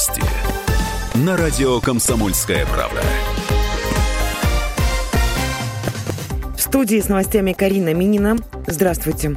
Новости. 0.00 0.22
На 1.14 1.36
радио 1.36 1.78
«Комсомольская 1.80 2.64
правда». 2.64 3.02
В 6.56 6.60
студии 6.60 6.98
с 7.00 7.08
новостями 7.08 7.52
Карина 7.52 7.92
Минина. 7.92 8.38
Здравствуйте. 8.66 9.36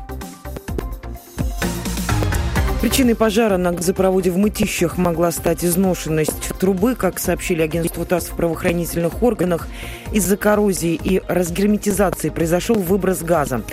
Причиной 2.82 3.16
пожара 3.16 3.58
на 3.58 3.74
газопроводе 3.74 4.30
в 4.32 4.38
Мытищах 4.38 4.98
могла 4.98 5.32
стать 5.32 5.66
изношенность 5.66 6.50
трубы, 6.60 6.96
как 6.96 7.20
сообщили 7.20 7.62
агентству 7.62 8.06
ТАСС 8.06 8.28
в 8.28 8.36
правоохранительных 8.36 9.22
органах. 9.22 9.68
Из-за 10.14 10.38
коррозии 10.38 11.00
и 11.02 11.22
разгерметизации 11.28 12.30
произошел 12.30 12.76
выброс 12.76 13.22
газа. 13.22 13.64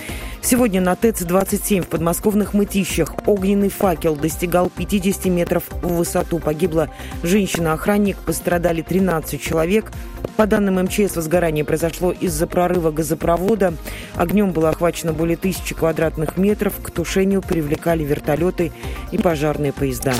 Сегодня 0.43 0.81
на 0.81 0.95
ТЭЦ-27 0.95 1.83
в 1.83 1.87
подмосковных 1.87 2.53
Мытищах 2.53 3.13
огненный 3.27 3.69
факел 3.69 4.15
достигал 4.15 4.71
50 4.75 5.25
метров 5.25 5.63
в 5.69 5.95
высоту. 5.95 6.39
Погибла 6.39 6.89
женщина-охранник, 7.21 8.17
пострадали 8.17 8.81
13 8.81 9.39
человек. 9.39 9.91
По 10.37 10.47
данным 10.47 10.83
МЧС, 10.83 11.15
возгорание 11.15 11.63
произошло 11.63 12.11
из-за 12.11 12.47
прорыва 12.47 12.91
газопровода. 12.91 13.75
Огнем 14.15 14.51
было 14.51 14.69
охвачено 14.69 15.13
более 15.13 15.37
тысячи 15.37 15.75
квадратных 15.75 16.37
метров. 16.37 16.73
К 16.81 16.89
тушению 16.89 17.43
привлекали 17.43 18.03
вертолеты 18.03 18.71
и 19.11 19.19
пожарные 19.19 19.71
поезда. 19.71 20.13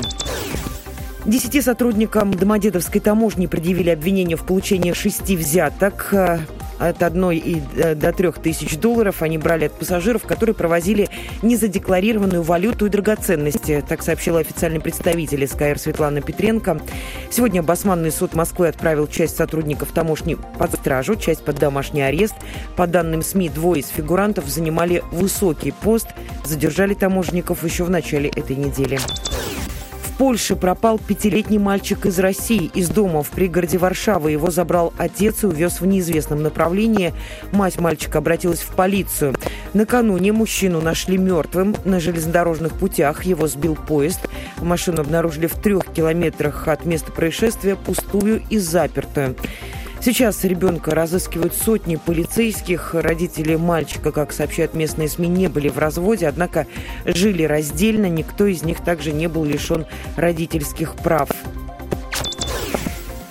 Десяти 1.26 1.62
сотрудникам 1.62 2.32
Домодедовской 2.32 3.02
таможни 3.02 3.48
предъявили 3.48 3.90
обвинение 3.90 4.38
в 4.38 4.46
получении 4.46 4.94
шести 4.94 5.36
взяток 5.36 6.14
от 6.90 7.04
одной 7.04 7.38
и 7.38 7.62
э, 7.76 7.96
до 7.96 8.12
трех 8.12 8.40
тысяч 8.40 8.78
долларов 8.78 9.22
они 9.22 9.38
брали 9.38 9.66
от 9.66 9.74
пассажиров, 9.74 10.24
которые 10.24 10.56
провозили 10.56 11.10
незадекларированную 11.42 12.42
валюту 12.42 12.88
и 12.88 12.90
драгоценности. 12.90 13.84
Так 13.88 14.02
сообщила 14.02 14.40
официальный 14.40 14.80
представитель 14.80 15.48
СКР 15.48 15.78
Светлана 15.78 16.22
Петренко. 16.22 16.82
Сегодня 17.30 17.62
Басманный 17.62 18.12
суд 18.12 18.34
Москвы 18.34 18.68
отправил 18.68 19.08
часть 19.08 19.38
сотрудников 19.38 19.92
таможни 19.92 20.38
под 20.58 20.74
стражу, 20.74 21.16
часть 21.16 21.46
под 21.46 21.58
домашний 21.58 22.02
арест. 22.02 22.36
По 22.76 22.88
данным 22.88 23.22
СМИ, 23.22 23.50
двое 23.50 23.82
из 23.82 23.88
фигурантов 23.88 24.48
занимали 24.48 25.04
высокий 25.12 25.72
пост. 25.72 26.08
Задержали 26.44 26.96
таможенников 26.96 27.64
еще 27.64 27.84
в 27.84 27.90
начале 27.90 28.30
этой 28.30 28.56
недели. 28.56 29.00
Польше 30.22 30.56
пропал 30.56 31.00
пятилетний 31.00 31.58
мальчик 31.58 32.06
из 32.06 32.20
России. 32.20 32.70
Из 32.76 32.90
дома 32.90 33.24
в 33.24 33.32
пригороде 33.32 33.80
Варшавы 33.80 34.30
его 34.30 34.52
забрал 34.52 34.94
отец 35.00 35.42
и 35.42 35.48
увез 35.48 35.82
в 35.82 35.88
неизвестном 35.88 36.44
направлении. 36.44 37.16
Мать 37.52 37.80
мальчика 37.80 38.20
обратилась 38.20 38.60
в 38.60 38.68
полицию. 38.76 39.34
Накануне 39.74 40.32
мужчину 40.32 40.80
нашли 40.80 41.18
мертвым 41.18 41.76
на 41.86 42.00
железнодорожных 42.00 42.74
путях. 42.74 43.24
Его 43.24 43.48
сбил 43.48 43.76
поезд. 43.76 44.20
Машину 44.62 45.02
обнаружили 45.02 45.48
в 45.48 45.56
трех 45.56 45.86
километрах 45.92 46.68
от 46.68 46.86
места 46.86 47.12
происшествия, 47.12 47.76
пустую 47.76 48.44
и 48.52 48.60
запертую. 48.60 49.36
Сейчас 50.04 50.44
ребенка 50.44 50.96
разыскивают 50.96 51.54
сотни 51.54 51.96
полицейских. 51.96 52.96
Родители 52.96 53.56
мальчика, 53.56 54.12
как 54.12 54.34
сообщают 54.34 54.74
местные 54.74 55.08
СМИ, 55.08 55.28
не 55.28 55.48
были 55.48 55.70
в 55.70 55.78
разводе, 55.78 56.28
однако 56.28 56.66
жили 57.06 57.44
раздельно. 57.44 58.08
Никто 58.08 58.48
из 58.48 58.64
них 58.64 58.84
также 58.84 59.12
не 59.12 59.28
был 59.28 59.44
лишен 59.44 59.86
родительских 60.18 60.96
прав. 60.96 61.30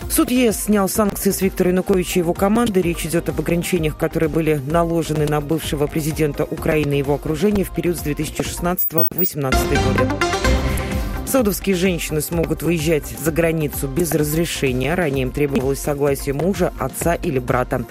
Суд 0.08 0.30
ЕС 0.30 0.64
снял 0.64 0.88
санкции 0.88 1.32
с 1.32 1.40
Виктора 1.40 1.70
Януковича 1.70 2.20
и 2.20 2.22
его 2.22 2.34
команды. 2.34 2.80
Речь 2.82 3.04
идет 3.04 3.28
об 3.28 3.40
ограничениях, 3.40 3.96
которые 3.96 4.28
были 4.28 4.60
наложены 4.64 5.26
на 5.26 5.40
бывшего 5.40 5.88
президента 5.88 6.44
Украины 6.44 6.94
и 6.94 6.98
его 6.98 7.14
окружения 7.14 7.64
в 7.64 7.74
период 7.74 7.96
с 7.96 8.02
2016 8.02 8.88
по 8.90 9.06
2018 9.10 9.68
годы. 9.68 10.39
Саудовские 11.30 11.76
женщины 11.76 12.20
смогут 12.22 12.64
выезжать 12.64 13.06
за 13.06 13.30
границу 13.30 13.86
без 13.86 14.12
разрешения. 14.12 14.96
Ранее 14.96 15.22
им 15.22 15.30
требовалось 15.30 15.78
согласие 15.78 16.34
мужа, 16.34 16.72
отца 16.76 17.14
или 17.14 17.38
брата. 17.38 17.84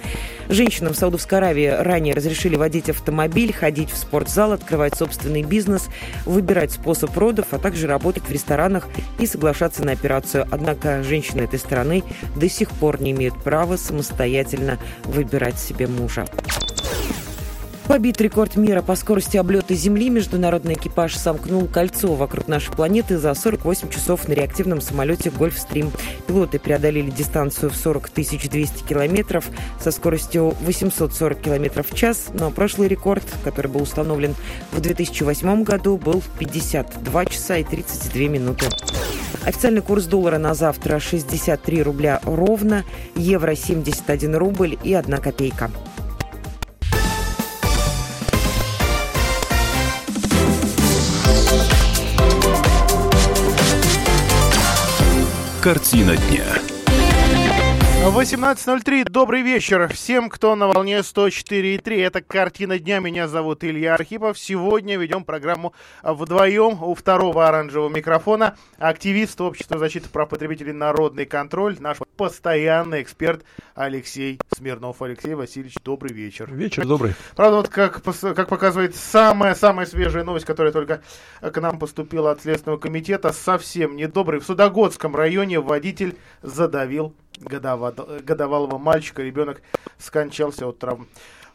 Женщинам 0.50 0.94
в 0.94 0.98
Саудовской 0.98 1.38
Аравии 1.38 1.68
ранее 1.68 2.14
разрешили 2.14 2.58
водить 2.58 2.90
автомобиль, 2.90 3.54
ходить 3.54 3.92
в 3.92 3.98
спортзал, 3.98 4.52
открывать 4.52 4.96
собственный 4.96 5.44
бизнес, 5.44 5.88
выбирать 6.26 6.74
способ 6.74 7.18
родов, 7.18 7.46
а 7.52 7.60
также 7.60 7.88
работать 7.88 8.24
в 8.24 8.32
ресторанах 8.32 8.90
и 9.20 9.26
соглашаться 9.26 9.86
на 9.86 9.94
операцию. 9.94 10.46
Однако 10.52 11.02
женщины 11.02 11.44
этой 11.44 11.60
страны 11.60 12.04
до 12.36 12.50
сих 12.50 12.70
пор 12.72 13.02
не 13.02 13.12
имеют 13.12 13.42
права 13.42 13.78
самостоятельно 13.78 14.80
выбирать 15.06 15.58
себе 15.58 15.88
мужа. 15.88 16.26
Побит 17.90 18.22
рекорд 18.22 18.56
мира 18.56 18.84
по 18.84 18.94
скорости 18.96 19.36
облета 19.36 19.74
Земли. 19.74 20.12
Международный 20.12 20.76
экипаж 20.76 21.16
сомкнул 21.16 21.66
кольцо 21.66 22.14
вокруг 22.14 22.48
нашей 22.48 22.72
планеты 22.72 23.18
за 23.18 23.34
48 23.34 23.90
часов 23.90 24.28
на 24.28 24.34
реактивном 24.34 24.80
самолете 24.80 25.32
«Гольфстрим». 25.32 25.92
Пилоты 26.28 26.60
преодолели 26.60 27.10
дистанцию 27.10 27.72
в 27.72 27.76
40 27.76 28.12
200 28.14 28.84
километров 28.88 29.50
со 29.80 29.90
скоростью 29.90 30.54
840 30.62 31.42
километров 31.42 31.90
в 31.90 31.96
час. 31.96 32.28
Но 32.32 32.52
прошлый 32.52 32.90
рекорд, 32.90 33.24
который 33.44 33.72
был 33.72 33.82
установлен 33.82 34.36
в 34.72 34.80
2008 34.80 35.64
году, 35.64 35.98
был 35.98 36.22
52 36.38 37.26
часа 37.26 37.58
и 37.58 37.64
32 37.64 38.22
минуты. 38.28 38.68
Официальный 39.46 39.82
курс 39.82 40.06
доллара 40.06 40.38
на 40.38 40.54
завтра 40.54 41.00
63 41.00 41.82
рубля 41.82 42.22
ровно, 42.24 42.86
евро 43.16 43.56
71 43.56 44.36
рубль 44.36 44.78
и 44.84 44.94
1 44.94 45.18
копейка. 45.18 45.72
Картина 55.62 56.16
дня. 56.16 56.59
18.03. 58.00 59.10
Добрый 59.10 59.42
вечер 59.42 59.90
всем, 59.90 60.30
кто 60.30 60.56
на 60.56 60.68
волне 60.68 61.00
104.3. 61.00 62.02
Это 62.02 62.22
«Картина 62.22 62.80
дня». 62.80 63.00
Меня 63.00 63.28
зовут 63.28 63.64
Илья 63.66 63.94
Архипов. 63.94 64.40
Сегодня 64.40 64.98
ведем 64.98 65.26
программу 65.26 65.74
вдвоем 66.02 66.82
у 66.82 66.96
второго 66.96 67.48
оранжевого 67.48 67.90
микрофона. 67.90 68.56
Активист 68.78 69.42
Общества 69.42 69.78
защиты 69.78 70.08
прав 70.08 70.30
потребителей 70.30 70.72
«Народный 70.72 71.26
контроль», 71.26 71.76
наш 71.80 71.98
постоянный 72.16 73.02
эксперт 73.02 73.44
Алексей 73.76 74.40
Смирнов. 74.56 75.02
Алексей 75.02 75.34
Васильевич, 75.34 75.76
добрый 75.84 76.14
вечер. 76.14 76.50
Вечер 76.52 76.88
добрый. 76.88 77.16
Правда, 77.36 77.58
вот 77.58 77.68
как, 77.68 78.02
как 78.02 78.48
показывает 78.48 78.96
самая-самая 78.96 79.86
свежая 79.86 80.24
новость, 80.24 80.46
которая 80.46 80.72
только 80.72 81.02
к 81.42 81.62
нам 81.62 81.78
поступила 81.78 82.32
от 82.32 82.42
Следственного 82.42 82.80
комитета, 82.80 83.34
совсем 83.34 83.98
недобрый. 83.98 84.40
В 84.40 84.46
Судогодском 84.46 85.16
районе 85.16 85.60
водитель 85.60 86.18
задавил 86.42 87.14
годовалого 87.40 88.78
мальчика. 88.78 89.22
Ребенок 89.22 89.62
скончался 89.98 90.68
от 90.68 90.80
травм 90.80 91.08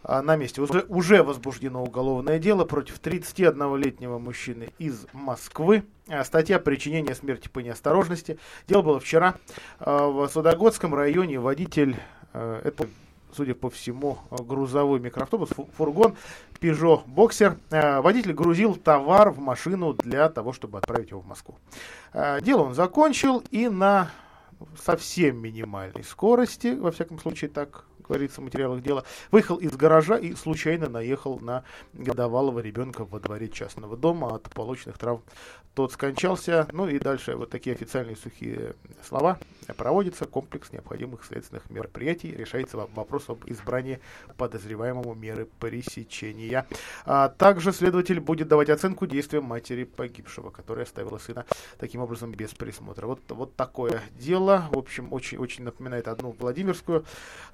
а, 0.05 0.21
на 0.21 0.37
месте. 0.37 0.61
Уже, 0.61 0.84
уже 0.89 1.22
возбуждено 1.22 1.83
уголовное 1.83 2.39
дело 2.39 2.67
против 2.67 3.00
31-летнего 3.00 4.19
мужчины 4.19 4.69
из 4.78 5.06
Москвы. 5.15 5.84
А, 6.09 6.22
статья 6.25 6.59
«Причинение 6.59 7.15
смерти 7.15 7.49
по 7.49 7.61
неосторожности». 7.61 8.39
Дело 8.69 8.83
было 8.83 9.00
вчера 9.00 9.37
а, 9.78 10.09
в 10.09 10.28
Судогодском 10.28 10.95
районе. 10.95 11.41
Водитель, 11.41 11.97
это, 12.34 12.87
судя 13.33 13.55
по 13.55 13.71
всему, 13.71 14.19
грузовой 14.31 15.01
микроавтобус, 15.01 15.51
фургон, 15.77 16.16
Peugeot 16.61 17.05
Boxer. 17.06 17.56
Водитель 18.03 18.34
грузил 18.34 18.75
товар 18.75 19.31
в 19.31 19.39
машину 19.39 19.95
для 19.95 20.28
того, 20.28 20.53
чтобы 20.53 20.78
отправить 20.78 21.11
его 21.11 21.21
в 21.21 21.27
Москву. 21.27 21.55
Дело 22.43 22.62
он 22.62 22.75
закончил 22.75 23.43
и 23.51 23.69
на 23.69 24.11
совсем 24.81 25.38
минимальной 25.38 26.04
скорости, 26.04 26.74
во 26.74 26.91
всяком 26.91 27.18
случае 27.18 27.51
так 27.51 27.86
говорится 28.06 28.41
в 28.41 28.45
материалах 28.45 28.83
дела, 28.83 29.04
выехал 29.30 29.56
из 29.56 29.74
гаража 29.77 30.16
и 30.16 30.34
случайно 30.34 30.89
наехал 30.89 31.41
на 31.41 31.65
годовалого 31.92 32.60
ребенка 32.60 33.04
во 33.04 33.18
дворе 33.21 33.48
частного 33.48 33.97
дома 33.97 34.34
от 34.34 34.51
полученных 34.51 34.98
травм. 34.98 35.22
Тот 35.74 35.92
скончался, 35.92 36.68
ну 36.71 36.88
и 36.88 37.00
дальше 37.00 37.34
вот 37.34 37.50
такие 37.50 37.74
официальные 37.74 38.16
сухие 38.16 38.74
слова. 39.03 39.38
Проводится 39.76 40.24
комплекс 40.24 40.71
необходимых 40.72 41.24
следственных 41.24 41.68
мероприятий, 41.68 42.30
решается 42.30 42.76
вопрос 42.76 43.28
об 43.28 43.44
избрании 43.47 43.98
подозреваемому 44.36 45.15
меры 45.15 45.48
пресечения. 45.59 46.66
А 47.06 47.28
также 47.28 47.72
следователь 47.72 48.21
будет 48.21 48.47
давать 48.47 48.71
оценку 48.71 49.06
действиям 49.06 49.44
матери 49.44 49.82
погибшего, 49.82 50.50
которая 50.50 50.84
оставила 50.84 51.18
сына 51.18 51.44
таким 51.78 52.03
образом 52.03 52.30
без 52.30 52.50
присмотра. 52.50 53.06
Вот, 53.06 53.20
вот 53.30 53.56
такое 53.56 54.00
дело. 54.18 54.68
В 54.70 54.78
общем, 54.78 55.12
очень, 55.12 55.38
очень 55.38 55.65
напоминает 55.65 56.06
одну 56.06 56.36
Владимирскую 56.38 57.04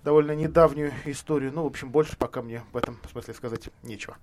довольно 0.04 0.32
недавнюю 0.32 0.92
историю. 1.06 1.52
Ну, 1.54 1.62
в 1.62 1.66
общем, 1.66 1.90
больше 1.90 2.18
пока 2.18 2.42
мне 2.42 2.62
в 2.72 2.76
этом 2.76 2.98
смысле 3.10 3.32
сказать 3.32 3.70
нечего. 3.82 4.16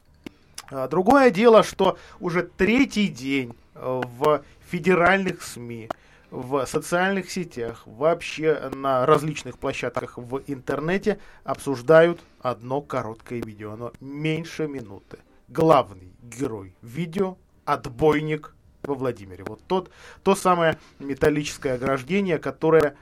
А, 0.70 0.88
другое 0.88 1.32
дело, 1.32 1.64
что 1.64 1.98
уже 2.20 2.44
третий 2.44 3.08
день 3.08 3.56
э, 3.76 4.02
в 4.20 4.44
федеральных 4.70 5.42
СМИ, 5.42 5.90
в 6.30 6.66
социальных 6.66 7.32
сетях, 7.32 7.84
вообще 7.86 8.70
на 8.74 9.06
различных 9.06 9.58
площадках 9.58 10.18
в 10.18 10.44
интернете 10.48 11.20
обсуждают 11.46 12.22
одно 12.42 12.82
короткое 12.82 13.42
видео. 13.42 13.74
Оно 13.74 13.94
меньше 14.02 14.68
минуты. 14.68 15.20
Главный 15.48 16.12
герой 16.22 16.76
видео– 16.82 17.38
отбойник 17.66 18.54
во 18.84 18.96
Владимире. 18.96 19.46
Вот 19.46 19.62
тот, 19.68 19.90
то 20.24 20.36
самое 20.36 20.78
металлическое 21.00 21.76
ограждение, 21.76 22.40
которое 22.40 22.98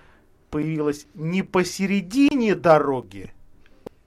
появилось 0.51 1.07
не 1.15 1.41
посередине 1.41 2.53
дороги, 2.53 3.33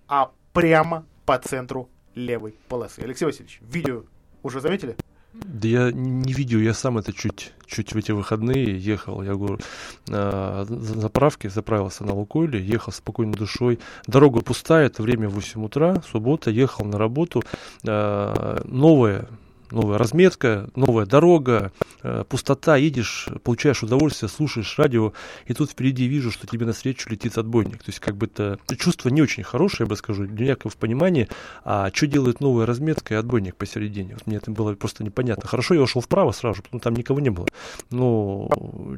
а 0.07 0.31
прямо 0.53 1.05
по 1.27 1.39
центру 1.39 1.91
левой 2.19 2.55
полосы. 2.69 3.01
Алексей 3.01 3.25
Васильевич, 3.25 3.61
видео 3.63 4.03
уже 4.43 4.61
заметили? 4.61 4.97
Да 5.35 5.69
я 5.69 5.93
не 5.93 6.33
видел, 6.33 6.59
я 6.59 6.75
сам 6.75 6.99
это 6.99 7.13
чуть, 7.13 7.53
чуть 7.67 7.93
в 7.93 7.97
эти 7.97 8.13
выходные 8.13 8.79
ехал, 8.79 9.23
я 9.23 9.35
говорю, 9.35 9.59
на 10.07 10.65
заправке, 10.65 11.51
заправился 11.51 12.03
на 12.03 12.15
Лукойле, 12.15 12.65
ехал 12.65 12.93
спокойной 12.93 13.37
душой, 13.37 13.79
дорога 14.07 14.41
пустая, 14.41 14.87
это 14.87 15.03
время 15.03 15.29
8 15.29 15.65
утра, 15.65 16.03
суббота, 16.11 16.51
ехал 16.51 16.87
на 16.87 16.99
работу, 16.99 17.45
а, 17.87 18.63
новая 19.71 19.99
разметка, 19.99 20.69
новая 20.75 21.07
дорога, 21.07 21.73
э, 22.03 22.25
пустота, 22.29 22.77
едешь, 22.77 23.29
получаешь 23.43 23.83
удовольствие, 23.83 24.29
слушаешь 24.29 24.79
радио, 24.79 25.13
и 25.47 25.55
тут 25.55 25.71
впереди 25.71 26.07
вижу, 26.07 26.31
что 26.31 26.47
тебе 26.47 26.67
навстречу 26.67 27.11
летит 27.11 27.39
отбойник. 27.39 27.79
То 27.79 27.89
есть 27.89 28.01
как 28.01 28.17
бы 28.17 28.27
это 28.27 28.59
чувство 28.77 29.09
не 29.09 29.23
очень 29.23 29.43
хорошее, 29.43 29.87
я 29.87 29.87
бы 29.87 29.97
скажу, 29.97 30.27
для 30.27 30.57
в 30.59 30.77
понимании, 30.77 31.29
а 31.65 31.91
что 31.93 32.07
делает 32.07 32.41
новая 32.41 32.67
разметка 32.67 33.15
и 33.15 33.17
отбойник 33.17 33.57
посередине. 33.57 34.15
Вот 34.15 34.27
мне 34.27 34.37
это 34.37 34.51
было 34.51 34.75
просто 34.75 35.05
непонятно. 35.05 35.49
Хорошо, 35.49 35.75
я 35.75 35.83
ушел 35.83 36.03
вправо 36.03 36.33
сразу, 36.33 36.63
потому 36.63 36.81
там 36.81 36.95
никого 36.95 37.21
не 37.21 37.31
было. 37.31 37.47
Но 37.91 38.49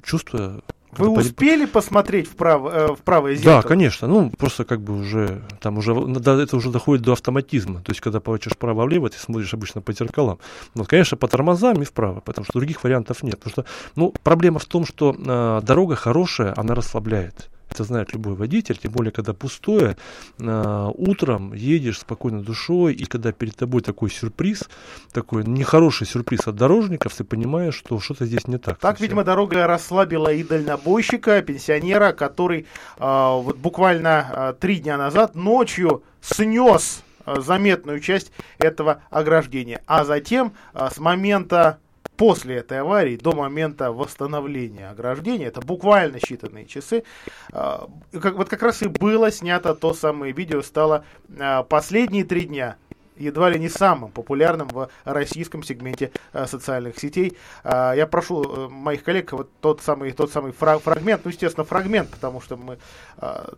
чувство 0.05 0.62
вы 0.92 1.12
это 1.12 1.20
успели 1.20 1.66
по... 1.66 1.75
посмотреть 1.75 2.28
вправо, 2.28 2.70
э, 2.70 2.94
в 2.94 2.98
правое 2.98 3.34
зеркало? 3.34 3.62
Да, 3.62 3.69
конечно. 3.69 4.08
Ну, 4.08 4.31
просто 4.31 4.64
как 4.64 4.81
бы 4.81 4.98
уже, 4.98 5.42
там 5.60 5.78
уже, 5.78 5.94
да, 5.94 6.40
это 6.40 6.56
уже 6.56 6.70
доходит 6.70 7.04
до 7.04 7.12
автоматизма. 7.12 7.81
То 7.81 7.92
есть, 7.92 8.00
когда 8.00 8.20
поворачиваешь 8.20 8.56
вправо-влево, 8.56 9.08
ты 9.08 9.19
смотришь 9.19 9.54
обычно 9.54 9.81
по 9.81 9.92
зеркалам. 9.92 10.38
Вот, 10.75 10.88
конечно, 10.88 11.16
по 11.16 11.28
тормозам 11.28 11.81
и 11.82 11.84
вправо, 11.84 12.20
потому 12.20 12.44
что 12.44 12.58
других 12.58 12.82
вариантов 12.82 13.22
нет. 13.22 13.38
Потому 13.38 13.52
что, 13.52 13.64
ну, 13.96 14.14
проблема 14.22 14.58
в 14.58 14.66
том, 14.66 14.84
что 14.84 15.14
э, 15.16 15.60
дорога 15.64 15.96
хорошая, 15.96 16.54
она 16.56 16.75
расслабляет. 16.75 17.50
Это 17.70 17.84
знает 17.84 18.12
любой 18.12 18.34
водитель, 18.34 18.76
тем 18.76 18.93
более, 18.93 19.12
когда 19.12 19.32
пустое, 19.32 19.96
э, 20.38 20.90
утром 20.94 21.52
едешь 21.52 22.00
спокойно 22.00 22.43
душой, 22.43 22.94
и 22.94 23.05
когда 23.05 23.32
перед 23.32 23.56
тобой 23.56 23.81
такой 23.82 24.11
сюрприз, 24.11 24.69
такой 25.12 25.44
нехороший 25.44 26.06
сюрприз 26.06 26.49
от 26.49 26.56
дорожников, 26.56 27.14
ты 27.14 27.25
понимаешь, 27.25 27.75
что 27.75 28.00
что-то 28.00 28.26
здесь 28.26 28.46
не 28.49 28.58
так. 28.58 28.78
Так, 28.78 28.93
совсем. 28.93 29.05
видимо, 29.05 29.25
дорога 29.25 29.67
расслабила 29.67 30.32
и 30.32 30.43
дальнобойщика, 30.43 31.40
пенсионера, 31.43 32.12
который 32.12 32.61
э, 32.61 32.64
вот 32.99 33.56
буквально 33.56 34.26
э, 34.32 34.55
три 34.58 34.81
дня 34.81 34.96
назад 34.96 35.34
ночью 35.34 36.02
снес 36.20 37.02
заметную 37.26 38.00
часть 38.00 38.32
этого 38.58 39.02
ограждения. 39.11 39.82
А 39.87 40.05
затем 40.05 40.55
с 40.75 40.99
момента 40.99 41.78
после 42.20 42.56
этой 42.56 42.81
аварии 42.81 43.17
до 43.17 43.32
момента 43.32 43.93
восстановления 43.93 44.91
ограждения, 44.91 45.47
это 45.47 45.62
буквально 45.62 46.17
считанные 46.17 46.67
часы, 46.67 47.02
а, 47.50 47.88
как, 48.12 48.35
вот 48.35 48.50
как 48.50 48.62
раз 48.62 48.82
и 48.82 48.88
было 48.88 49.32
снято 49.32 49.75
то 49.75 49.94
самое 49.94 50.35
видео, 50.35 50.61
стало 50.61 51.06
а, 51.38 51.62
последние 51.62 52.25
три 52.25 52.43
дня 52.43 52.76
едва 53.17 53.49
ли 53.49 53.58
не 53.58 53.70
самым 53.70 54.11
популярным 54.11 54.69
в 54.69 54.91
российском 55.05 55.62
сегменте 55.62 56.12
а, 56.35 56.47
социальных 56.47 56.99
сетей. 56.99 57.38
Я 57.64 58.06
прошу 58.11 58.43
э, 58.43 58.69
моих 58.69 59.03
коллег 59.03 59.32
вот 59.32 59.50
тот 59.61 59.81
самый, 59.81 60.12
тот 60.12 60.31
самый 60.31 60.53
фрагмент, 60.53 61.25
ну, 61.25 61.31
естественно, 61.31 61.64
фрагмент, 61.64 62.11
потому 62.11 62.43
что 62.43 62.58
мы 62.58 62.79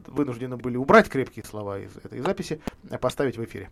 вынуждены 0.06 0.56
были 0.56 0.76
убрать 0.76 1.08
крепкие 1.08 1.44
слова 1.44 1.80
из 1.80 1.96
этой 1.96 2.20
записи, 2.20 2.60
поставить 3.00 3.38
в 3.38 3.44
эфире. 3.44 3.70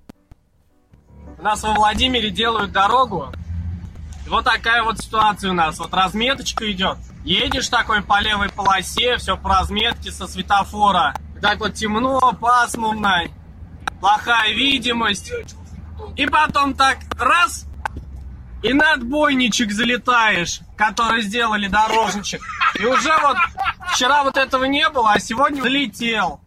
У 1.39 1.43
нас 1.43 1.63
во 1.63 1.75
Владимире 1.75 2.31
делают 2.31 2.73
дорогу 2.73 3.33
вот 4.31 4.45
такая 4.45 4.83
вот 4.83 4.99
ситуация 4.99 5.51
у 5.51 5.55
нас. 5.55 5.79
Вот 5.79 5.93
разметочка 5.93 6.71
идет. 6.71 6.97
Едешь 7.25 7.69
такой 7.69 8.03
по 8.03 8.21
левой 8.21 8.49
полосе, 8.49 9.17
все 9.17 9.37
по 9.37 9.51
разметке 9.51 10.11
со 10.11 10.27
светофора. 10.27 11.15
Так 11.43 11.59
вот 11.59 11.75
темно, 11.75 12.33
пасмурно, 12.41 13.25
плохая 14.01 14.53
видимость. 14.53 15.33
И 16.17 16.27
потом 16.27 16.75
так 16.75 16.99
раз, 17.19 17.67
и 18.63 18.73
на 18.73 18.93
отбойничек 18.93 19.73
залетаешь, 19.73 20.61
который 20.77 21.23
сделали 21.23 21.67
дорожничек. 21.67 22.41
И 22.79 22.85
уже 22.87 23.13
вот 23.23 23.37
вчера 23.93 24.23
вот 24.23 24.37
этого 24.37 24.65
не 24.65 24.89
было, 24.91 25.13
а 25.13 25.19
сегодня 25.19 25.63
залетел. 25.63 26.41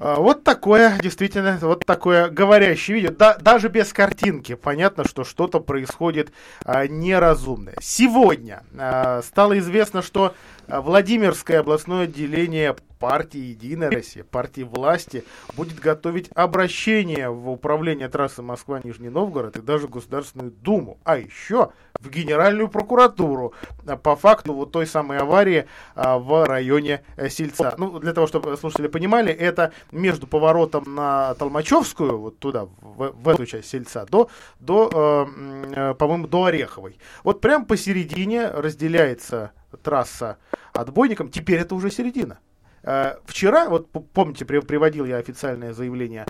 А, 0.00 0.16
вот 0.16 0.44
такое, 0.44 0.98
действительно, 0.98 1.58
вот 1.60 1.84
такое 1.84 2.30
говорящее 2.30 2.96
видео. 2.96 3.10
Да, 3.10 3.36
даже 3.36 3.68
без 3.68 3.92
картинки 3.92 4.54
понятно, 4.54 5.04
что 5.04 5.24
что-то 5.24 5.60
происходит 5.60 6.32
а, 6.64 6.86
неразумное. 6.86 7.74
Сегодня 7.82 8.62
а, 8.78 9.20
стало 9.22 9.58
известно, 9.58 10.00
что 10.00 10.34
Владимирское 10.68 11.60
областное 11.60 12.04
отделение 12.04 12.76
партии 12.98 13.40
«Единая 13.40 13.90
Россия», 13.90 14.24
партии 14.24 14.62
власти, 14.62 15.24
будет 15.56 15.80
готовить 15.80 16.30
обращение 16.34 17.28
в 17.28 17.50
управление 17.50 18.08
трассы 18.08 18.42
Москва-Нижний 18.42 19.08
Новгород 19.08 19.56
и 19.56 19.62
даже 19.62 19.88
Государственную 19.88 20.52
Думу, 20.52 20.98
а 21.02 21.16
еще 21.16 21.72
в 22.00 22.08
Генеральную 22.08 22.68
прокуратуру 22.68 23.52
а, 23.86 23.96
по 23.96 24.16
факту 24.16 24.54
вот 24.54 24.72
той 24.72 24.86
самой 24.86 25.18
аварии 25.18 25.66
а, 25.94 26.18
в 26.18 26.46
районе 26.46 27.02
э, 27.16 27.28
Сельца. 27.28 27.74
Ну, 27.76 27.98
для 27.98 28.12
того, 28.12 28.26
чтобы 28.26 28.56
слушатели 28.56 28.88
понимали, 28.88 29.32
это 29.32 29.72
между 29.92 30.26
поворотом 30.26 30.94
на 30.94 31.34
Толмачевскую, 31.34 32.18
вот 32.18 32.38
туда, 32.38 32.66
в, 32.80 33.12
в 33.12 33.28
эту 33.28 33.46
часть 33.46 33.68
Сельца, 33.68 34.06
до, 34.06 34.28
до 34.58 34.90
э, 34.92 35.90
э, 35.90 35.94
по-моему, 35.94 36.26
до 36.26 36.44
Ореховой. 36.44 36.98
Вот 37.22 37.40
прям 37.40 37.66
посередине 37.66 38.48
разделяется 38.48 39.52
трасса 39.82 40.38
отбойником, 40.72 41.30
теперь 41.30 41.60
это 41.60 41.74
уже 41.74 41.90
середина. 41.90 42.38
Э, 42.82 43.16
вчера, 43.26 43.68
вот 43.68 43.90
помните, 43.90 44.44
приводил 44.44 45.04
я 45.04 45.16
официальное 45.18 45.74
заявление 45.74 46.26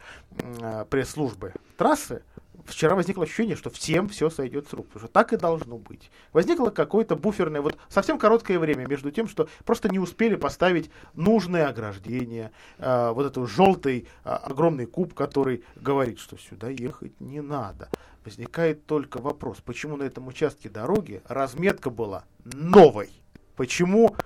пресс-службы 0.91 1.53
трассы, 1.77 2.23
вчера 2.73 2.95
возникло 2.95 3.25
ощущение, 3.25 3.57
что 3.57 3.71
всем 3.71 4.09
все 4.09 4.31
сойдет 4.31 4.69
с 4.69 4.73
рук, 4.73 4.87
потому 4.87 5.05
что 5.05 5.13
так 5.13 5.33
и 5.33 5.37
должно 5.37 5.79
быть. 5.79 6.11
Возникло 6.33 6.71
какое-то 6.71 7.17
буферное, 7.17 7.61
вот 7.61 7.77
совсем 7.89 8.19
короткое 8.19 8.59
время 8.59 8.87
между 8.87 9.11
тем, 9.11 9.29
что 9.29 9.49
просто 9.65 9.89
не 9.89 9.99
успели 9.99 10.37
поставить 10.37 10.91
нужное 11.15 11.69
ограждение, 11.69 12.53
э, 12.79 13.11
вот 13.13 13.27
этот 13.27 13.49
желтый 13.49 14.09
огромный 14.25 14.87
куб, 14.87 15.15
который 15.15 15.65
говорит, 15.77 16.19
что 16.19 16.37
сюда 16.37 16.69
ехать 16.69 17.19
не 17.21 17.41
надо. 17.41 17.89
Возникает 18.25 18.87
только 18.87 19.19
вопрос, 19.19 19.59
почему 19.65 19.97
на 19.97 20.03
этом 20.03 20.29
участке 20.29 20.69
дороги 20.69 21.23
разметка 21.27 21.91
была 21.91 22.25
новой? 22.45 23.11
Почему 23.57 24.15
а, 24.17 24.23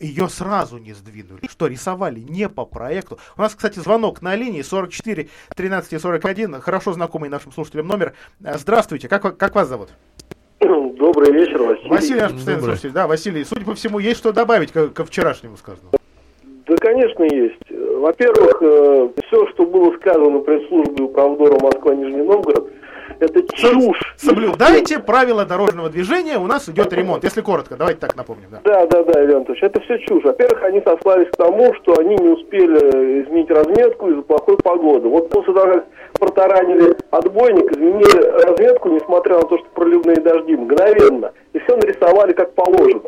ее 0.00 0.28
сразу 0.28 0.78
не 0.78 0.92
сдвинули. 0.92 1.40
Что, 1.48 1.66
рисовали 1.66 2.20
не 2.20 2.48
по 2.48 2.64
проекту. 2.64 3.18
У 3.36 3.40
нас, 3.40 3.54
кстати, 3.54 3.78
звонок 3.78 4.22
на 4.22 4.34
линии 4.34 4.62
44 4.62 5.28
13 5.54 6.00
41, 6.00 6.60
хорошо 6.60 6.92
знакомый 6.92 7.30
нашим 7.30 7.52
слушателям 7.52 7.86
номер. 7.88 8.14
А, 8.44 8.58
здравствуйте, 8.58 9.08
как, 9.08 9.36
как 9.36 9.54
вас 9.54 9.68
зовут? 9.68 9.88
Добрый 10.60 11.32
вечер, 11.32 11.62
Василий. 11.62 11.88
Василий 11.90 12.20
наш 12.20 12.32
постоянный 12.32 12.60
Добрый. 12.60 12.76
слушатель. 12.76 12.94
Да, 12.94 13.06
Василий, 13.06 13.44
судя 13.44 13.64
по 13.64 13.74
всему, 13.74 13.98
есть 13.98 14.18
что 14.18 14.32
добавить 14.32 14.72
ко, 14.72 14.88
ко 14.88 15.04
вчерашнему 15.04 15.56
сказанному? 15.56 15.92
Да, 16.66 16.74
конечно, 16.76 17.22
есть. 17.22 17.60
Во-первых, 17.70 18.58
э, 18.60 19.08
все, 19.26 19.46
что 19.48 19.66
было 19.66 19.94
сказано 19.96 20.40
пресс-службе 20.40 21.04
управдора 21.04 21.58
Москва-Нижний 21.60 22.22
Новгород, 22.22 22.70
это 23.20 23.42
чушь. 23.54 24.00
Соблюдайте 24.16 24.98
правила 24.98 25.44
дорожного 25.44 25.88
движения, 25.88 26.38
у 26.38 26.46
нас 26.46 26.68
идет 26.68 26.92
ремонт. 26.92 27.24
Если 27.24 27.40
коротко, 27.40 27.76
давайте 27.76 28.00
так 28.00 28.16
напомним. 28.16 28.48
Да, 28.50 28.86
да, 28.86 28.86
да, 28.86 29.02
да 29.04 29.24
Иван 29.24 29.46
это 29.48 29.80
все 29.80 29.98
чушь. 29.98 30.24
Во-первых, 30.24 30.62
они 30.64 30.80
сослались 30.80 31.28
к 31.28 31.36
тому, 31.36 31.74
что 31.74 31.98
они 31.98 32.16
не 32.16 32.28
успели 32.28 33.22
изменить 33.22 33.50
разметку 33.50 34.08
из-за 34.08 34.22
плохой 34.22 34.56
погоды. 34.58 35.08
Вот 35.08 35.30
после 35.30 35.54
того, 35.54 35.74
как 35.74 35.86
протаранили 36.18 36.96
отбойник, 37.10 37.70
изменили 37.72 38.46
разметку, 38.46 38.88
несмотря 38.90 39.36
на 39.36 39.42
то, 39.42 39.58
что 39.58 39.66
проливные 39.74 40.16
дожди, 40.16 40.56
мгновенно. 40.56 41.32
И 41.52 41.58
все 41.60 41.76
нарисовали 41.76 42.32
как 42.32 42.54
положено. 42.54 43.02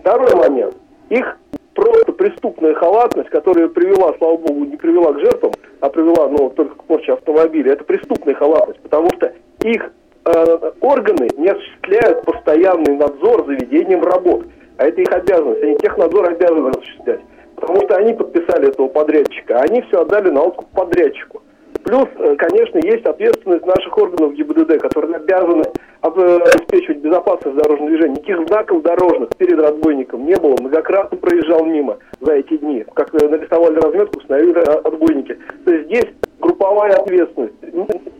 Второй 0.00 0.34
момент. 0.34 0.74
Их 1.10 1.36
просто 1.74 2.12
преступная 2.12 2.74
халатность, 2.74 3.30
которая 3.30 3.68
привела, 3.68 4.14
слава 4.18 4.36
богу, 4.36 4.64
не 4.64 4.76
привела 4.76 5.12
к 5.12 5.20
жертвам, 5.20 5.52
а 5.80 5.88
привела, 5.88 6.28
ну, 6.28 6.50
только 6.50 6.74
к 6.76 6.84
порче 6.84 7.12
автомобиля, 7.12 7.72
это 7.72 7.84
преступная 7.84 8.34
халатность, 8.34 8.80
потому 8.80 9.08
что 9.16 9.32
их 9.64 9.92
э, 10.26 10.70
органы 10.80 11.28
не 11.36 11.48
осуществляют 11.48 12.24
постоянный 12.24 12.96
надзор 12.96 13.46
за 13.46 13.52
ведением 13.52 14.02
работ. 14.02 14.44
А 14.76 14.86
это 14.86 15.00
их 15.00 15.10
обязанность. 15.10 15.62
Они 15.62 15.76
технадзор 15.78 16.30
обязаны 16.30 16.68
осуществлять. 16.68 17.20
Потому 17.56 17.80
что 17.82 17.96
они 17.96 18.12
подписали 18.12 18.68
этого 18.68 18.88
подрядчика, 18.88 19.58
а 19.58 19.62
они 19.62 19.80
все 19.82 20.02
отдали 20.02 20.30
на 20.30 20.42
откуп 20.42 20.66
подрядчику. 20.74 21.42
Плюс, 21.84 22.06
э, 22.18 22.36
конечно, 22.36 22.78
есть 22.78 23.04
ответственность 23.04 23.66
наших 23.66 23.96
органов 23.96 24.34
ГИБДД, 24.34 24.80
которые 24.80 25.16
обязаны 25.16 25.64
обеспечивать 26.00 26.98
безопасность 26.98 27.56
дорожного 27.56 27.90
движения. 27.90 28.14
Никаких 28.16 28.46
знаков 28.48 28.82
дорожных 28.82 29.30
перед 29.38 29.58
разбойником 29.58 30.26
не 30.26 30.36
было. 30.36 30.56
Многократно 30.60 31.16
проезжал 31.16 31.64
мимо 31.64 31.98
за 32.20 32.34
эти 32.34 32.56
дни. 32.58 32.84
Как 32.94 33.12
нарисовали 33.12 33.76
разметку, 33.76 34.18
установили 34.18 34.58
отбойники. 34.58 35.38
То 35.64 35.72
есть 35.72 35.86
здесь 35.86 36.06
групповая 36.44 36.92
ответственность. 36.96 37.54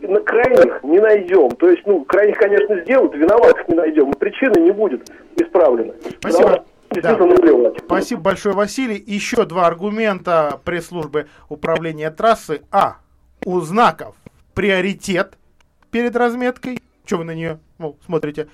на 0.01 0.19
крайних 0.21 0.83
не 0.83 0.99
найдем. 0.99 1.49
То 1.51 1.69
есть, 1.69 1.83
ну, 1.85 2.03
крайних, 2.05 2.37
конечно, 2.37 2.81
сделают, 2.81 3.13
виноватых 3.15 3.67
не 3.67 3.75
найдем, 3.75 4.11
причины 4.13 4.61
не 4.61 4.71
будет 4.71 5.09
исправлены. 5.35 5.93
Спасибо. 6.19 6.65
Да. 6.91 7.17
Спасибо 7.85 8.21
большое, 8.21 8.55
Василий. 8.55 9.03
Еще 9.05 9.45
два 9.45 9.67
аргумента 9.67 10.61
пресс-службы 10.63 11.27
управления 11.49 12.09
трассы. 12.09 12.61
А. 12.71 12.97
У 13.45 13.59
знаков 13.59 14.15
приоритет 14.53 15.37
перед 15.91 16.15
разметкой. 16.15 16.79
Что 17.05 17.17
вы 17.17 17.25
на 17.25 17.35
нее 17.35 17.59
ну, 17.77 17.97
смотрите? 18.05 18.47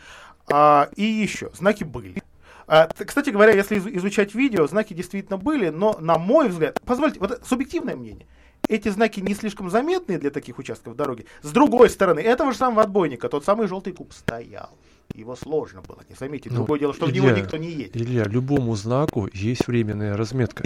А, 0.51 0.89
и 0.95 1.03
еще, 1.03 1.49
знаки 1.53 1.83
были. 1.83 2.21
А, 2.67 2.87
кстати 2.87 3.29
говоря, 3.29 3.53
если 3.53 3.77
изучать 3.97 4.33
видео, 4.33 4.65
знаки 4.67 4.93
действительно 4.93 5.37
были, 5.37 5.69
но, 5.69 5.97
на 5.99 6.17
мой 6.17 6.49
взгляд, 6.49 6.79
позвольте, 6.85 7.19
вот 7.19 7.41
субъективное 7.45 7.95
мнение, 7.95 8.27
эти 8.67 8.89
знаки 8.89 9.19
не 9.19 9.33
слишком 9.33 9.69
заметные 9.69 10.17
для 10.17 10.31
таких 10.31 10.59
участков 10.59 10.95
дороги. 10.95 11.25
С 11.41 11.51
другой 11.51 11.89
стороны, 11.89 12.19
этого 12.19 12.51
же 12.51 12.57
самого 12.57 12.83
отбойника, 12.83 13.29
тот 13.29 13.45
самый 13.45 13.67
желтый 13.67 13.93
куб 13.93 14.13
стоял. 14.13 14.69
Его 15.13 15.35
сложно 15.35 15.81
было 15.81 15.99
не 16.07 16.15
заметить. 16.15 16.51
Ну, 16.51 16.57
Другое 16.57 16.79
дело, 16.79 16.93
что 16.93 17.05
Илья, 17.09 17.21
в 17.21 17.25
него 17.25 17.37
никто 17.37 17.57
не 17.57 17.69
едет. 17.69 17.97
Илья, 17.97 18.23
любому 18.23 18.75
знаку 18.75 19.27
есть 19.33 19.67
временная 19.67 20.15
разметка. 20.15 20.65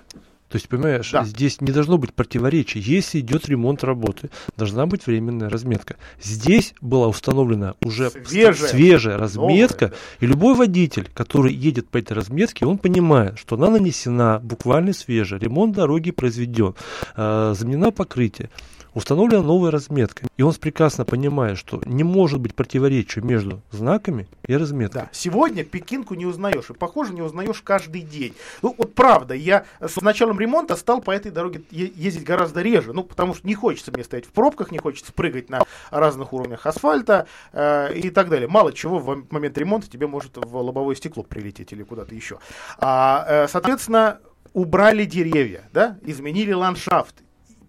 То 0.56 0.58
есть, 0.58 0.70
понимаешь, 0.70 1.12
да. 1.12 1.26
здесь 1.26 1.60
не 1.60 1.74
должно 1.74 1.98
быть 1.98 2.14
противоречий. 2.14 2.80
Если 2.80 3.20
идет 3.20 3.50
ремонт 3.50 3.84
работы, 3.84 4.30
должна 4.56 4.86
быть 4.86 5.06
временная 5.06 5.50
разметка. 5.50 5.98
Здесь 6.22 6.74
была 6.80 7.10
установлена 7.10 7.74
уже 7.82 8.10
свежая, 8.10 8.70
свежая 8.70 9.18
разметка, 9.18 9.88
новая, 9.88 9.98
да. 10.22 10.26
и 10.26 10.26
любой 10.26 10.56
водитель, 10.56 11.10
который 11.14 11.54
едет 11.54 11.90
по 11.90 11.98
этой 11.98 12.14
разметке, 12.14 12.66
он 12.66 12.78
понимает, 12.78 13.38
что 13.38 13.58
она 13.58 13.70
нанесена 13.70 14.40
буквально 14.42 14.94
свежая, 14.94 15.42
ремонт 15.42 15.76
дороги 15.76 16.12
произведен, 16.12 16.74
э, 17.18 17.54
заменено 17.54 17.92
покрытие. 17.92 18.50
Установлена 18.96 19.44
новая 19.44 19.72
разметка. 19.72 20.26
И 20.38 20.42
он 20.42 20.54
прекрасно 20.54 21.04
понимает, 21.04 21.58
что 21.58 21.82
не 21.86 22.06
может 22.06 22.40
быть 22.40 22.56
противоречия 22.56 23.20
между 23.20 23.62
знаками 23.70 24.26
и 24.48 24.56
разметкой. 24.56 25.02
Да. 25.02 25.10
Сегодня 25.12 25.66
Пекинку 25.66 26.16
не 26.16 26.26
узнаешь. 26.26 26.70
И, 26.70 26.74
похоже, 26.74 27.14
не 27.14 27.22
узнаешь 27.22 27.62
каждый 27.62 28.02
день. 28.02 28.34
Ну, 28.62 28.74
вот 28.78 28.96
правда, 28.96 29.34
я 29.34 29.66
с 29.82 30.02
началом 30.02 30.40
ремонта 30.40 30.78
стал 30.78 31.02
по 31.02 31.12
этой 31.12 31.30
дороге 31.30 31.62
ездить 31.72 32.24
гораздо 32.24 32.62
реже. 32.62 32.94
Ну, 32.94 33.04
потому 33.04 33.34
что 33.34 33.46
не 33.46 33.54
хочется 33.54 33.92
мне 33.92 34.06
стоять 34.06 34.26
в 34.26 34.30
пробках, 34.30 34.72
не 34.72 34.78
хочется 34.78 35.12
прыгать 35.12 35.50
на 35.50 35.64
разных 35.92 36.32
уровнях 36.32 36.66
асфальта 36.66 37.28
э, 37.52 37.94
и 37.96 38.10
так 38.10 38.30
далее. 38.30 38.48
Мало 38.48 38.72
чего 38.72 39.00
в 39.00 39.26
момент 39.30 39.58
ремонта 39.58 39.90
тебе 39.90 40.08
может 40.08 40.38
в 40.38 40.56
лобовое 40.56 40.96
стекло 40.96 41.24
прилететь 41.24 41.74
или 41.74 41.84
куда-то 41.84 42.16
еще. 42.16 42.40
А, 42.78 43.26
э, 43.28 43.48
соответственно, 43.50 44.20
убрали 44.54 45.04
деревья, 45.04 45.70
да, 45.74 46.00
изменили 46.04 46.54
ландшафт, 46.54 47.25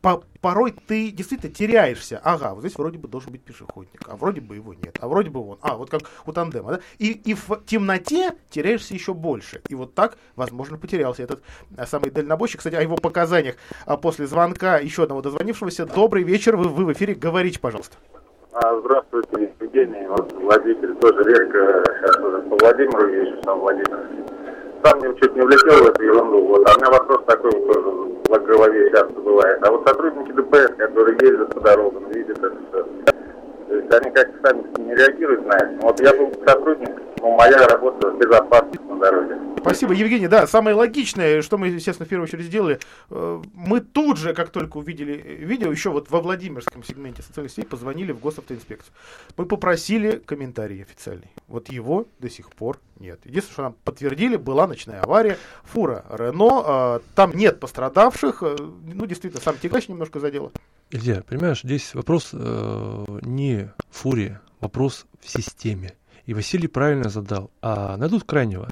по, 0.07 0.23
порой 0.41 0.73
ты 0.87 1.11
действительно 1.11 1.53
теряешься. 1.53 2.21
Ага, 2.23 2.55
вот 2.55 2.61
здесь 2.61 2.79
вроде 2.79 2.97
бы 2.97 3.09
должен 3.09 3.33
быть 3.33 3.43
пешеходник, 3.43 4.01
а 4.07 4.15
вроде 4.15 4.41
бы 4.41 4.55
его 4.55 4.73
нет, 4.73 4.97
а 5.01 5.09
вроде 5.09 5.31
бы 5.31 5.41
он. 5.41 5.59
А, 5.63 5.77
вот 5.77 5.91
как 5.91 6.03
у 6.27 6.33
тандема, 6.33 6.75
да? 6.75 6.81
И, 6.99 7.11
и 7.11 7.35
в 7.35 7.61
темноте 7.67 8.37
теряешься 8.49 8.95
еще 8.95 9.15
больше. 9.15 9.63
И 9.69 9.75
вот 9.75 9.95
так, 9.95 10.17
возможно, 10.37 10.79
потерялся 10.79 11.25
этот 11.25 11.43
а, 11.77 11.87
самый 11.87 12.13
дальнобойщик. 12.13 12.59
Кстати, 12.59 12.77
о 12.77 12.83
его 12.83 12.95
показаниях 12.95 13.57
а, 13.85 13.97
после 13.97 14.29
звонка 14.29 14.79
еще 14.79 15.03
одного 15.03 15.23
дозвонившегося. 15.23 15.87
Добрый 15.87 16.23
вечер, 16.23 16.57
вы, 16.57 16.69
вы 16.69 16.85
в 16.85 16.93
эфире, 16.93 17.17
говорите, 17.17 17.59
пожалуйста. 17.59 17.97
А, 18.53 18.79
здравствуйте, 18.79 19.53
Евгений, 19.61 20.07
вот 20.07 20.33
Владимир, 20.35 20.95
тоже 20.99 21.21
редко 21.25 21.83
сейчас 21.99 22.17
уже 22.19 22.43
по 22.43 22.57
Владимиру 22.59 23.09
езжу, 23.09 23.43
сам 23.43 23.59
Владимир 23.59 24.36
сам 24.87 25.17
чуть 25.17 25.35
не 25.35 25.43
влетел 25.43 25.85
в 25.85 25.89
эту 25.89 26.03
ерунду. 26.03 26.47
Вот. 26.47 26.69
А 26.69 26.75
у 26.75 26.79
меня 26.79 26.91
вопрос 26.91 27.21
такой 27.27 27.51
в 27.51 28.47
голове 28.47 28.91
часто 28.91 29.21
бывает. 29.21 29.59
А 29.63 29.71
вот 29.71 29.87
сотрудники 29.87 30.33
ДПС, 30.33 30.75
которые 30.77 31.19
ездят 31.21 31.55
по 31.55 31.61
дорогам, 31.61 32.09
видят 32.11 32.39
это 32.39 32.57
все, 32.71 32.87
есть 33.75 33.93
они 33.93 34.11
как-то 34.13 34.49
сами 34.49 34.63
не 34.85 34.95
реагируют 34.95 35.47
на 35.47 35.57
это. 35.57 35.79
Вот 35.83 36.01
я 36.01 36.15
был 36.15 36.33
сотрудник, 36.47 36.91
но 37.21 37.37
моя 37.37 37.67
работа 37.67 38.11
безопасность 38.13 38.85
на 38.85 38.99
дороге. 38.99 39.37
Спасибо, 39.61 39.95
Евгений. 39.95 40.29
Да, 40.29 40.47
самое 40.47 40.77
логичное, 40.77 41.43
что 41.43 41.59
мы, 41.59 41.67
естественно, 41.69 42.07
в 42.07 42.09
первую 42.09 42.29
очередь 42.29 42.45
сделали, 42.45 42.79
э, 43.11 43.43
мы 43.53 43.81
тут 43.81 44.17
же, 44.17 44.33
как 44.33 44.51
только 44.51 44.77
увидели 44.77 45.13
видео, 45.13 45.73
еще 45.73 45.91
вот 45.91 46.09
во 46.09 46.21
Владимирском 46.21 46.85
сегменте 46.85 47.23
социальных 47.23 47.51
сетей 47.51 47.65
позвонили 47.65 48.13
в 48.13 48.21
госавтоинспекцию. 48.21 48.95
Мы 49.37 49.45
попросили 49.45 50.23
комментарий 50.25 50.83
официальный. 50.83 51.33
Вот 51.49 51.69
его 51.69 52.07
до 52.21 52.31
сих 52.31 52.51
пор 52.53 52.79
нет. 53.01 53.19
Единственное, 53.25 53.53
что 53.53 53.63
нам 53.63 53.75
подтвердили, 53.85 54.37
была 54.37 54.69
ночная 54.69 55.01
авария. 55.01 55.37
Фура 55.65 56.05
Рено, 56.11 56.99
э, 56.99 57.01
там 57.17 57.35
нет 57.35 57.59
пострадавших. 57.59 58.43
Э, 58.45 58.57
ну, 58.61 59.07
действительно, 59.07 59.43
сам 59.43 59.57
тягач 59.61 59.89
немножко 59.89 60.21
задело. 60.21 60.53
Илья, 60.91 61.23
понимаешь, 61.29 61.63
здесь 61.63 61.95
вопрос 61.95 62.31
э, 62.33 63.05
не 63.23 63.73
фуре, 63.91 64.41
вопрос 64.61 65.07
в 65.21 65.29
системе. 65.29 65.95
И 66.27 66.35
Василий 66.35 66.69
правильно 66.69 67.09
задал. 67.09 67.51
А 67.63 67.97
найдут 67.97 68.25
крайнего. 68.25 68.69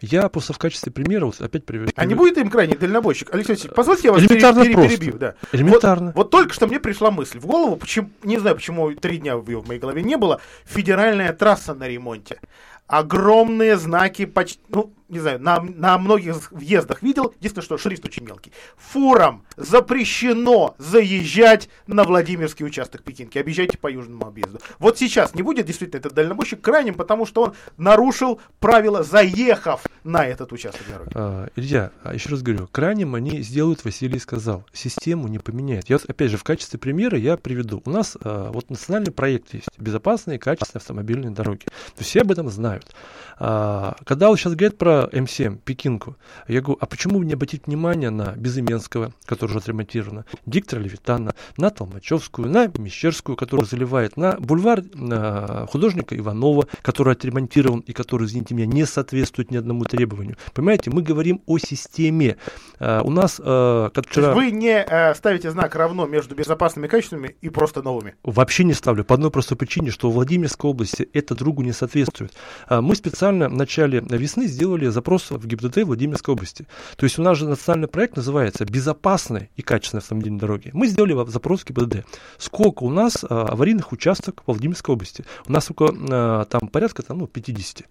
Я 0.00 0.28
просто 0.28 0.52
в 0.52 0.58
качестве 0.58 0.92
примера 0.92 1.26
вот 1.26 1.40
опять 1.40 1.64
приведу. 1.64 1.92
А 1.96 2.04
не 2.04 2.14
будет 2.14 2.36
им 2.38 2.50
крайний 2.50 2.76
дальнобойщик? 2.76 3.32
Алексей 3.32 3.52
Васильевич, 3.52 3.76
позвольте 3.76 4.08
я 4.08 4.12
вас 4.12 4.22
Элементарно 4.22 4.64
пере, 4.64 4.74
пере, 4.74 4.88
перебью. 4.88 5.18
Да. 5.18 5.34
Элементарно. 5.52 6.06
Вот, 6.08 6.16
вот 6.16 6.30
только 6.30 6.52
что 6.52 6.66
мне 6.66 6.80
пришла 6.80 7.10
мысль 7.10 7.38
в 7.38 7.46
голову, 7.46 7.76
почему, 7.76 8.10
не 8.22 8.38
знаю, 8.38 8.56
почему 8.56 8.92
три 8.94 9.18
дня 9.18 9.36
в 9.36 9.66
моей 9.66 9.80
голове 9.80 10.02
не 10.02 10.16
было, 10.16 10.40
федеральная 10.64 11.32
трасса 11.32 11.74
на 11.74 11.88
ремонте. 11.88 12.40
Огромные 12.86 13.78
знаки, 13.78 14.26
почти, 14.26 14.60
ну, 14.68 14.92
не 15.08 15.20
знаю, 15.20 15.40
на, 15.40 15.60
на 15.60 15.98
многих 15.98 16.50
въездах 16.50 17.02
видел, 17.02 17.34
единственное, 17.36 17.64
что 17.64 17.78
шрифт 17.78 18.04
очень 18.04 18.24
мелкий. 18.24 18.52
Фурам 18.76 19.44
запрещено 19.56 20.74
заезжать 20.78 21.68
на 21.86 22.04
Владимирский 22.04 22.64
участок 22.64 23.02
Пекинки. 23.02 23.38
Объезжайте 23.38 23.76
по 23.76 23.90
южному 23.90 24.26
объезду. 24.26 24.60
Вот 24.78 24.98
сейчас 24.98 25.34
не 25.34 25.42
будет 25.42 25.66
действительно 25.66 25.98
этот 25.98 26.14
дальнобойщик 26.14 26.60
крайним, 26.60 26.94
потому 26.94 27.26
что 27.26 27.42
он 27.42 27.54
нарушил 27.76 28.40
правила, 28.60 29.02
заехав 29.02 29.82
на 30.04 30.26
этот 30.26 30.52
участок 30.52 30.86
дороги. 30.88 31.10
А, 31.14 31.48
Илья, 31.54 31.92
а 32.02 32.14
еще 32.14 32.30
раз 32.30 32.42
говорю, 32.42 32.68
крайним 32.72 33.14
они 33.14 33.42
сделают, 33.42 33.84
Василий 33.84 34.18
сказал, 34.18 34.64
систему 34.72 35.28
не 35.28 35.38
поменяют. 35.38 35.90
Я 35.90 35.96
опять 35.96 36.30
же, 36.30 36.38
в 36.38 36.44
качестве 36.44 36.78
примера 36.78 37.18
я 37.18 37.36
приведу. 37.36 37.82
У 37.84 37.90
нас 37.90 38.16
а, 38.22 38.50
вот 38.50 38.70
национальный 38.70 39.12
проект 39.12 39.52
есть, 39.52 39.68
безопасные 39.78 40.38
качественные 40.38 40.80
автомобильные 40.80 41.30
дороги. 41.30 41.66
Все 41.96 42.22
об 42.22 42.30
этом 42.30 42.48
знают. 42.48 42.94
А, 43.38 43.96
когда 44.04 44.30
он 44.30 44.36
сейчас 44.36 44.54
говорит 44.54 44.78
про 44.78 44.93
М7, 45.02 45.58
Пекинку, 45.64 46.16
я 46.48 46.60
говорю, 46.60 46.78
а 46.80 46.86
почему 46.86 47.22
не 47.22 47.34
обратить 47.34 47.66
внимание 47.66 48.10
на 48.10 48.34
Безыменского, 48.36 49.12
который 49.26 49.50
уже 49.50 49.58
отремонтировано, 49.58 50.24
Диктора 50.46 50.80
Левитана, 50.80 51.34
на 51.56 51.70
Толмачевскую, 51.70 52.48
на 52.48 52.66
Мещерскую, 52.78 53.36
которая 53.36 53.66
заливает, 53.66 54.16
на 54.16 54.36
бульвар 54.38 54.82
на 54.94 55.66
художника 55.66 56.16
Иванова, 56.16 56.66
который 56.82 57.12
отремонтирован 57.12 57.80
и 57.80 57.92
который, 57.92 58.26
извините 58.26 58.54
меня, 58.54 58.66
не 58.66 58.84
соответствует 58.86 59.50
ни 59.50 59.56
одному 59.56 59.84
требованию. 59.84 60.36
Понимаете, 60.52 60.90
мы 60.90 61.02
говорим 61.02 61.42
о 61.46 61.58
системе. 61.58 62.36
А, 62.78 63.02
у 63.02 63.10
нас, 63.10 63.40
а, 63.42 63.90
как 63.90 64.06
вчера... 64.06 64.34
вы 64.34 64.50
не 64.50 64.82
а, 64.82 65.14
ставите 65.14 65.50
знак 65.50 65.74
равно 65.74 66.06
между 66.06 66.34
безопасными 66.34 66.86
качествами 66.86 67.36
и 67.40 67.48
просто 67.48 67.82
новыми? 67.82 68.14
Вообще 68.22 68.64
не 68.64 68.72
ставлю, 68.72 69.04
по 69.04 69.14
одной 69.14 69.30
простой 69.30 69.56
причине, 69.56 69.90
что 69.90 70.10
в 70.10 70.14
Владимирской 70.14 70.70
области 70.70 71.08
это 71.12 71.34
другу 71.34 71.62
не 71.62 71.72
соответствует. 71.72 72.32
А, 72.66 72.80
мы 72.80 72.94
специально 72.94 73.48
в 73.48 73.54
начале 73.54 74.00
весны 74.00 74.46
сделали 74.46 74.83
запрос 74.90 75.30
в 75.30 75.46
ГИБДД 75.46 75.84
Владимирской 75.84 76.34
области. 76.34 76.66
То 76.96 77.04
есть 77.04 77.18
у 77.18 77.22
нас 77.22 77.38
же 77.38 77.48
национальный 77.48 77.88
проект 77.88 78.16
называется 78.16 78.64
«Безопасные 78.64 79.50
и 79.56 79.62
качественные 79.62 80.00
автомобильные 80.00 80.40
дороги». 80.40 80.70
Мы 80.72 80.86
сделали 80.86 81.14
запрос 81.30 81.62
в 81.62 81.66
ГИБДД. 81.66 82.04
Сколько 82.38 82.84
у 82.84 82.90
нас 82.90 83.24
а, 83.28 83.48
аварийных 83.48 83.92
участков 83.92 84.34
в 84.44 84.46
Владимирской 84.46 84.94
области? 84.94 85.24
У 85.46 85.52
нас 85.52 85.70
около, 85.70 85.94
а, 86.10 86.44
там 86.44 86.68
порядка 86.68 87.02
там, 87.02 87.18
ну, 87.18 87.26
50. 87.26 87.86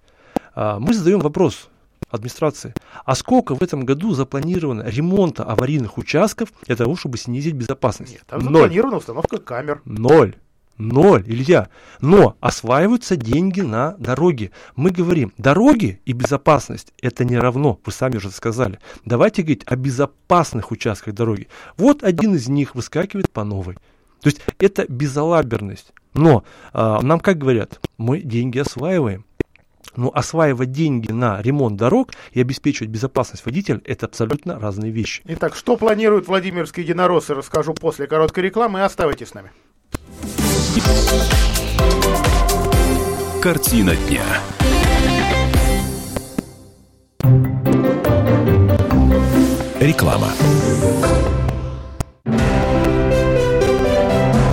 А, 0.56 0.80
мы 0.80 0.94
задаем 0.94 1.20
вопрос 1.20 1.70
администрации. 2.10 2.74
А 3.06 3.16
сколько 3.16 3.56
в 3.56 3.62
этом 3.64 3.86
году 3.86 4.14
запланировано 4.14 4.84
ремонта 4.84 5.44
аварийных 5.44 5.98
участков 5.98 6.50
для 6.66 6.76
того, 6.76 6.96
чтобы 6.96 7.18
снизить 7.18 7.56
безопасность? 7.56 8.14
Нет, 8.14 8.24
там 8.28 8.42
Ноль. 8.42 8.54
запланирована 8.54 8.98
установка 8.98 9.38
камер. 9.38 9.82
Ноль. 9.86 10.36
Ноль, 10.78 11.24
Илья. 11.28 11.70
Но 12.02 12.36
осваиваются 12.40 13.16
деньги 13.16 13.62
на 13.62 13.96
дороги. 13.98 14.52
Мы 14.76 14.90
говорим, 14.90 15.32
дороги 15.38 16.02
и 16.06 16.14
безопасность 16.14 16.94
это 17.02 17.26
не 17.26 17.38
равно, 17.38 17.80
вы 17.86 17.92
сами 17.92 18.18
уже 18.18 18.32
сказали. 18.32 18.80
Давайте 19.06 19.44
говорить 19.44 19.64
о 19.68 19.76
безопасных 19.76 20.72
участках 20.72 21.14
дороги. 21.14 21.48
Вот 21.78 22.04
один 22.04 22.36
из 22.36 22.48
них 22.48 22.76
выскакивает 22.76 23.30
по 23.30 23.44
новой. 23.44 23.76
То 24.22 24.30
есть 24.30 24.42
это 24.58 24.86
безалаберность. 24.88 25.94
Но 26.14 26.44
э, 26.74 27.00
нам 27.02 27.20
как 27.20 27.38
говорят, 27.38 27.80
мы 27.98 28.22
деньги 28.22 28.60
осваиваем. 28.60 29.26
Но 29.96 30.10
осваивать 30.12 30.72
деньги 30.72 31.12
на 31.12 31.40
ремонт 31.40 31.78
дорог 31.78 32.14
и 32.32 32.42
обеспечивать 32.42 32.90
безопасность 32.90 33.46
водителя– 33.46 33.80
это 33.86 34.08
абсолютно 34.08 34.60
разные 34.60 34.92
вещи. 34.92 35.22
Итак, 35.26 35.56
что 35.56 35.78
планируют 35.78 36.28
Владимирские 36.28 36.84
единороссы, 36.84 37.36
расскажу 37.36 37.76
после 37.76 38.08
короткой 38.08 38.46
рекламы. 38.46 38.84
Оставайтесь 38.84 39.28
с 39.28 39.34
нами. 39.36 39.52
Картина 43.42 43.96
дня. 43.96 44.24
Реклама. 49.80 50.30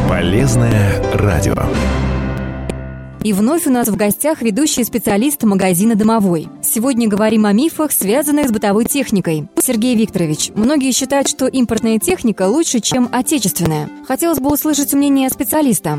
Полезное 0.08 1.02
радио. 1.14 1.54
И 3.22 3.32
вновь 3.32 3.66
у 3.66 3.70
нас 3.70 3.88
в 3.88 3.96
гостях 3.96 4.42
ведущий 4.42 4.84
специалист 4.84 5.42
магазина 5.42 5.94
«Домовой». 5.94 6.48
Сегодня 6.72 7.08
говорим 7.08 7.46
о 7.46 7.52
мифах, 7.52 7.90
связанных 7.90 8.46
с 8.46 8.52
бытовой 8.52 8.84
техникой. 8.84 9.48
Сергей 9.60 9.96
Викторович, 9.96 10.52
многие 10.54 10.92
считают, 10.92 11.26
что 11.26 11.48
импортная 11.48 11.98
техника 11.98 12.46
лучше, 12.46 12.78
чем 12.78 13.08
отечественная. 13.10 13.90
Хотелось 14.06 14.38
бы 14.38 14.52
услышать 14.52 14.92
мнение 14.92 15.28
специалиста. 15.30 15.98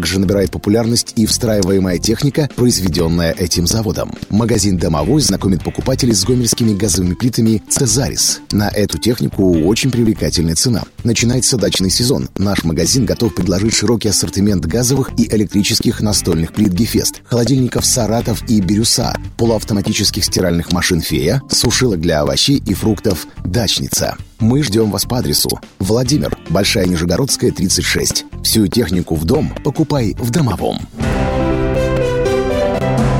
также 0.01 0.19
набирает 0.19 0.49
популярность 0.49 1.13
и 1.15 1.27
встраиваемая 1.27 1.99
техника, 1.99 2.49
произведенная 2.55 3.33
этим 3.33 3.67
заводом. 3.67 4.11
Магазин 4.31 4.77
«Домовой» 4.77 5.21
знакомит 5.21 5.63
покупателей 5.63 6.15
с 6.15 6.23
гомельскими 6.23 6.73
газовыми 6.73 7.13
плитами 7.13 7.61
«Цезарис». 7.69 8.41
На 8.51 8.69
эту 8.69 8.97
технику 8.97 9.59
очень 9.59 9.91
привлекательная 9.91 10.55
цена. 10.55 10.85
Начинается 11.03 11.55
дачный 11.55 11.91
сезон. 11.91 12.29
Наш 12.35 12.63
магазин 12.63 13.05
готов 13.05 13.35
предложить 13.35 13.75
широкий 13.75 14.09
ассортимент 14.09 14.65
газовых 14.65 15.11
и 15.19 15.27
электрических 15.31 16.01
настольных 16.01 16.53
плит 16.53 16.73
«Гефест», 16.73 17.21
холодильников 17.25 17.85
«Саратов» 17.85 18.41
и 18.49 18.59
«Бирюса», 18.59 19.15
полуавтоматических 19.37 20.25
стиральных 20.25 20.71
машин 20.71 21.01
«Фея», 21.01 21.43
сушилок 21.47 22.01
для 22.01 22.21
овощей 22.21 22.59
и 22.65 22.73
фруктов 22.73 23.27
«Дачница». 23.45 24.17
Мы 24.41 24.63
ждем 24.63 24.89
вас 24.89 25.05
по 25.05 25.19
адресу 25.19 25.49
Владимир, 25.77 26.35
Большая 26.49 26.87
Нижегородская, 26.87 27.51
36. 27.51 28.25
Всю 28.43 28.65
технику 28.65 29.13
в 29.13 29.23
дом 29.23 29.53
покупай 29.63 30.15
в 30.17 30.31
Домовом. 30.31 30.79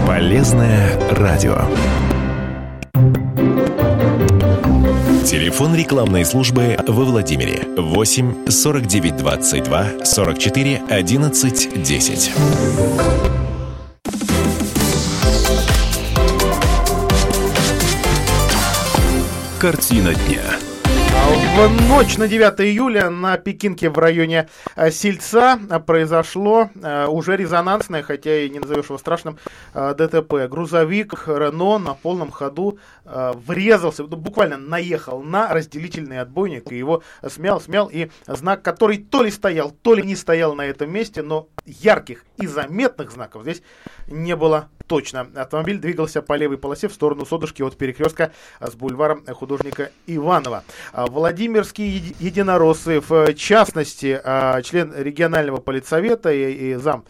Полезное 0.08 1.00
радио. 1.12 1.62
Телефон 5.24 5.76
рекламной 5.76 6.26
службы 6.26 6.76
во 6.88 7.06
Владимире 7.06 7.68
8 7.78 8.50
49 8.50 9.18
22 9.18 9.88
44 10.04 10.82
11 10.90 11.84
10. 11.84 12.32
Картина 19.60 20.16
дня. 20.16 20.71
В 21.54 21.90
ночь 21.90 22.18
на 22.18 22.30
9 22.30 22.62
июля 22.62 23.10
на 23.10 23.38
Пекинке 23.38 23.90
в 23.90 23.98
районе 23.98 24.48
э, 24.78 24.90
Сельца 24.90 25.60
э, 25.70 25.80
произошло 25.82 26.70
э, 26.74 27.08
уже 27.08 27.36
резонансное, 27.36 28.04
хотя 28.04 28.40
и 28.40 28.50
не 28.50 28.60
назовешь 28.60 28.86
его 28.86 28.98
страшным, 28.98 29.38
ДТП. 29.74 30.48
Грузовик 30.50 31.28
Рено 31.28 31.78
на 31.78 31.94
полном 31.94 32.32
ходу 32.32 32.80
врезался, 33.04 34.04
ну, 34.04 34.16
буквально 34.16 34.58
наехал 34.58 35.22
на 35.22 35.54
разделительный 35.54 36.22
отбойник 36.22 36.72
и 36.72 36.78
его 36.78 37.04
смял, 37.28 37.60
смял. 37.60 37.90
И 37.92 38.10
знак, 38.28 38.62
который 38.62 38.98
то 39.00 39.22
ли 39.22 39.30
стоял, 39.30 39.72
то 39.72 39.94
ли 39.94 40.04
не 40.04 40.16
стоял 40.16 40.56
на 40.56 40.66
этом 40.66 40.90
месте, 40.90 41.22
но 41.22 41.50
ярких 41.66 42.24
и 42.38 42.48
заметных 42.48 43.12
знаков 43.12 43.44
здесь 43.44 43.62
не 44.08 44.38
было 44.38 44.70
точно. 44.92 45.26
Автомобиль 45.36 45.78
двигался 45.78 46.22
по 46.22 46.34
левой 46.34 46.58
полосе 46.58 46.90
в 46.90 46.94
сторону 46.94 47.26
Содушки 47.26 47.62
от 47.62 47.78
перекрестка 47.78 48.34
с 48.60 48.76
бульваром 48.76 49.26
художника 49.26 49.90
Иванова. 50.06 50.66
А, 50.92 51.06
Владимирские 51.06 52.14
единороссы, 52.20 53.00
в 53.00 53.34
частности, 53.36 54.20
а, 54.22 54.62
член 54.62 54.94
регионального 54.94 55.62
политсовета 55.62 56.34
и, 56.34 56.72
и 56.72 56.74
зам 56.74 57.06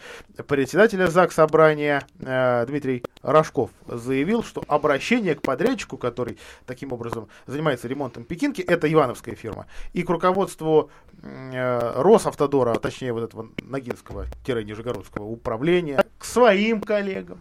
председателя 0.48 1.08
ЗАГС 1.08 1.34
Собрания 1.34 2.06
а, 2.24 2.67
Дмитрий 2.67 3.04
Рожков 3.24 3.72
заявил, 3.88 4.44
что 4.44 4.63
обращение 4.67 5.34
к 5.34 5.41
подрядчику, 5.41 5.98
который 5.98 6.38
таким 6.67 6.94
образом 6.94 7.30
занимается 7.48 7.88
ремонтом 7.88 8.26
Пекинки, 8.26 8.62
это 8.62 8.94
ивановская 8.94 9.34
фирма, 9.34 9.65
и 9.94 10.04
к 10.04 10.10
руководству 10.12 10.91
Росавтодора, 11.24 12.76
точнее 12.76 13.13
вот 13.13 13.24
этого 13.24 13.50
Ногинского-Нижегородского 13.62 15.24
управления, 15.24 16.04
к 16.17 16.26
своим 16.26 16.82
коллегам, 16.82 17.39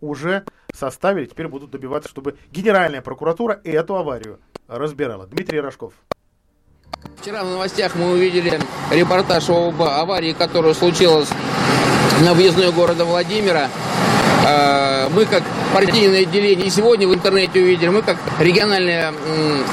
уже 0.00 0.44
составили, 0.74 1.26
теперь 1.26 1.48
будут 1.48 1.70
добиваться, 1.70 2.08
чтобы 2.08 2.36
Генеральная 2.52 3.02
прокуратура 3.02 3.60
эту 3.64 3.96
аварию 3.96 4.38
разбирала. 4.68 5.26
Дмитрий 5.26 5.60
Рожков. 5.60 5.94
Вчера 7.20 7.44
в 7.44 7.48
новостях 7.48 7.94
мы 7.94 8.12
увидели 8.12 8.58
репортаж 8.90 9.48
об 9.50 9.82
аварии, 9.82 10.32
которая 10.32 10.74
случилась 10.74 11.28
на 12.22 12.34
въездной 12.34 12.72
города 12.72 13.04
Владимира. 13.04 13.68
А, 14.46 15.08
мы 15.10 15.26
как 15.26 15.42
партийное 15.74 16.22
отделение, 16.22 16.66
и 16.66 16.70
сегодня 16.70 17.06
в 17.06 17.14
интернете 17.14 17.60
увидели, 17.60 17.88
мы 17.88 18.02
как 18.02 18.16
региональное 18.38 19.12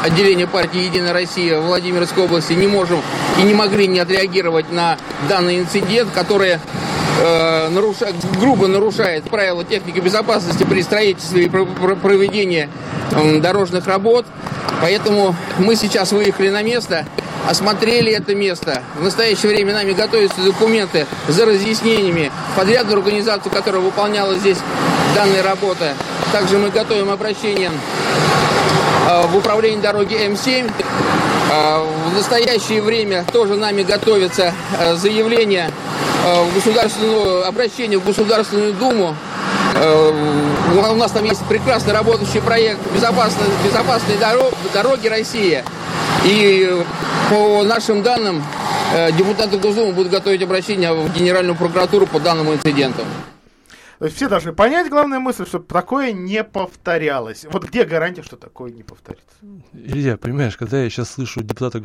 отделение 0.04 0.48
партии 0.48 0.84
«Единая 0.84 1.14
Россия» 1.14 1.60
в 1.60 1.66
Владимирской 1.66 2.24
области 2.26 2.54
не 2.54 2.68
можем 2.68 3.02
и 3.40 3.44
не 3.44 3.54
могли 3.54 3.88
не 3.88 4.00
отреагировать 4.00 4.72
на 4.72 4.98
данный 5.30 5.60
инцидент, 5.60 6.12
который 6.14 6.60
э, 7.20 7.70
грубо 8.40 8.68
нарушает 8.68 9.24
правила 9.26 9.64
техники 9.64 10.00
безопасности 10.00 10.64
при 10.64 10.82
строительстве 10.82 11.46
и 11.46 11.50
проведении 11.50 12.70
дорожных 13.40 13.88
работ. 13.88 14.26
Поэтому 14.82 15.36
мы 15.58 15.76
сейчас 15.76 16.12
выехали 16.12 16.50
на 16.50 16.62
место, 16.62 17.06
осмотрели 17.48 18.12
это 18.12 18.36
место. 18.36 18.84
В 18.96 19.04
настоящее 19.04 19.52
время 19.52 19.74
нами 19.74 19.94
готовятся 19.94 20.42
документы 20.42 21.08
за 21.28 21.46
разъяснениями 21.46 22.32
подрядную 22.56 22.98
организацию, 22.98 23.52
которая 23.52 23.82
выполняла 23.82 24.36
здесь 24.36 24.58
данные 25.16 25.42
работы. 25.42 25.94
Также 26.32 26.58
мы 26.58 26.70
готовим 26.70 27.10
обращение 27.10 27.72
э, 29.10 29.28
в 29.28 29.38
управление 29.38 29.82
дороги 29.82 30.16
М7. 30.16 30.70
Э, 31.52 31.86
в 32.10 32.14
настоящее 32.14 32.82
время 32.82 33.26
тоже 33.32 33.56
нами 33.56 33.84
готовится 33.84 34.54
э, 34.80 34.96
заявление 34.96 35.72
в 36.44 36.54
государственную, 36.56 37.48
обращение 37.48 37.98
в 37.98 38.06
Государственную 38.06 38.74
Думу. 38.74 39.16
Э, 39.76 40.12
у 40.76 40.96
нас 40.96 41.12
там 41.12 41.24
есть 41.24 41.44
прекрасно 41.46 41.94
работающий 41.94 42.42
проект 42.42 42.80
безопасной, 42.94 43.48
безопасной 43.64 44.18
дорог, 44.18 44.54
дороги 44.74 45.08
России. 45.08 45.64
И 46.26 46.84
по 47.30 47.64
нашим 47.64 48.02
данным, 48.04 48.44
э, 48.94 49.12
депутаты 49.12 49.58
Госдумы 49.58 49.94
будут 49.94 50.12
готовить 50.12 50.42
обращение 50.42 50.94
в 50.94 51.14
Генеральную 51.14 51.56
прокуратуру 51.56 52.08
по 52.08 52.20
данному 52.20 52.54
инциденту. 52.54 53.04
Все 54.00 54.30
должны 54.30 54.54
понять, 54.54 54.90
главная 54.90 55.20
мысль, 55.20 55.46
чтобы 55.46 55.66
такое 55.66 56.12
не 56.12 56.44
повторялось. 56.44 57.46
Вот 57.52 57.66
где 57.66 57.84
гарантия, 57.84 58.22
что 58.22 58.36
такое 58.36 58.72
не 58.72 58.84
повторится? 58.84 59.26
Илья, 59.74 60.18
понимаешь, 60.18 60.56
когда 60.56 60.84
я 60.84 60.90
сейчас 60.90 61.12
слышу 61.12 61.42
депутата 61.42 61.82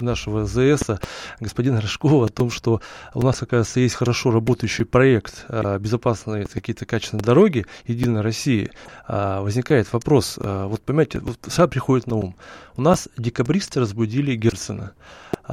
нашего 0.00 0.44
ЗС, 0.44 0.90
господина 1.38 1.80
Рожкова, 1.80 2.26
о 2.26 2.28
том, 2.28 2.50
что 2.50 2.80
у 3.14 3.22
нас, 3.22 3.42
оказывается, 3.42 3.80
есть 3.80 3.94
хорошо 3.94 4.32
работающий 4.32 4.84
проект 4.84 5.44
а, 5.48 5.78
безопасные 5.78 6.46
какие-то 6.46 6.84
качественные 6.84 7.24
дороги 7.24 7.66
Единой 7.86 8.22
России, 8.22 8.70
а, 9.06 9.40
возникает 9.40 9.92
вопрос, 9.92 10.38
а, 10.42 10.66
вот 10.66 10.82
понимаете, 10.82 11.20
вот 11.20 11.38
сам 11.46 11.70
приходит 11.70 12.08
на 12.08 12.16
ум. 12.16 12.36
У 12.76 12.82
нас 12.82 13.08
декабристы 13.16 13.80
разбудили 13.80 14.34
Герцена. 14.34 14.94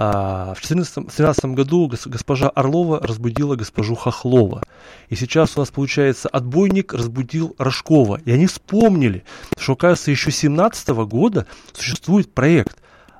А, 0.02 0.54
в 0.54 0.66
2013 0.66 1.46
году 1.48 1.92
госпожа 2.06 2.48
Орлова 2.48 3.02
разбудила 3.06 3.58
госпожу 3.58 3.96
Хохлова. 3.96 4.64
И 5.10 5.16
сейчас 5.18 5.58
у 5.58 5.60
нас, 5.60 5.72
получается, 5.72 6.30
отбойник 6.30 6.94
разбудил 6.94 7.54
Рожкова. 7.58 8.22
И 8.24 8.32
они 8.32 8.48
вспомнили, 8.48 9.26
что, 9.58 9.74
оказывается, 9.74 10.12
еще 10.12 10.28
2017 10.28 10.88
года 11.06 11.48
существует 11.74 12.34
проект 12.34 12.78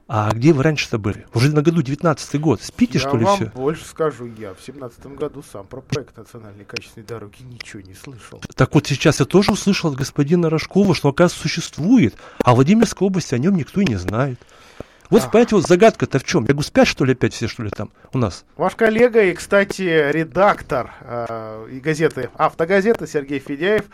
А 0.08 0.32
где 0.32 0.54
вы 0.54 0.64
раньше-то 0.64 0.98
были? 0.98 1.28
Уже 1.34 1.54
на 1.54 1.64
году 1.64 1.82
19 1.82 2.40
год. 2.40 2.62
Спите, 2.62 2.94
я 2.94 3.00
что 3.02 3.18
ли, 3.18 3.26
вам 3.26 3.36
все? 3.36 3.46
больше 3.48 3.84
скажу, 3.84 4.26
я 4.40 4.54
в 4.54 4.62
семнадцатом 4.66 5.18
году 5.18 5.44
сам 5.52 5.68
про 5.68 5.82
проект 5.82 6.16
национальной 6.16 6.64
качественной 6.64 7.06
дороги 7.06 7.44
ничего 7.44 7.82
не 7.82 7.94
слышал. 7.94 8.42
Так 8.56 8.74
вот 8.74 8.88
сейчас 8.88 9.20
я 9.20 9.26
тоже 9.26 9.52
услышал 9.52 9.92
от 9.92 9.98
господина 9.98 10.50
Рожкова, 10.50 10.96
что, 10.96 11.10
оказывается, 11.10 11.42
существует, 11.42 12.16
а 12.42 12.54
в 12.54 12.56
Владимирской 12.56 13.06
области 13.06 13.36
о 13.36 13.38
нем 13.38 13.58
никто 13.58 13.82
и 13.82 13.86
не 13.86 13.98
знает. 13.98 14.40
Вот, 15.10 15.24
Ах. 15.24 15.32
понимаете, 15.32 15.56
вот 15.56 15.66
загадка-то 15.66 16.20
в 16.20 16.24
чем? 16.24 16.44
Я 16.44 16.50
говорю, 16.50 16.62
спят, 16.62 16.88
что 16.88 17.04
ли, 17.04 17.14
опять 17.14 17.34
все, 17.34 17.48
что 17.48 17.64
ли, 17.64 17.72
там 17.72 17.90
у 18.14 18.20
нас? 18.20 18.46
Ваш 18.58 18.76
коллега 18.76 19.24
и, 19.24 19.34
кстати, 19.34 19.82
редактор 20.12 20.94
э, 21.02 21.68
и 21.72 21.80
газеты 21.80 22.30
«Автогазета» 22.36 23.08
Сергей 23.08 23.40
Федяев 23.40 23.86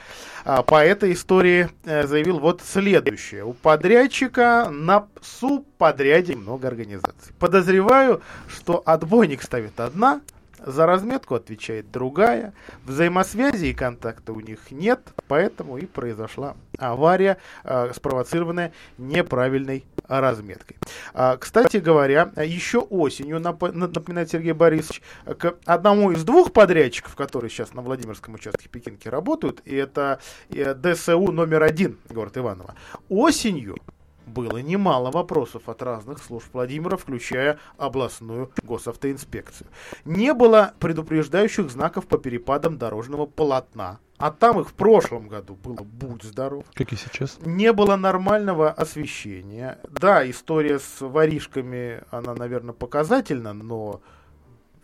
э, 0.44 0.62
по 0.64 0.84
этой 0.84 1.14
истории 1.14 1.70
э, 1.86 2.06
заявил 2.06 2.40
вот 2.40 2.62
следующее. 2.62 3.46
У 3.46 3.54
подрядчика 3.54 4.68
на 4.70 5.08
субподряде 5.22 6.36
много 6.36 6.68
организаций. 6.68 7.34
Подозреваю, 7.40 8.22
что 8.50 8.84
отбойник 8.86 9.42
ставит 9.42 9.80
одна, 9.80 10.20
за 10.66 10.86
разметку 10.86 11.36
отвечает 11.36 11.92
другая, 11.92 12.54
взаимосвязи 12.86 13.68
и 13.68 13.74
контакта 13.74 14.34
у 14.34 14.40
них 14.40 14.60
нет, 14.72 15.00
поэтому 15.28 15.78
и 15.78 15.86
произошла 15.86 16.56
авария, 16.78 17.38
э, 17.64 17.92
спровоцированная 17.96 18.74
неправильной 18.98 19.86
разметкой. 20.08 20.78
А, 21.14 21.38
Кстати 21.38 21.78
говоря, 21.78 22.32
еще 22.38 22.80
осенью, 22.80 23.38
нап- 23.38 23.72
на- 23.72 23.88
напоминает 23.88 24.30
Сергей 24.32 24.54
Борисович, 24.54 25.02
к 25.26 25.56
одному 25.66 26.12
из 26.12 26.24
двух 26.24 26.54
подрядчиков, 26.54 27.16
которые 27.16 27.50
сейчас 27.50 27.74
на 27.74 27.82
Владимирском 27.82 28.34
участке 28.34 28.70
Пекинки 28.70 29.08
работают, 29.08 29.62
и 29.66 29.76
это 29.76 30.20
э, 30.50 30.74
ДСУ 30.74 31.32
номер 31.32 31.64
один, 31.64 31.98
город 32.10 32.38
Иваново, 32.38 32.76
осенью 33.10 33.78
было 34.26 34.58
немало 34.58 35.12
вопросов 35.12 35.70
от 35.70 35.82
разных 35.84 36.18
служб 36.18 36.48
Владимира, 36.54 36.98
включая 36.98 37.60
областную 37.78 38.52
госавтоинспекцию. 38.64 39.68
Не 40.04 40.34
было 40.34 40.74
предупреждающих 40.80 41.70
знаков 41.70 42.08
по 42.08 42.18
перепадам 42.18 42.78
дорожного 42.78 43.26
полотна, 43.28 44.00
а 44.18 44.32
там 44.32 44.60
их 44.62 44.70
в 44.70 44.74
прошлом 44.74 45.28
году 45.28 45.56
было 45.56 45.84
«Будь 45.84 46.24
здоров». 46.24 46.66
Как 46.74 46.94
и 46.94 46.96
сейчас. 46.96 47.38
Не 47.46 47.74
было 47.74 47.96
нормального 47.96 48.72
освещения. 48.72 49.80
Да, 49.90 50.30
история 50.30 50.80
с 50.80 51.02
воришками, 51.02 52.02
она, 52.12 52.34
наверное, 52.34 52.74
показательна, 52.74 53.54
но 53.54 54.02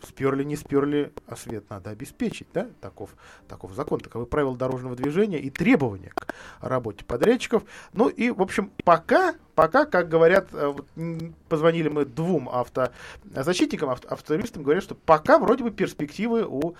сперли, 0.06 0.44
не 0.44 0.56
сперли, 0.56 1.12
а 1.26 1.36
свет 1.36 1.68
надо 1.70 1.90
обеспечить, 1.90 2.48
да, 2.52 2.68
таков, 2.80 3.10
таков 3.48 3.72
закон, 3.72 4.00
таковы 4.00 4.26
правила 4.26 4.56
дорожного 4.56 4.96
движения 4.96 5.38
и 5.38 5.50
требования 5.50 6.12
к 6.14 6.34
работе 6.60 7.04
подрядчиков. 7.04 7.64
Ну 7.92 8.08
и, 8.08 8.30
в 8.30 8.40
общем, 8.42 8.70
пока, 8.84 9.34
пока, 9.54 9.84
как 9.84 10.08
говорят, 10.08 10.48
э, 10.52 10.74
позвонили 11.48 11.88
мы 11.88 12.04
двум 12.04 12.48
автозащитникам, 12.48 13.90
авто, 13.90 14.08
автоюристам, 14.08 14.62
говорят, 14.62 14.84
что 14.84 14.94
пока 14.94 15.38
вроде 15.38 15.64
бы 15.64 15.70
перспективы 15.70 16.44
у 16.46 16.74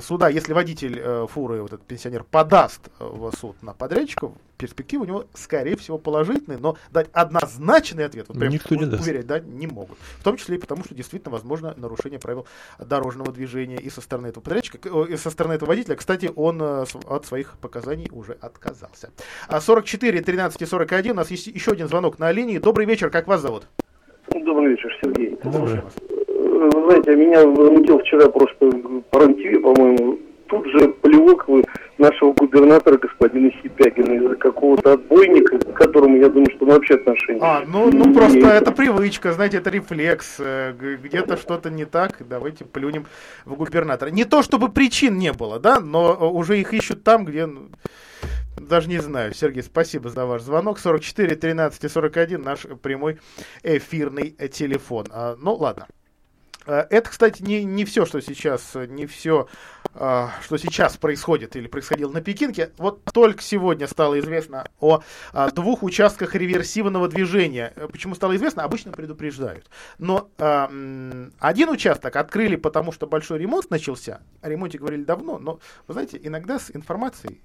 суда, 0.00 0.28
если 0.28 0.52
водитель 0.52 0.98
э, 0.98 1.26
фуры, 1.28 1.62
вот 1.62 1.72
этот 1.72 1.86
пенсионер, 1.86 2.24
подаст 2.24 2.88
э, 2.98 3.04
в 3.04 3.30
суд 3.36 3.62
на 3.62 3.72
подрядчиков, 3.72 4.32
перспективы 4.56 5.04
у 5.04 5.06
него, 5.06 5.24
скорее 5.34 5.76
всего, 5.76 5.98
положительные, 5.98 6.58
но 6.58 6.76
дать 6.92 7.08
однозначный 7.12 8.04
ответ, 8.04 8.26
вот 8.28 8.38
прям 8.38 8.52
Никто 8.52 8.74
не 8.74 8.86
даст. 8.86 9.02
уверять, 9.02 9.26
да, 9.26 9.40
не 9.40 9.66
могут. 9.66 9.98
В 10.18 10.24
том 10.24 10.36
числе 10.36 10.56
и 10.56 10.58
потому, 10.58 10.84
что 10.84 10.94
действительно 10.94 11.32
возможно 11.32 11.74
нарушение 11.76 12.18
правил 12.18 12.46
дорожного 12.78 13.32
движения 13.32 13.76
и 13.78 13.90
со 13.90 14.00
стороны 14.00 14.28
этого 14.28 14.42
подрядчика, 14.42 14.78
э, 14.82 15.04
и 15.10 15.16
со 15.16 15.30
стороны 15.30 15.54
этого 15.54 15.68
водителя. 15.68 15.96
Кстати, 15.96 16.30
он 16.34 16.60
э, 16.62 16.84
от 17.06 17.26
своих 17.26 17.56
показаний 17.60 18.08
уже 18.12 18.36
отказался. 18.40 19.10
А 19.48 19.60
44 19.60 20.20
13 20.20 20.62
и 20.62 20.66
41, 20.66 21.12
у 21.12 21.14
нас 21.14 21.30
есть 21.30 21.46
еще 21.46 21.72
один 21.72 21.88
звонок 21.88 22.18
на 22.18 22.32
линии. 22.32 22.58
Добрый 22.58 22.86
вечер, 22.86 23.10
как 23.10 23.26
вас 23.26 23.40
зовут? 23.40 23.64
Добрый 24.32 24.70
вечер, 24.70 24.90
Сергей. 25.02 25.38
Добрый. 25.44 25.76
Э, 25.78 26.70
Вы 26.72 26.84
знаете, 26.90 27.14
меня 27.16 27.46
возмутил 27.46 27.98
вчера 28.00 28.28
просто 28.28 28.70
по 29.10 29.18
РЕН-ТВ, 29.18 29.62
по-моему, 29.62 30.18
тут 30.48 30.66
же 30.66 30.88
плевок 30.88 31.48
вы 31.48 31.64
нашего 31.98 32.32
губернатора 32.32 32.98
господина 32.98 33.50
Сипягина 33.62 34.12
из-за 34.14 34.36
какого-то 34.36 34.94
отбойника, 34.94 35.58
к 35.58 35.74
которому, 35.74 36.16
я 36.16 36.28
думаю, 36.28 36.50
что 36.54 36.64
он 36.64 36.72
вообще 36.72 36.94
отношения. 36.94 37.40
А, 37.42 37.64
ну, 37.66 37.90
ну 37.90 38.12
просто 38.14 38.46
это 38.48 38.72
привычка, 38.72 39.32
знаете, 39.32 39.58
это 39.58 39.70
рефлекс. 39.70 40.36
э, 40.38 40.72
Где-то 41.02 41.36
что-то 41.36 41.70
не 41.70 41.84
так, 41.84 42.16
давайте 42.28 42.64
плюнем 42.64 43.06
в 43.44 43.54
губернатора. 43.54 44.10
Не 44.10 44.24
то, 44.24 44.42
чтобы 44.42 44.70
причин 44.70 45.18
не 45.18 45.32
было, 45.32 45.58
да, 45.58 45.80
но 45.80 46.12
э, 46.12 46.24
уже 46.24 46.58
их 46.60 46.72
ищут 46.74 47.02
там, 47.02 47.24
где... 47.24 47.46
ну, 47.46 47.68
Даже 48.56 48.88
не 48.88 48.98
знаю. 48.98 49.34
Сергей, 49.34 49.62
спасибо 49.62 50.10
за 50.10 50.26
ваш 50.26 50.42
звонок. 50.42 50.78
44 50.78 51.36
13 51.36 51.84
и 51.84 51.88
41 51.88 52.42
наш 52.42 52.66
прямой 52.82 53.18
эфирный 53.62 54.34
э, 54.38 54.48
телефон. 54.48 55.06
А, 55.10 55.36
Ну, 55.40 55.54
ладно. 55.54 55.86
Э, 56.66 56.86
Это, 56.90 57.10
кстати, 57.10 57.42
не, 57.42 57.64
не 57.64 57.84
все, 57.84 58.06
что 58.06 58.20
сейчас, 58.20 58.74
не 58.74 59.06
все, 59.06 59.48
а, 59.94 60.30
что 60.42 60.58
сейчас 60.58 60.96
происходит 60.96 61.56
или 61.56 61.68
происходило 61.68 62.12
на 62.12 62.20
Пекинке. 62.20 62.70
Вот 62.76 63.02
только 63.04 63.42
сегодня 63.42 63.86
стало 63.86 64.18
известно 64.20 64.68
о 64.78 65.02
а, 65.32 65.50
двух 65.50 65.82
участках 65.82 66.34
реверсивного 66.34 67.08
движения. 67.08 67.72
Э, 67.76 67.88
Почему 67.90 68.14
стало 68.14 68.36
известно? 68.36 68.64
Обычно 68.64 68.92
предупреждают. 68.92 69.70
Но 69.98 70.28
а, 70.38 70.70
один 71.38 71.70
участок 71.70 72.16
открыли, 72.16 72.56
потому 72.56 72.92
что 72.92 73.06
большой 73.06 73.38
ремонт 73.38 73.70
начался. 73.70 74.20
О 74.42 74.48
ремонте 74.48 74.78
говорили 74.78 75.04
давно, 75.04 75.38
но, 75.38 75.60
вы 75.86 75.94
знаете, 75.94 76.20
иногда 76.22 76.58
с 76.58 76.70
информацией 76.74 77.40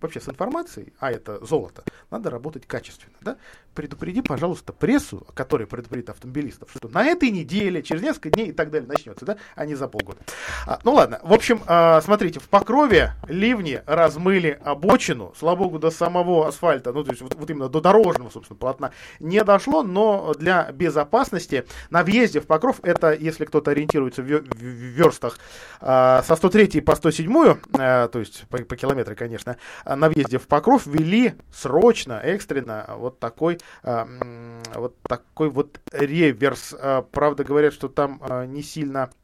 вообще 0.00 0.20
с 0.20 0.28
информацией, 0.28 0.92
а 0.98 1.10
это 1.10 1.44
золото, 1.44 1.84
надо 2.10 2.30
работать 2.30 2.66
качественно. 2.66 3.14
Да? 3.22 3.36
Предупреди, 3.74 4.22
пожалуйста, 4.22 4.72
прессу, 4.72 5.26
которая 5.34 5.66
предупредит 5.66 6.10
автомобилистов, 6.10 6.70
что 6.76 6.88
на 6.88 7.04
этой 7.04 7.30
неделе, 7.30 7.82
через 7.82 8.02
несколько 8.02 8.30
дней 8.30 8.48
и 8.48 8.52
так 8.52 8.70
далее 8.70 8.86
начнется, 8.88 9.24
да, 9.24 9.36
а 9.56 9.66
не 9.66 9.74
за 9.74 9.88
полгода. 9.88 10.18
А, 10.66 10.78
ну 10.84 10.92
ладно, 10.94 11.18
в 11.22 11.32
общем, 11.32 11.60
а, 11.66 12.00
смотрите, 12.02 12.40
в 12.40 12.48
Покрове 12.48 13.14
ливни 13.26 13.82
размыли 13.86 14.58
обочину, 14.64 15.32
слава 15.36 15.56
богу, 15.56 15.78
до 15.78 15.90
самого 15.90 16.46
асфальта, 16.48 16.92
ну 16.92 17.02
то 17.02 17.10
есть 17.10 17.22
вот, 17.22 17.34
вот 17.34 17.50
именно 17.50 17.68
до 17.68 17.80
дорожного, 17.80 18.30
собственно, 18.30 18.58
полотна 18.58 18.92
не 19.18 19.42
дошло, 19.42 19.82
но 19.82 20.34
для 20.38 20.70
безопасности 20.72 21.64
на 21.90 22.02
въезде 22.04 22.40
в 22.40 22.46
Покров, 22.46 22.80
это 22.82 23.12
если 23.12 23.44
кто-то 23.44 23.70
ориентируется 23.72 24.22
в, 24.22 24.26
ве- 24.26 24.42
в- 24.42 24.58
в 24.58 24.62
верстах 24.62 25.38
а, 25.80 26.22
со 26.22 26.36
103 26.36 26.80
по 26.80 26.94
107, 26.94 27.56
а, 27.78 28.08
то 28.08 28.18
есть 28.18 28.46
по, 28.48 28.58
по 28.58 28.76
километру, 28.76 29.16
конечно, 29.16 29.53
а, 29.84 29.96
на 29.96 30.08
въезде 30.08 30.38
в 30.38 30.46
Покров 30.48 30.86
ввели 30.86 31.34
срочно, 31.52 32.20
экстренно 32.22 32.86
вот 32.96 33.18
такой, 33.20 33.58
м, 33.82 34.62
вот 34.74 34.96
такой 35.02 35.50
вот 35.50 35.80
реверс. 35.92 36.74
А, 36.78 37.02
Правда, 37.02 37.44
говорят, 37.44 37.72
что 37.72 37.88
там 37.88 38.20
не 38.46 38.62
сильно 38.62 39.10
э, 39.10 39.23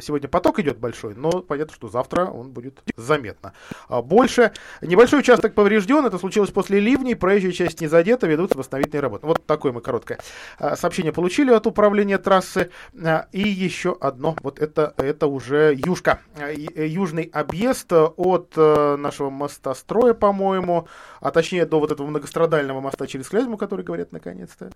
Сегодня 0.00 0.28
поток 0.28 0.58
идет 0.60 0.78
большой, 0.78 1.14
но 1.14 1.30
понятно, 1.42 1.74
что 1.74 1.88
завтра 1.88 2.26
он 2.26 2.50
будет 2.50 2.82
заметно 2.96 3.52
а, 3.88 4.02
больше. 4.02 4.52
Небольшой 4.80 5.20
участок 5.20 5.54
поврежден, 5.54 6.04
это 6.06 6.18
случилось 6.18 6.50
после 6.50 6.80
ливней, 6.80 7.16
проезжая 7.16 7.52
часть 7.52 7.80
не 7.80 7.86
задета, 7.88 8.26
ведутся 8.26 8.56
восстановительные 8.58 9.02
работы. 9.02 9.26
Вот 9.26 9.44
такое 9.46 9.72
мы 9.72 9.80
короткое 9.80 10.18
а, 10.58 10.76
сообщение 10.76 11.12
получили 11.12 11.50
от 11.50 11.66
управления 11.66 12.18
трассы. 12.18 12.70
А, 13.04 13.26
И 13.32 13.40
еще 13.48 13.96
одно, 14.00 14.36
вот 14.42 14.58
это, 14.58 14.94
это 14.96 15.26
уже 15.26 15.74
Южка, 15.86 16.20
А, 16.38 16.50
и- 16.50 16.68
э, 16.74 16.86
южный 16.86 17.30
объезд 17.32 17.92
э, 17.92 18.04
от 18.04 18.52
э, 18.56 18.96
нашего 18.96 19.30
мостостроя, 19.30 20.14
по-моему, 20.14 20.88
а 21.20 21.30
точнее 21.30 21.66
до 21.66 21.80
вот 21.80 21.92
этого 21.92 22.06
многострадального 22.06 22.80
моста 22.80 23.06
через 23.06 23.28
Клязьму, 23.28 23.56
который, 23.56 23.84
говорят, 23.84 24.12
наконец-то, 24.12 24.70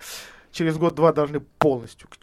через 0.53 0.77
год-два 0.77 1.13
должны 1.13 1.41
полностью 1.41 2.09
к 2.09 2.19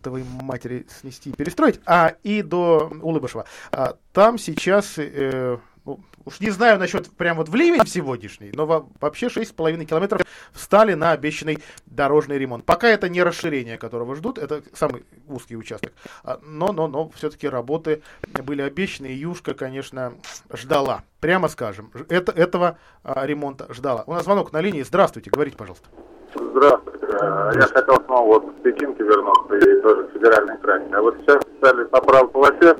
чертовой 0.00 0.24
матери 0.42 0.86
снести 1.00 1.30
и 1.30 1.32
перестроить, 1.32 1.80
а 1.86 2.14
и 2.22 2.42
до 2.42 2.90
Улыбышева. 3.02 3.44
А, 3.72 3.94
там 4.12 4.38
сейчас, 4.38 4.94
э, 4.96 5.58
ну, 5.84 6.00
уж 6.24 6.40
не 6.40 6.50
знаю 6.50 6.78
насчет 6.78 7.10
прям 7.10 7.36
вот 7.36 7.48
в 7.50 7.54
ливень 7.54 7.86
сегодняшний, 7.86 8.50
но 8.54 8.64
во- 8.66 8.86
вообще 9.00 9.28
6,5 9.28 9.84
километров 9.84 10.22
встали 10.52 10.94
на 10.94 11.12
обещанный 11.12 11.58
дорожный 11.86 12.38
ремонт. 12.38 12.64
Пока 12.64 12.88
это 12.88 13.08
не 13.10 13.22
расширение, 13.22 13.76
которого 13.76 14.14
ждут, 14.16 14.38
это 14.38 14.62
самый 14.72 15.04
узкий 15.28 15.56
участок. 15.56 15.92
А, 16.24 16.38
Но, 16.42 16.72
но, 16.72 16.88
но 16.88 17.10
все-таки 17.10 17.46
работы 17.48 18.02
были 18.44 18.62
обещаны, 18.62 19.08
и 19.08 19.14
Юшка, 19.14 19.52
конечно, 19.54 20.14
ждала. 20.52 21.02
Прямо 21.20 21.48
скажем, 21.48 21.90
это, 22.08 22.32
этого 22.32 22.78
а, 23.04 23.26
ремонта 23.26 23.66
ждала. 23.74 24.04
У 24.06 24.14
нас 24.14 24.24
звонок 24.24 24.52
на 24.52 24.62
линии. 24.62 24.82
Здравствуйте, 24.82 25.30
говорите, 25.30 25.58
пожалуйста. 25.58 25.88
Здравствуйте. 26.34 27.00
Я 27.12 27.66
хотел 27.66 27.96
снова 28.06 28.40
вот 28.40 28.44
в 28.56 28.62
Пекинке 28.62 29.02
вернуться 29.02 29.54
тоже 29.80 30.02
в 30.04 30.12
федеральной 30.12 30.56
трассе. 30.58 30.86
А 30.92 31.02
вот 31.02 31.16
сейчас 31.20 31.40
стали 31.58 31.84
по 31.84 32.00
правой 32.00 32.28
полосе 32.28 32.76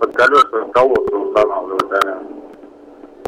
под 0.00 0.16
колеса 0.16 0.68
колодцы 0.72 1.14
устанавливать 1.14 2.04
они. 2.04 2.42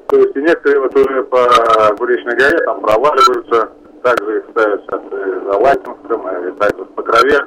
То 0.09 0.17
есть 0.19 0.37
и 0.37 0.41
некоторые 0.41 0.81
вот 0.81 0.97
уже 0.97 1.23
по 1.25 1.95
Буричной 1.99 2.37
горе 2.37 2.59
там 2.65 2.81
проваливаются, 2.81 3.69
также 4.03 4.39
их 4.39 4.45
ставят 4.51 4.83
сейчас 4.83 5.01
и 5.13 5.45
за 5.45 5.59
Латинском, 5.59 6.49
и 6.49 6.53
также 6.59 6.85
по 6.85 7.03
Крове. 7.03 7.47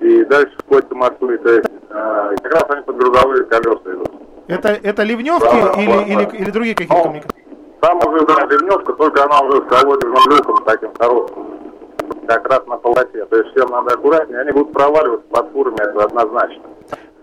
И 0.00 0.24
дальше 0.24 0.54
вплоть 0.58 0.88
до 0.88 0.94
Москвы. 0.94 1.38
То 1.38 1.50
есть 1.50 1.68
э, 1.90 2.34
как 2.42 2.52
раз 2.52 2.64
они 2.68 2.82
под 2.82 2.96
грузовые 2.96 3.44
колеса 3.44 3.80
идут. 3.86 4.10
Это, 4.48 4.68
это 4.68 5.02
ливневки 5.02 5.44
Да, 5.44 5.80
или, 5.80 5.86
да, 5.86 6.02
или, 6.02 6.36
или 6.42 6.50
другие 6.50 6.74
какие-то 6.74 7.08
Ну? 7.08 7.20
Там 7.80 7.98
уже, 7.98 8.26
да, 8.26 8.46
ливневка, 8.46 8.92
только 8.92 9.24
она 9.24 9.40
уже 9.40 9.62
с 9.62 9.64
колодезным 9.66 10.22
люком 10.30 10.64
таким 10.64 10.92
хорошим. 10.98 11.55
Как 12.26 12.48
раз 12.48 12.66
на 12.66 12.76
полосе. 12.76 13.24
То 13.24 13.36
есть 13.36 13.50
всем 13.50 13.68
надо 13.70 13.94
аккуратнее, 13.94 14.40
они 14.40 14.52
будут 14.52 14.72
проваливаться 14.72 15.26
под 15.30 15.52
фурами, 15.52 15.76
это 15.80 16.04
однозначно. 16.04 16.75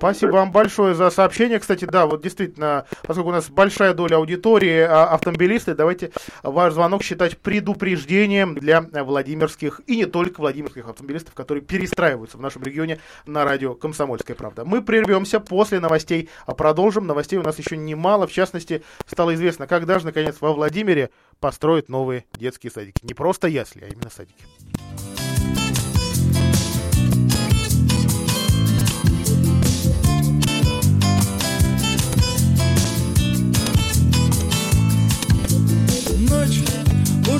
Спасибо 0.04 0.32
вам 0.32 0.52
большое 0.52 0.96
за 0.96 1.10
сообщение. 1.12 1.60
Кстати, 1.60 1.86
да, 1.86 2.06
вот 2.08 2.22
действительно, 2.22 2.86
поскольку 3.04 3.30
у 3.30 3.32
нас 3.32 3.50
большая 3.50 3.94
доля 3.94 4.18
аудитории 4.18 4.82
а, 4.82 5.06
автомобилисты, 5.06 5.76
давайте 5.76 6.12
ваш 6.44 6.74
звонок 6.74 7.04
считать 7.04 7.38
предупреждением 7.38 8.54
для 8.54 8.82
Владимирских 8.82 9.80
и 9.88 9.96
не 9.96 10.06
только 10.06 10.42
Владимирских 10.42 10.90
автомобилистов, 10.90 11.34
которые 11.36 11.64
перестраиваются 11.64 12.38
в 12.38 12.42
нашем 12.42 12.64
регионе 12.64 13.00
на 13.26 13.46
радио 13.46 13.76
«Комсомольская 13.76 14.36
правда». 14.36 14.66
Мы 14.66 14.82
прервемся 14.82 15.40
после 15.40 15.80
новостей, 15.80 16.30
а 16.46 16.54
продолжим. 16.54 17.08
Новостей 17.08 17.40
у 17.40 17.44
нас 17.44 17.58
еще 17.58 17.78
немало. 17.78 18.28
В 18.28 18.34
частности, 18.34 18.84
стало 19.06 19.34
известно, 19.36 19.68
когда 19.68 20.00
же, 20.00 20.06
наконец, 20.06 20.36
во 20.42 20.52
Владимире 20.52 21.12
построят 21.40 21.88
новые 21.88 22.26
детские 22.34 22.72
садики. 22.72 23.06
Не 23.06 23.14
просто 23.14 23.48
ясли, 23.48 23.86
а 23.86 23.88
именно 23.88 24.10
садики. 24.10 24.44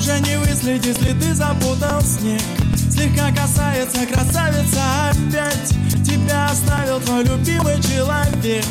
Уже 0.04 0.20
не 0.20 0.36
выследить 0.36 0.98
следы, 0.98 1.32
запутал 1.32 1.98
снег. 2.02 2.42
Слегка 2.90 3.30
касается 3.30 4.04
красавица 4.04 4.82
опять. 5.08 5.70
Тебя 6.04 6.44
оставил 6.44 7.00
твой 7.00 7.24
любимый 7.24 7.80
человек. 7.80 8.66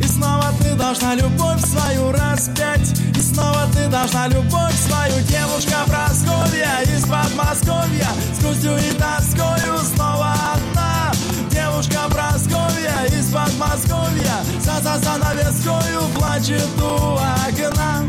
И 0.00 0.06
снова 0.06 0.44
ты 0.62 0.76
должна 0.76 1.16
любовь 1.16 1.60
свою 1.62 2.12
распять. 2.12 3.00
И 3.16 3.20
снова 3.20 3.66
ты 3.74 3.88
должна 3.88 4.28
любовь 4.28 4.76
свою. 4.86 5.20
Девушка 5.24 5.78
Просковья 5.88 6.78
из 6.84 7.02
Подмосковья. 7.02 8.08
С 8.32 8.44
грустью 8.44 8.76
и 8.76 8.92
тоскою 8.92 9.78
снова 9.92 10.36
одна. 10.54 11.10
Девушка 11.50 12.08
Просковья 12.08 12.94
из 13.10 13.26
Подмосковья. 13.32 14.36
За 14.60 14.80
за 14.80 14.98
занавескою 14.98 16.02
плачет 16.14 16.62
у 16.80 17.16
окна 17.16 18.04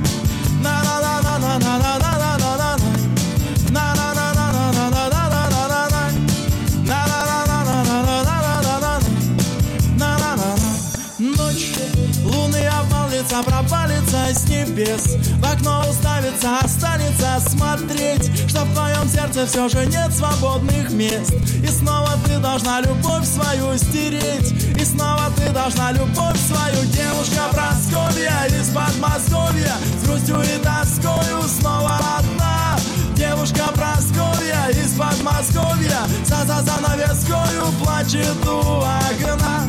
небес. 14.77 15.15
В 15.39 15.45
окно 15.45 15.83
уставится, 15.89 16.59
останется 16.59 17.39
смотреть 17.47 18.49
Что 18.49 18.63
в 18.63 18.73
твоем 18.73 19.07
сердце 19.09 19.45
все 19.45 19.67
же 19.69 19.85
нет 19.85 20.13
свободных 20.13 20.91
мест. 20.91 21.33
И 21.63 21.67
снова 21.67 22.11
ты 22.25 22.37
должна 22.39 22.81
любовь 22.81 23.25
свою 23.25 23.77
стереть. 23.77 24.51
И 24.79 24.85
снова 24.85 25.31
ты 25.35 25.51
должна 25.51 25.91
любовь 25.91 26.37
свою 26.47 26.85
Девушка 26.91 27.49
Просковья 27.51 28.45
из 28.47 28.69
Подмосковья. 28.69 29.73
С 30.01 30.07
грустью 30.07 30.41
и 30.41 30.63
тоскою 30.63 31.41
снова 31.47 31.99
одна. 32.17 32.77
Девушка 33.15 33.63
Просковья 33.73 34.67
из 34.69 34.93
Подмосковья. 34.93 35.99
За 36.25 36.45
за 36.45 36.61
занавескою 36.61 37.71
плачет 37.83 38.45
у 38.45 38.79
окна. 38.79 39.67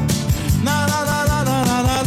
На 0.62 0.86
на 0.86 1.04
на 1.04 1.24
на 1.24 1.44
на 1.44 1.64
на 1.64 1.64
на 1.64 1.82
на 1.82 1.82
на 1.82 1.97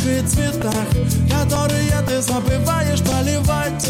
шторах 0.00 0.06
и 0.06 0.26
цветах 0.26 0.88
Которые 1.28 2.02
ты 2.06 2.20
забываешь 2.20 3.00
поливать. 3.00 3.82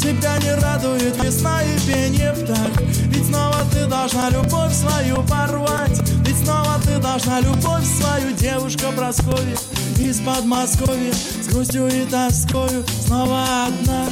Тебя 0.00 0.38
не 0.38 0.54
радует 0.54 1.22
весна 1.22 1.62
и 1.62 1.78
пение 1.80 2.32
птах 2.32 2.80
Ведь 2.80 3.26
снова 3.26 3.58
ты 3.72 3.86
должна 3.86 4.30
любовь 4.30 4.74
свою 4.74 5.22
порвать. 5.24 6.00
Ведь 6.26 6.38
снова 6.38 6.80
ты 6.84 6.98
должна 6.98 7.40
любовь 7.40 7.84
свою 7.84 8.32
Девушка 8.36 8.90
Прасковья 8.96 9.56
из 9.98 10.20
Подмосковья. 10.20 11.12
С 11.12 11.48
грустью 11.48 11.86
и 11.88 12.04
тоскою 12.06 12.84
снова 13.06 13.66
одна. 13.66 14.06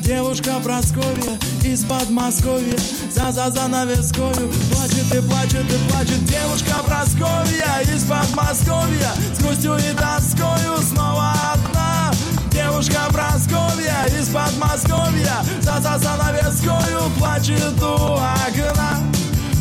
Девушка 0.00 0.52
Просковья 0.62 1.38
из 1.64 1.84
Подмосковья 1.84 2.76
за 3.14 3.30
за 3.30 3.50
занавескою 3.50 4.50
Плачет 4.70 5.14
и 5.14 5.20
плачет 5.28 5.70
и 5.70 5.90
плачет 5.90 6.24
девушка 6.24 6.82
Просковья 6.86 7.80
Из 7.94 8.04
Подмосковья 8.04 9.12
С 9.34 9.42
грустью 9.42 9.76
и 9.76 9.94
тоскою 9.94 10.78
снова 10.78 11.34
одна 11.52 12.10
Девушка 12.50 13.00
Просковья 13.12 14.06
из 14.18 14.28
Подмосковья 14.28 15.44
За 15.60 15.80
за 15.80 15.98
занавескою 15.98 17.10
плачет 17.18 17.82
у 17.82 18.14
окна. 18.14 18.98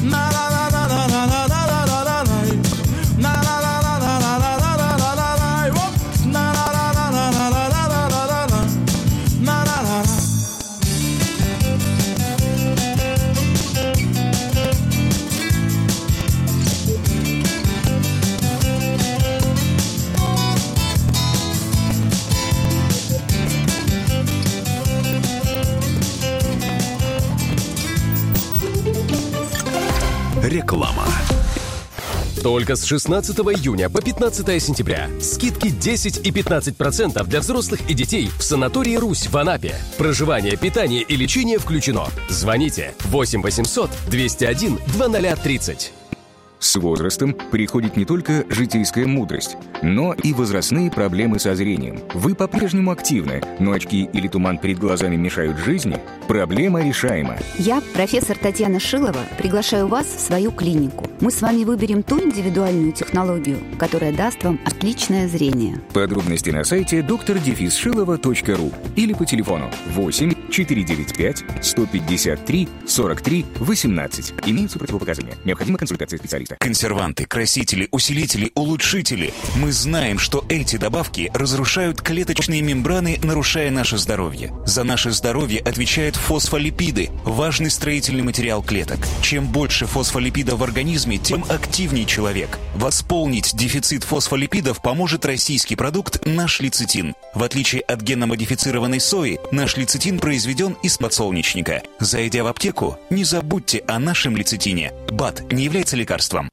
На 0.02 0.32
на 0.32 0.50
на 0.50 0.88
на 0.88 1.08
на 1.08 1.26
на. 1.28 1.41
Реклама. 30.52 31.06
Только 32.44 32.76
с 32.76 32.84
16 32.84 33.38
июня 33.40 33.90
по 33.90 34.02
15 34.02 34.62
сентября. 34.62 35.08
Скидки 35.22 35.70
10 35.70 36.28
и 36.28 36.32
15% 36.32 37.24
для 37.24 37.40
взрослых 37.40 37.80
и 37.90 37.94
детей 37.94 38.30
в 38.38 38.44
санатории 38.44 38.98
«Русь» 38.98 39.28
в 39.28 39.38
Анапе. 39.38 39.76
Проживание, 39.98 40.58
питание 40.58 41.04
и 41.04 41.16
лечение 41.16 41.58
включено. 41.58 42.08
Звоните 42.28 42.94
8 43.06 43.42
800 43.42 43.90
201 44.10 44.80
2030. 44.88 46.01
С 46.62 46.76
возрастом 46.76 47.34
приходит 47.34 47.98
не 47.98 48.06
только 48.06 48.46
житейская 48.48 49.08
мудрость, 49.08 49.58
но 49.82 50.14
и 50.14 50.32
возрастные 50.32 50.92
проблемы 50.92 51.40
со 51.40 51.56
зрением. 51.56 52.02
Вы 52.14 52.36
по-прежнему 52.36 52.92
активны, 52.92 53.42
но 53.58 53.72
очки 53.72 54.08
или 54.14 54.28
туман 54.28 54.60
перед 54.60 54.78
глазами 54.78 55.16
мешают 55.16 55.58
жизни? 55.58 55.98
Проблема 56.28 56.84
решаема. 56.84 57.38
Я, 57.58 57.82
профессор 57.96 58.38
Татьяна 58.38 58.80
Шилова, 58.80 59.26
приглашаю 59.40 59.88
вас 59.88 60.06
в 60.06 60.20
свою 60.20 60.52
клинику. 60.52 61.08
Мы 61.20 61.32
с 61.32 61.42
вами 61.42 61.64
выберем 61.64 62.04
ту 62.04 62.22
индивидуальную 62.22 62.92
технологию, 62.92 63.58
которая 63.80 64.14
даст 64.14 64.44
вам 64.44 64.60
отличное 64.64 65.28
зрение. 65.28 65.82
Подробности 65.94 66.52
на 66.52 66.64
сайте 66.64 67.00
drdefisшилова.ру 67.00 68.72
или 68.96 69.14
по 69.14 69.26
телефону 69.26 69.72
8 69.96 70.34
495 70.52 71.44
153 71.62 72.68
43 72.86 73.46
18. 73.60 74.34
Имеются 74.46 74.80
противопоказания. 74.80 75.36
Необходима 75.46 75.78
консультация 75.78 76.20
специалиста. 76.20 76.58
Консерванты, 76.60 77.26
красители, 77.26 77.88
усилители, 77.92 78.52
улучшители. 78.56 79.34
Мы 79.56 79.72
знаем, 79.72 80.20
что 80.20 80.46
эти 80.50 80.76
добавки 80.76 81.32
разрушают 81.34 82.02
клеточные 82.02 82.62
мембраны, 82.62 83.20
нарушая 83.24 83.72
наше 83.72 83.98
здоровье. 83.98 84.54
За 84.66 84.84
наше 84.84 85.12
здоровье 85.12 85.62
отвечают 85.62 86.16
фосфолипиды, 86.16 87.10
важный 87.24 87.72
строительный 87.72 88.24
материал 88.24 88.62
клеток. 88.62 89.00
Чем 89.22 89.48
больше 89.48 89.86
фосфолипидов 89.86 90.60
в 90.60 90.64
организме, 90.64 91.18
тем 91.18 91.46
активнее 91.50 92.06
человек. 92.06 92.60
Восполнить 92.76 93.56
дефицит 93.56 94.04
фосфолипидов 94.04 94.82
поможет 94.82 95.26
российский 95.26 95.76
продукт 95.76 96.26
«Наш 96.26 96.60
лецитин». 96.60 97.16
В 97.34 97.44
отличие 97.44 97.82
от 97.82 98.02
геномодифицированной 98.02 99.00
сои, 99.00 99.40
наш 99.52 99.78
лецитин 99.78 100.20
произведен 100.42 100.76
из 100.82 100.98
подсолнечника. 100.98 101.84
Зайдя 102.00 102.44
в 102.44 102.48
аптеку, 102.48 102.98
не 103.12 103.24
забудьте 103.24 103.84
о 103.88 104.00
нашем 104.00 104.36
лецитине. 104.36 104.92
БАД 105.12 105.54
не 105.54 105.66
является 105.66 105.96
лекарством. 105.96 106.50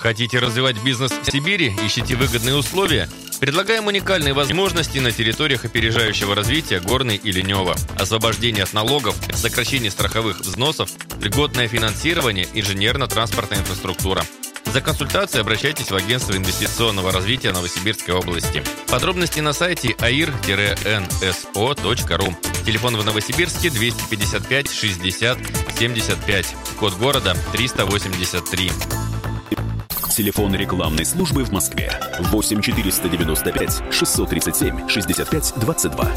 Хотите 0.00 0.40
развивать 0.40 0.82
бизнес 0.82 1.12
в 1.12 1.30
Сибири? 1.30 1.72
Ищите 1.86 2.16
выгодные 2.16 2.56
условия? 2.56 3.08
Предлагаем 3.38 3.86
уникальные 3.86 4.34
возможности 4.34 4.98
на 4.98 5.12
территориях 5.12 5.64
опережающего 5.64 6.34
развития 6.34 6.80
Горной 6.80 7.14
и 7.14 7.30
Ленева. 7.30 7.76
Освобождение 7.96 8.64
от 8.64 8.72
налогов, 8.72 9.14
сокращение 9.32 9.92
страховых 9.92 10.40
взносов, 10.40 10.90
льготное 11.20 11.68
финансирование, 11.68 12.48
инженерно-транспортная 12.54 13.60
инфраструктура. 13.60 14.24
За 14.72 14.80
консультацией 14.82 15.42
обращайтесь 15.42 15.90
в 15.90 15.96
агентство 15.96 16.36
инвестиционного 16.36 17.10
развития 17.10 17.52
Новосибирской 17.52 18.14
области. 18.14 18.62
Подробности 18.90 19.40
на 19.40 19.52
сайте 19.54 19.92
air-nso.ru. 19.92 20.64
Телефон 22.66 22.96
в 22.96 23.04
Новосибирске 23.04 23.70
255 23.70 24.70
60 24.70 25.38
75. 25.78 26.56
Код 26.78 26.94
города 26.98 27.34
383. 27.52 28.70
Телефон 30.14 30.54
рекламной 30.54 31.06
службы 31.06 31.44
в 31.44 31.52
Москве 31.52 31.92
8 32.18 32.60
495 32.60 33.82
637 33.90 34.88
65 34.88 35.54
22. 35.56 36.12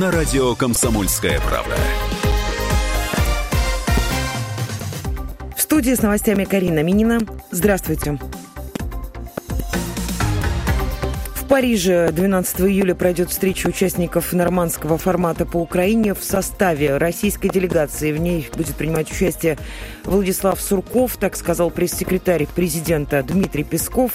На 0.00 0.10
радио 0.10 0.54
«Комсомольская 0.54 1.38
правда». 1.40 1.76
В 5.54 5.60
студии 5.60 5.92
с 5.92 6.00
новостями 6.00 6.44
Карина 6.44 6.82
Минина. 6.82 7.18
Здравствуйте. 7.50 8.18
В 11.34 11.46
Париже 11.46 12.10
12 12.12 12.60
июля 12.62 12.94
пройдет 12.94 13.28
встреча 13.28 13.66
участников 13.66 14.32
нормандского 14.32 14.96
формата 14.96 15.44
по 15.44 15.58
Украине 15.58 16.14
в 16.14 16.24
составе 16.24 16.96
российской 16.96 17.50
делегации. 17.50 18.12
В 18.12 18.16
ней 18.16 18.48
будет 18.56 18.76
принимать 18.76 19.12
участие 19.12 19.58
Владислав 20.04 20.58
Сурков, 20.62 21.18
так 21.18 21.36
сказал 21.36 21.70
пресс-секретарь 21.70 22.46
президента 22.46 23.22
Дмитрий 23.22 23.64
Песков. 23.64 24.12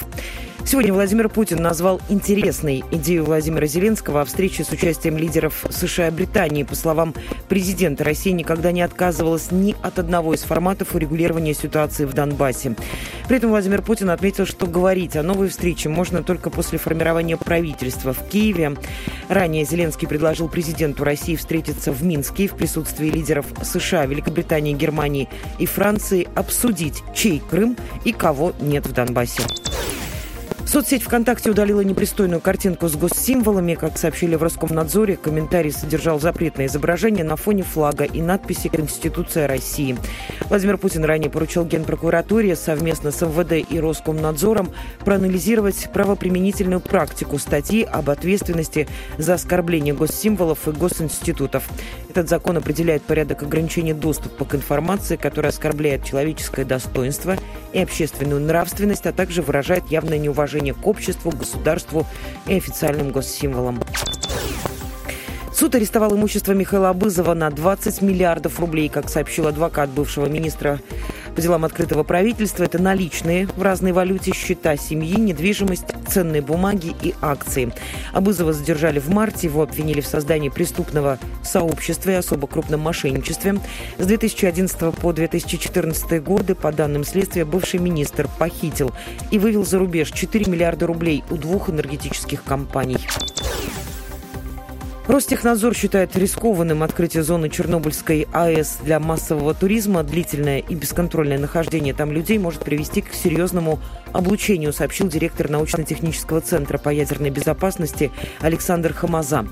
Сегодня 0.68 0.92
Владимир 0.92 1.28
Путин 1.28 1.62
назвал 1.62 2.00
интересной 2.08 2.82
идею 2.90 3.24
Владимира 3.24 3.68
Зеленского 3.68 4.22
о 4.22 4.24
встрече 4.24 4.64
с 4.64 4.70
участием 4.70 5.16
лидеров 5.16 5.64
США 5.70 6.08
и 6.08 6.10
Британии. 6.10 6.64
По 6.64 6.74
словам 6.74 7.14
президента, 7.48 8.02
Россия 8.02 8.32
никогда 8.32 8.72
не 8.72 8.82
отказывалась 8.82 9.52
ни 9.52 9.76
от 9.80 10.00
одного 10.00 10.34
из 10.34 10.42
форматов 10.42 10.96
урегулирования 10.96 11.54
ситуации 11.54 12.04
в 12.04 12.14
Донбассе. 12.14 12.74
При 13.28 13.36
этом 13.36 13.50
Владимир 13.50 13.80
Путин 13.80 14.10
отметил, 14.10 14.44
что 14.44 14.66
говорить 14.66 15.14
о 15.14 15.22
новой 15.22 15.50
встрече 15.50 15.88
можно 15.88 16.24
только 16.24 16.50
после 16.50 16.78
формирования 16.80 17.36
правительства 17.36 18.12
в 18.12 18.28
Киеве. 18.28 18.76
Ранее 19.28 19.64
Зеленский 19.64 20.08
предложил 20.08 20.48
президенту 20.48 21.04
России 21.04 21.36
встретиться 21.36 21.92
в 21.92 22.02
Минске 22.02 22.48
в 22.48 22.56
присутствии 22.56 23.06
лидеров 23.06 23.46
США, 23.62 24.04
Великобритании, 24.06 24.72
Германии 24.72 25.28
и 25.60 25.66
Франции, 25.66 26.26
обсудить, 26.34 27.04
чей 27.14 27.38
Крым 27.38 27.76
и 28.04 28.12
кого 28.12 28.52
нет 28.60 28.84
в 28.84 28.92
Донбассе. 28.92 29.44
Соцсеть 30.66 31.04
ВКонтакте 31.04 31.48
удалила 31.48 31.80
непристойную 31.80 32.40
картинку 32.40 32.88
с 32.88 32.96
госсимволами. 32.96 33.74
Как 33.74 33.96
сообщили 33.96 34.34
в 34.34 34.42
Роскомнадзоре, 34.42 35.16
комментарий 35.16 35.70
содержал 35.70 36.18
запретное 36.18 36.66
изображение 36.66 37.24
на 37.24 37.36
фоне 37.36 37.62
флага 37.62 38.02
и 38.02 38.20
надписи 38.20 38.66
«Конституция 38.66 39.46
России». 39.46 39.96
Владимир 40.48 40.76
Путин 40.76 41.04
ранее 41.04 41.30
поручил 41.30 41.64
Генпрокуратуре 41.64 42.56
совместно 42.56 43.12
с 43.12 43.24
МВД 43.24 43.70
и 43.70 43.78
Роскомнадзором 43.78 44.72
проанализировать 45.04 45.88
правоприменительную 45.92 46.80
практику 46.80 47.38
статьи 47.38 47.84
об 47.84 48.10
ответственности 48.10 48.88
за 49.18 49.34
оскорбление 49.34 49.94
госсимволов 49.94 50.66
и 50.66 50.72
госинститутов. 50.72 51.68
Этот 52.10 52.28
закон 52.28 52.56
определяет 52.56 53.02
порядок 53.02 53.44
ограничения 53.44 53.94
доступа 53.94 54.44
к 54.44 54.54
информации, 54.56 55.16
которая 55.16 55.52
оскорбляет 55.52 56.04
человеческое 56.04 56.64
достоинство 56.64 57.36
и 57.72 57.78
общественную 57.78 58.40
нравственность, 58.40 59.06
а 59.06 59.12
также 59.12 59.42
выражает 59.42 59.90
явное 59.90 60.18
неуважение 60.18 60.55
к 60.74 60.86
обществу, 60.86 61.30
государству 61.30 62.06
и 62.46 62.56
официальным 62.56 63.10
госсимволам. 63.10 63.80
Суд 65.52 65.74
арестовал 65.74 66.14
имущество 66.14 66.52
Михаила 66.52 66.90
Абызова 66.90 67.32
на 67.32 67.50
20 67.50 68.02
миллиардов 68.02 68.60
рублей, 68.60 68.90
как 68.90 69.08
сообщил 69.08 69.46
адвокат 69.46 69.88
бывшего 69.88 70.26
министра 70.26 70.80
по 71.36 71.42
делам 71.42 71.66
открытого 71.66 72.02
правительства. 72.02 72.64
Это 72.64 72.80
наличные 72.80 73.46
в 73.46 73.62
разной 73.62 73.92
валюте 73.92 74.32
счета 74.32 74.76
семьи, 74.76 75.20
недвижимость, 75.20 75.84
ценные 76.08 76.40
бумаги 76.40 76.96
и 77.02 77.14
акции. 77.20 77.72
Абызова 78.12 78.54
задержали 78.54 78.98
в 78.98 79.10
марте. 79.10 79.46
Его 79.46 79.62
обвинили 79.62 80.00
в 80.00 80.06
создании 80.06 80.48
преступного 80.48 81.18
сообщества 81.44 82.10
и 82.10 82.14
особо 82.14 82.46
крупном 82.46 82.80
мошенничестве. 82.80 83.60
С 83.98 84.06
2011 84.06 84.94
по 84.94 85.12
2014 85.12 86.22
годы, 86.22 86.54
по 86.54 86.72
данным 86.72 87.04
следствия, 87.04 87.44
бывший 87.44 87.80
министр 87.80 88.28
похитил 88.38 88.90
и 89.30 89.38
вывел 89.38 89.64
за 89.64 89.78
рубеж 89.78 90.10
4 90.10 90.50
миллиарда 90.50 90.86
рублей 90.86 91.22
у 91.30 91.36
двух 91.36 91.68
энергетических 91.68 92.42
компаний. 92.42 92.98
Ростехнадзор 95.08 95.72
считает 95.76 96.16
рискованным 96.16 96.82
открытие 96.82 97.22
зоны 97.22 97.48
Чернобыльской 97.48 98.26
АЭС 98.32 98.78
для 98.82 98.98
массового 98.98 99.54
туризма. 99.54 100.02
Длительное 100.02 100.58
и 100.58 100.74
бесконтрольное 100.74 101.38
нахождение 101.38 101.94
там 101.94 102.10
людей 102.10 102.38
может 102.38 102.64
привести 102.64 103.02
к 103.02 103.14
серьезному 103.14 103.78
облучению, 104.12 104.72
сообщил 104.72 105.06
директор 105.06 105.48
научно-технического 105.48 106.40
центра 106.40 106.78
по 106.78 106.88
ядерной 106.88 107.30
безопасности 107.30 108.10
Александр 108.40 108.92
Хамаза. 108.92 109.46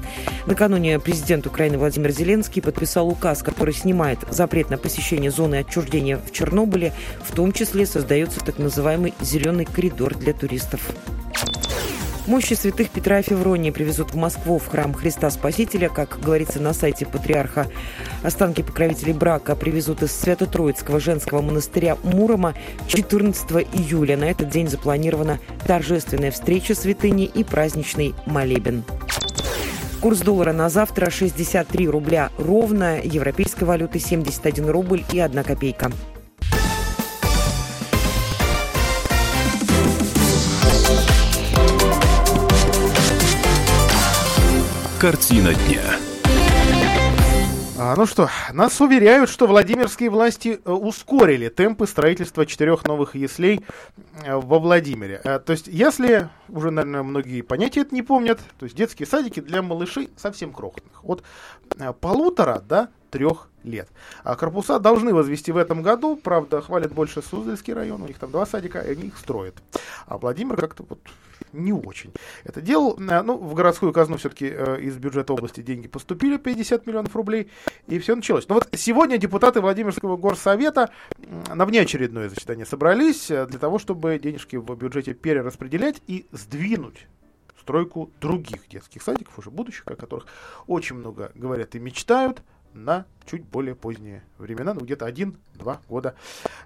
Накануне 0.47 0.99
президент 0.99 1.47
Украины 1.47 1.79
Владимир 1.79 2.11
Зеленский 2.11 2.61
подписал 2.61 3.09
указ, 3.09 3.45
который 3.45 3.75
снимает 3.75 4.19
запрет 4.31 4.71
на 4.71 4.77
посещение 4.77 5.31
зоны 5.31 5.57
отчуждения 5.57 6.17
в 6.19 6.33
Чернобыле. 6.33 6.93
В 7.23 7.33
том 7.33 7.53
числе 7.53 7.87
создается 7.87 8.41
так 8.41 8.59
называемый 8.59 9.15
«зеленый 9.21 9.67
коридор» 9.67 10.17
для 10.17 10.33
туристов. 10.33 10.81
Мощи 12.27 12.55
святых 12.55 12.89
Петра 12.89 13.21
и 13.21 13.23
Февронии 13.23 13.71
привезут 13.71 14.13
в 14.13 14.17
Москву 14.17 14.59
в 14.59 14.67
храм 14.67 14.95
Христа 14.95 15.29
Спасителя. 15.29 15.91
Как 15.91 16.19
говорится 16.21 16.59
на 16.59 16.73
сайте 16.73 17.05
патриарха, 17.05 17.67
останки 18.23 18.63
покровителей 18.63 19.13
брака 19.13 19.55
привезут 19.55 20.03
из 20.03 20.13
Свято-Троицкого 20.13 21.01
женского 21.01 21.43
монастыря 21.43 21.99
Мурома 22.03 22.55
14 22.87 23.67
июля. 23.75 24.17
На 24.17 24.25
этот 24.25 24.49
день 24.49 24.69
запланирована 24.69 25.39
торжественная 25.67 26.31
встреча 26.31 26.75
святыни 26.75 27.27
и 27.27 27.45
праздничный 27.45 28.15
молебен. 28.25 28.85
Курс 30.01 30.21
доллара 30.21 30.55
на 30.55 30.71
завтра 30.71 31.11
63 31.11 31.89
рубля 31.89 32.31
ровно, 32.39 33.01
европейской 33.03 33.65
валюты 33.65 33.99
71 33.99 34.71
рубль 34.71 35.05
и 35.13 35.21
1 35.21 35.45
копейка. 35.45 35.93
Картина 45.05 45.53
дня. 45.53 45.83
А, 47.79 47.95
ну 47.95 48.07
что, 48.07 48.31
нас 48.55 48.81
уверяют, 48.81 49.29
что 49.29 49.47
владимирские 49.47 50.09
власти 50.09 50.59
э, 50.65 50.71
ускорили 50.73 51.51
темпы 51.51 51.87
строительства 51.87 52.47
четырех 52.47 52.85
новых 52.87 53.15
яслей 53.15 53.61
э, 54.25 54.35
во 54.35 54.59
Владимире. 54.59 55.21
А, 55.23 55.41
то 55.41 55.53
есть, 55.53 55.67
если, 55.67 56.31
уже, 56.49 56.71
наверное, 56.71 57.03
многие 57.03 57.43
понятия 57.43 57.83
это 57.83 57.95
не 57.95 58.01
помнят, 58.01 58.41
то 58.59 58.65
есть 58.65 58.77
детские 58.77 59.07
садики 59.07 59.41
для 59.41 59.61
малышей 59.61 60.09
совсем 60.17 60.55
крохотных. 60.55 61.05
От 61.05 61.23
э, 61.77 61.93
полутора 61.93 62.61
до 62.67 62.89
трех 63.11 63.51
лет. 63.63 63.91
А 64.23 64.37
корпуса 64.37 64.79
должны 64.79 65.13
возвести 65.13 65.53
в 65.53 65.59
этом 65.59 65.83
году, 65.83 66.17
правда, 66.17 66.63
хвалят 66.63 66.95
больше 66.95 67.21
Суздальский 67.21 67.75
район, 67.75 68.01
у 68.01 68.07
них 68.07 68.19
там 68.19 68.31
два 68.31 68.47
садика, 68.47 68.81
и 68.81 68.93
они 68.93 69.09
их 69.09 69.19
строят. 69.19 69.57
А 70.07 70.17
Владимир 70.17 70.57
как-то 70.57 70.87
вот 70.89 70.99
не 71.55 71.73
очень 71.73 72.13
это 72.45 72.61
делал. 72.61 72.97
Ну, 72.99 73.37
в 73.39 73.55
городскую 73.55 73.93
казну 73.93 74.17
все-таки 74.17 74.47
э, 74.47 74.81
из 74.81 74.97
бюджета 74.97 75.33
области 75.33 75.61
деньги 75.61 75.89
поступили, 75.89 76.37
50 76.37 76.87
миллионов 76.87 77.15
рублей, 77.17 77.51
и 77.87 77.99
все 77.99 78.15
началось. 78.15 78.49
Но 78.49 78.57
вот 78.57 78.69
сегодня 78.73 79.19
депутаты 79.19 79.61
Владимирского 79.61 80.17
горсовета 80.17 80.91
на 81.53 81.65
внеочередное 81.65 82.29
заседание 82.29 82.67
собрались 82.67 83.31
э, 83.31 83.47
для 83.47 83.59
того, 83.59 83.79
чтобы 83.79 84.19
денежки 84.19 84.57
в 84.57 84.75
бюджете 84.75 85.15
перераспределять 85.15 86.03
и 86.07 86.27
сдвинуть 86.33 87.07
стройку 87.65 88.11
других 88.21 88.69
детских 88.69 89.03
садиков, 89.03 89.39
уже 89.39 89.51
будущих, 89.51 89.85
о 89.87 89.97
которых 89.97 90.27
очень 90.67 90.97
много 90.97 91.33
говорят 91.35 91.75
и 91.75 91.79
мечтают, 91.79 92.43
на 92.75 93.07
чуть 93.27 93.45
более 93.45 93.75
поздние 93.75 94.23
времена, 94.39 94.75
ну 94.75 94.81
где-то 94.81 95.07
один-два 95.07 95.81
года 95.89 96.15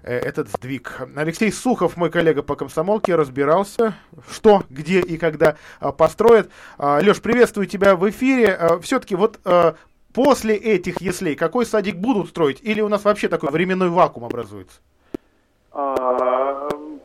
э, 0.03 0.17
этот 0.17 0.49
сдвиг. 0.49 1.01
Алексей 1.15 1.51
Сухов, 1.51 1.95
мой 1.97 2.09
коллега 2.09 2.43
по 2.43 2.55
комсомолке, 2.55 3.15
разбирался, 3.15 3.95
что, 4.29 4.63
где 4.69 4.99
и 4.99 5.17
когда 5.17 5.55
э, 5.79 5.91
построят. 5.91 6.49
Э, 6.77 6.99
Леш, 7.01 7.21
приветствую 7.21 7.67
тебя 7.67 7.95
в 7.95 8.09
эфире. 8.09 8.57
Э, 8.59 8.79
все-таки 8.79 9.15
вот 9.15 9.39
э, 9.45 9.73
после 10.13 10.55
этих 10.55 11.01
яслей 11.01 11.35
какой 11.35 11.65
садик 11.65 11.95
будут 11.95 12.29
строить? 12.29 12.59
Или 12.61 12.81
у 12.81 12.89
нас 12.89 13.05
вообще 13.05 13.27
такой 13.27 13.51
временной 13.51 13.89
вакуум 13.89 14.25
образуется? 14.25 14.79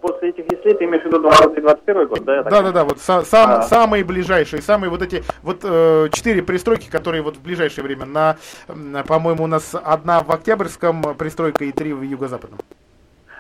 После 0.05 0.29
этих 0.29 0.53
яслей 0.53 0.75
ты 0.75 0.85
имеешь 0.85 1.03
в 1.03 1.07
виду 1.07 1.21
2021 1.21 2.09
год, 2.09 2.25
да? 2.25 2.43
Да, 2.43 2.61
да, 2.61 2.73
да, 2.73 2.85
вот 2.85 2.99
са- 2.99 3.25
сам, 3.25 3.51
а... 3.51 3.63
самые 3.63 4.05
ближайшие, 4.05 4.61
самые 4.61 4.91
вот 4.91 5.01
эти 5.01 5.23
вот 5.43 5.61
э, 5.63 6.11
четыре 6.13 6.43
пристройки, 6.43 6.91
которые 6.91 7.23
вот 7.23 7.37
в 7.37 7.43
ближайшее 7.43 7.85
время 7.85 8.05
на, 8.05 8.37
на 8.69 9.03
по-моему, 9.03 9.45
у 9.45 9.47
нас 9.47 9.75
одна 9.75 10.21
в 10.21 10.31
Октябрьском 10.31 11.15
пристройка 11.17 11.65
и 11.65 11.73
три 11.73 11.95
в 11.95 12.03
Юго-Западном. 12.03 12.59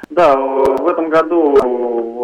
Да, 0.08 0.34
в 0.36 0.88
этом 0.88 1.10
году 1.10 1.54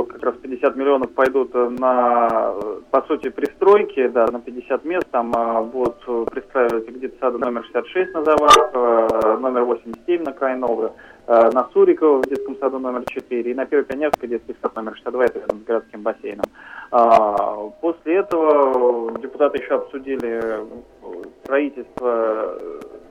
вот 0.00 0.12
как 0.12 0.22
раз 0.22 0.34
50 0.36 0.76
миллионов 0.76 1.10
пойдут 1.12 1.52
на, 1.52 2.54
по 2.90 3.02
сути, 3.02 3.28
пристройки, 3.28 4.08
да, 4.08 4.26
на 4.26 4.40
50 4.40 4.84
мест, 4.86 5.06
там 5.10 5.34
а, 5.36 5.62
будут 5.62 6.02
пристраивать 6.30 6.88
где-то 6.88 7.16
сада 7.20 7.38
номер 7.38 7.64
66 7.64 8.14
на 8.14 8.24
Заварах, 8.24 8.70
э, 8.72 9.36
номер 9.38 9.64
87 9.64 10.22
на 10.22 10.32
Крайнове, 10.32 10.86
э, 10.86 11.19
на 11.30 11.68
Сурикова 11.72 12.22
в 12.22 12.28
детском 12.28 12.56
саду 12.56 12.80
номер 12.80 13.04
4 13.06 13.50
и 13.50 13.54
на 13.54 13.64
Первой 13.64 13.84
Пионерской 13.84 14.28
детский 14.28 14.56
сад 14.60 14.74
номер 14.74 14.96
62, 14.96 15.24
это 15.26 15.38
рядом 15.38 15.60
с 15.60 15.64
городским 15.64 16.02
бассейном. 16.02 16.44
А, 16.90 17.70
после 17.80 18.16
этого 18.16 19.16
депутаты 19.20 19.58
еще 19.58 19.76
обсудили 19.76 20.66
строительство 21.44 22.58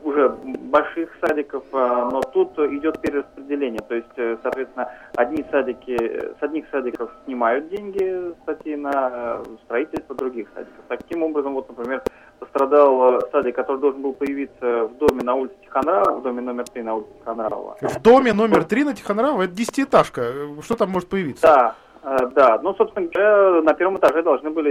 уже 0.03 0.30
больших 0.30 1.09
садиков, 1.22 1.63
а, 1.72 2.09
но 2.09 2.22
тут 2.22 2.57
идет 2.59 3.01
перераспределение. 3.01 3.82
То 3.88 3.95
есть, 3.95 4.17
э, 4.17 4.38
соответственно, 4.41 4.89
одни 5.15 5.45
садики, 5.51 5.97
с 6.39 6.43
одних 6.43 6.65
садиков 6.72 7.11
снимают 7.26 7.70
деньги 7.70 8.34
статьи 8.43 8.76
на 8.76 8.91
э, 9.39 9.43
строительство 9.65 10.15
других 10.15 10.47
садиков. 10.53 10.84
Таким 10.88 11.24
образом, 11.24 11.53
вот, 11.53 11.70
например, 11.70 12.01
пострадал 12.39 13.15
э, 13.15 13.19
садик, 13.31 13.55
который 13.55 13.77
должен 13.77 14.01
был 14.01 14.13
появиться 14.13 14.85
в 14.85 14.97
доме 14.97 15.21
на 15.23 15.35
улице 15.35 15.55
Тихонрава, 15.63 16.19
в 16.19 16.23
доме 16.23 16.41
номер 16.41 16.65
три 16.65 16.83
на 16.83 16.95
улице 16.95 17.09
Тихонрава. 17.19 17.77
В 17.81 18.01
доме 18.01 18.33
номер 18.33 18.63
три 18.63 18.83
на 18.83 18.95
Тихонрава? 18.95 19.43
Это 19.43 19.53
десятиэтажка. 19.53 20.33
Что 20.61 20.75
там 20.75 20.89
может 20.89 21.09
появиться? 21.09 21.41
Да. 21.45 21.75
Да, 22.01 22.59
ну, 22.63 22.73
собственно 22.75 23.07
говоря, 23.07 23.61
на 23.61 23.73
первом 23.73 23.97
этаже 23.97 24.23
должны 24.23 24.49
были 24.51 24.69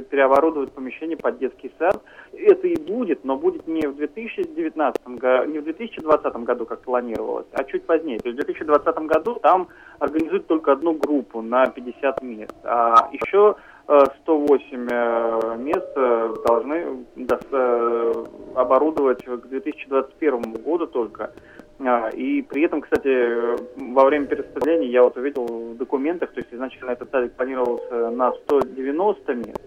переоборудовать 0.00 0.72
помещение 0.72 1.16
под 1.16 1.38
детский 1.38 1.70
сад. 1.78 2.02
Это 2.32 2.66
и 2.66 2.76
будет, 2.76 3.22
но 3.22 3.36
будет 3.36 3.66
не 3.66 3.86
в 3.86 3.96
2019 3.96 5.06
году, 5.08 5.50
не 5.50 5.58
в 5.58 5.64
2020 5.64 6.36
году, 6.36 6.64
как 6.64 6.80
планировалось, 6.80 7.46
а 7.52 7.64
чуть 7.64 7.84
позднее. 7.84 8.18
То 8.18 8.30
есть 8.30 8.40
в 8.40 8.44
2020 8.44 8.96
году 9.00 9.34
там 9.34 9.68
организуют 9.98 10.46
только 10.46 10.72
одну 10.72 10.94
группу 10.94 11.42
на 11.42 11.66
50 11.66 12.22
мест. 12.22 12.54
А 12.64 13.10
еще 13.12 13.56
108 13.90 14.88
э, 14.88 15.56
мест 15.58 15.92
э, 15.96 16.34
должны 16.46 17.04
оборудовать 18.54 19.24
к 19.24 19.46
2021 19.48 20.52
году 20.64 20.86
только. 20.86 21.32
И 22.14 22.42
при 22.42 22.62
этом, 22.62 22.82
кстати, 22.82 23.56
во 23.92 24.04
время 24.04 24.26
перераспределения 24.26 24.90
я 24.90 25.02
вот 25.02 25.16
увидел 25.16 25.46
в 25.46 25.76
документах, 25.78 26.30
то 26.32 26.40
есть 26.40 26.52
изначально 26.52 26.90
этот 26.90 27.10
садик 27.10 27.32
планировался 27.32 28.10
на 28.10 28.32
190 28.32 29.34
мест, 29.34 29.62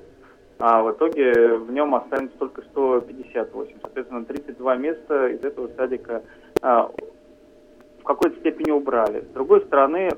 а 0.59 0.83
в 0.83 0.91
итоге 0.91 1.55
в 1.55 1.71
нем 1.71 1.95
останется 1.95 2.37
только 2.37 2.61
158. 2.61 3.77
Соответственно, 3.81 4.25
32 4.25 4.75
места 4.75 5.27
из 5.29 5.43
этого 5.43 5.69
садика 5.75 6.21
в 6.61 8.05
какой-то 8.05 8.39
степени 8.41 8.69
убрали. 8.69 9.21
С 9.21 9.33
другой 9.33 9.61
стороны, 9.61 10.11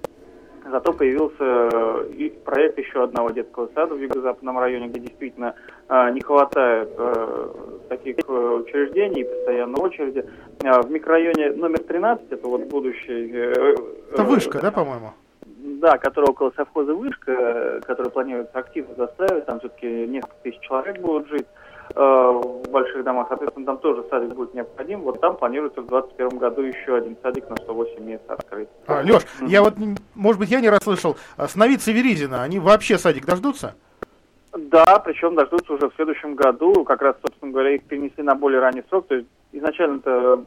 Зато 0.72 0.94
появился 0.94 1.44
э, 1.44 2.30
проект 2.44 2.80
еще 2.80 3.04
одного 3.04 3.30
детского 3.30 3.70
сада 3.76 3.94
в 3.94 4.00
юго-западном 4.00 4.58
районе, 4.58 4.88
где 4.88 5.00
действительно 5.00 5.54
э, 5.88 6.12
не 6.12 6.22
хватает 6.22 6.90
э, 6.98 7.50
таких 7.90 8.18
учреждений, 8.28 9.26
постоянно 9.26 9.78
очереди. 9.78 10.26
В 10.60 10.90
микрорайоне 10.90 11.52
номер 11.52 11.80
13, 11.80 12.32
это 12.32 12.48
вот 12.48 12.64
будущий... 12.64 13.32
Это 14.12 14.24
вышка, 14.24 14.60
да, 14.60 14.72
по-моему? 14.72 15.12
Да, 15.46 16.00
который 16.00 16.32
около 16.32 16.52
совхоза 16.56 16.96
Вышка, 16.96 17.82
который 17.86 18.12
планируется 18.12 18.58
активно 18.58 18.96
застраивать, 18.96 19.46
там 19.46 19.60
все-таки 19.60 20.08
несколько 20.08 20.36
тысяч 20.42 20.60
человек 20.62 21.00
будут 21.00 21.28
жить. 21.28 21.46
Э, 21.94 22.42
в 22.66 22.70
больших 22.72 23.04
домах, 23.04 23.28
соответственно, 23.30 23.66
там 23.66 23.78
тоже 23.78 24.04
садик 24.10 24.34
будет 24.34 24.54
необходим. 24.54 25.02
Вот 25.02 25.22
там 25.22 25.38
планируется 25.38 25.82
в 25.82 25.88
2021 25.88 26.40
году 26.40 26.62
еще 26.64 26.96
один 26.96 27.16
садик 27.22 27.50
на 27.50 27.56
108 27.58 28.04
мест 28.04 28.24
открыть. 28.28 28.70
А, 28.88 29.02
Леш, 29.02 29.24
mm-hmm. 29.24 29.48
я 29.48 29.62
вот, 29.62 29.76
может 30.16 30.40
быть, 30.40 30.50
я 30.50 30.62
не 30.62 30.70
расслышал, 30.70 31.16
а 31.38 31.48
Сновидцы 31.48 31.92
Веризина, 31.92 32.44
они 32.44 32.60
вообще 32.60 32.98
садик 32.98 33.26
дождутся? 33.26 33.76
Да, 34.58 35.00
причем 35.00 35.36
дождутся 35.36 35.74
уже 35.74 35.90
в 35.90 35.96
следующем 35.96 36.36
году. 36.36 36.86
Как 36.86 37.02
раз, 37.02 37.16
собственно 37.22 37.52
говоря, 37.52 37.76
их 37.76 37.84
перенесли 37.84 38.24
на 38.24 38.36
более 38.36 38.62
ранний 38.62 38.84
срок. 38.90 39.08
То 39.08 39.16
есть 39.16 39.28
изначально-то 39.52 40.44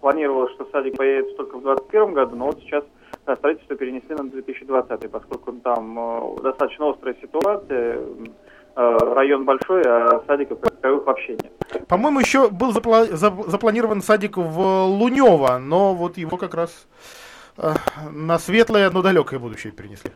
планировалось, 0.00 0.52
что 0.52 0.66
садик 0.72 0.96
появится 0.96 1.36
только 1.36 1.58
в 1.58 1.62
2021 1.62 2.14
году, 2.14 2.36
но 2.36 2.46
вот 2.46 2.60
сейчас 2.60 2.84
да, 3.26 3.36
строительство 3.36 3.76
перенесли 3.76 4.14
на 4.14 4.28
2020, 4.28 5.10
поскольку 5.10 5.52
там 5.52 5.98
э, 5.98 6.42
достаточно 6.42 6.90
острая 6.90 7.16
ситуация 7.20 8.00
район 8.76 9.44
большой, 9.44 9.82
а 9.84 10.22
садиков 10.26 10.60
таковых 10.60 11.06
вообще 11.06 11.32
нет. 11.32 11.52
По-моему, 11.88 12.20
еще 12.20 12.48
был 12.48 12.72
запла- 12.72 13.06
запланирован 13.50 14.02
садик 14.02 14.36
в 14.36 14.84
Лунево, 14.86 15.58
но 15.58 15.94
вот 15.94 16.16
его 16.16 16.36
как 16.36 16.54
раз 16.54 16.86
э, 17.58 17.72
на 18.10 18.38
светлое, 18.38 18.90
но 18.90 19.02
далекое 19.02 19.38
будущее 19.38 19.72
перенесли. 19.72 20.10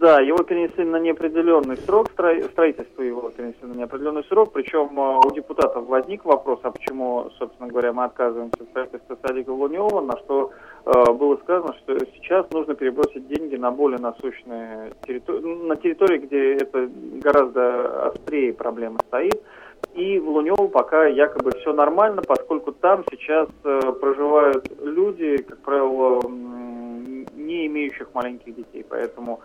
Да, 0.00 0.18
его 0.18 0.38
перенесли 0.38 0.84
на 0.84 0.96
неопределенный 0.96 1.76
срок, 1.76 2.08
строительство 2.10 3.02
его 3.02 3.28
перенесли 3.28 3.68
на 3.68 3.74
неопределенный 3.74 4.24
срок, 4.24 4.50
причем 4.50 4.98
э, 4.98 5.20
у 5.26 5.30
депутатов 5.30 5.86
возник 5.88 6.24
вопрос, 6.24 6.58
а 6.62 6.70
почему, 6.70 7.30
собственно 7.38 7.68
говоря, 7.68 7.92
мы 7.92 8.04
отказываемся 8.04 8.62
от 8.62 8.68
строительства 8.70 9.18
садика 9.20 9.50
Лунева, 9.50 10.00
на 10.00 10.16
что 10.16 10.52
э, 10.86 11.12
было 11.12 11.36
сказано, 11.42 11.74
что 11.82 11.98
сейчас 12.14 12.50
нужно 12.50 12.76
перебросить 12.76 13.28
деньги 13.28 13.56
на 13.56 13.70
более 13.72 13.98
насущные 13.98 14.94
территории, 15.06 15.66
на 15.66 15.76
территории, 15.76 16.16
где 16.16 16.54
это 16.54 16.88
гораздо 17.22 18.06
острее 18.06 18.54
проблема 18.54 19.00
стоит. 19.08 19.42
И 19.92 20.18
в 20.18 20.30
Лунево 20.30 20.68
пока 20.68 21.04
якобы 21.04 21.50
все 21.50 21.74
нормально, 21.74 22.22
поскольку 22.22 22.72
там 22.72 23.04
сейчас 23.10 23.50
э, 23.64 23.92
проживают 24.00 24.66
люди, 24.80 25.36
как 25.42 25.58
правило, 25.58 26.22
не 26.26 27.66
имеющих 27.66 28.08
маленьких 28.14 28.54
детей, 28.54 28.82
поэтому 28.88 29.40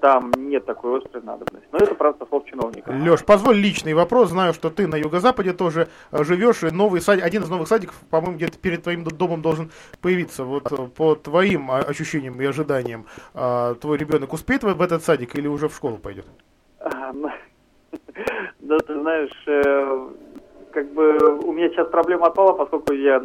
там 0.00 0.30
нет 0.36 0.66
такой 0.66 0.98
острой 0.98 1.22
надобности. 1.22 1.66
Но 1.72 1.78
это, 1.78 1.94
правда, 1.94 2.26
слов 2.26 2.44
чиновника. 2.44 2.90
Леш, 2.90 3.24
позволь 3.24 3.56
личный 3.56 3.94
вопрос. 3.94 4.28
Знаю, 4.28 4.52
что 4.52 4.68
ты 4.68 4.86
на 4.86 4.96
юго-западе 4.96 5.54
тоже 5.54 5.88
э, 6.10 6.24
живешь, 6.24 6.62
и 6.62 6.70
новый 6.70 7.00
садик, 7.00 7.24
один 7.24 7.42
из 7.42 7.48
новых 7.48 7.68
садиков, 7.68 7.94
по-моему, 8.10 8.36
где-то 8.36 8.58
перед 8.58 8.82
твоим 8.82 9.04
домом 9.04 9.40
должен 9.40 9.70
появиться. 10.02 10.44
Вот 10.44 10.70
э, 10.70 10.76
по 10.88 11.14
твоим 11.14 11.70
а, 11.70 11.78
ощущениям 11.78 12.40
и 12.40 12.44
ожиданиям, 12.44 13.06
э, 13.34 13.74
твой 13.80 13.96
ребенок 13.96 14.32
успеет 14.34 14.62
в 14.62 14.82
этот 14.82 15.04
садик 15.04 15.34
или 15.36 15.48
уже 15.48 15.68
в 15.68 15.74
школу 15.74 15.96
пойдет? 15.96 16.26
Ну, 17.14 17.30
да, 18.60 18.78
ты 18.78 19.00
знаешь, 19.00 19.44
э, 19.46 20.08
как 20.72 20.92
бы 20.92 21.16
у 21.44 21.52
меня 21.52 21.68
сейчас 21.68 21.88
проблема 21.88 22.26
отпала, 22.26 22.52
поскольку 22.52 22.92
я 22.92 23.20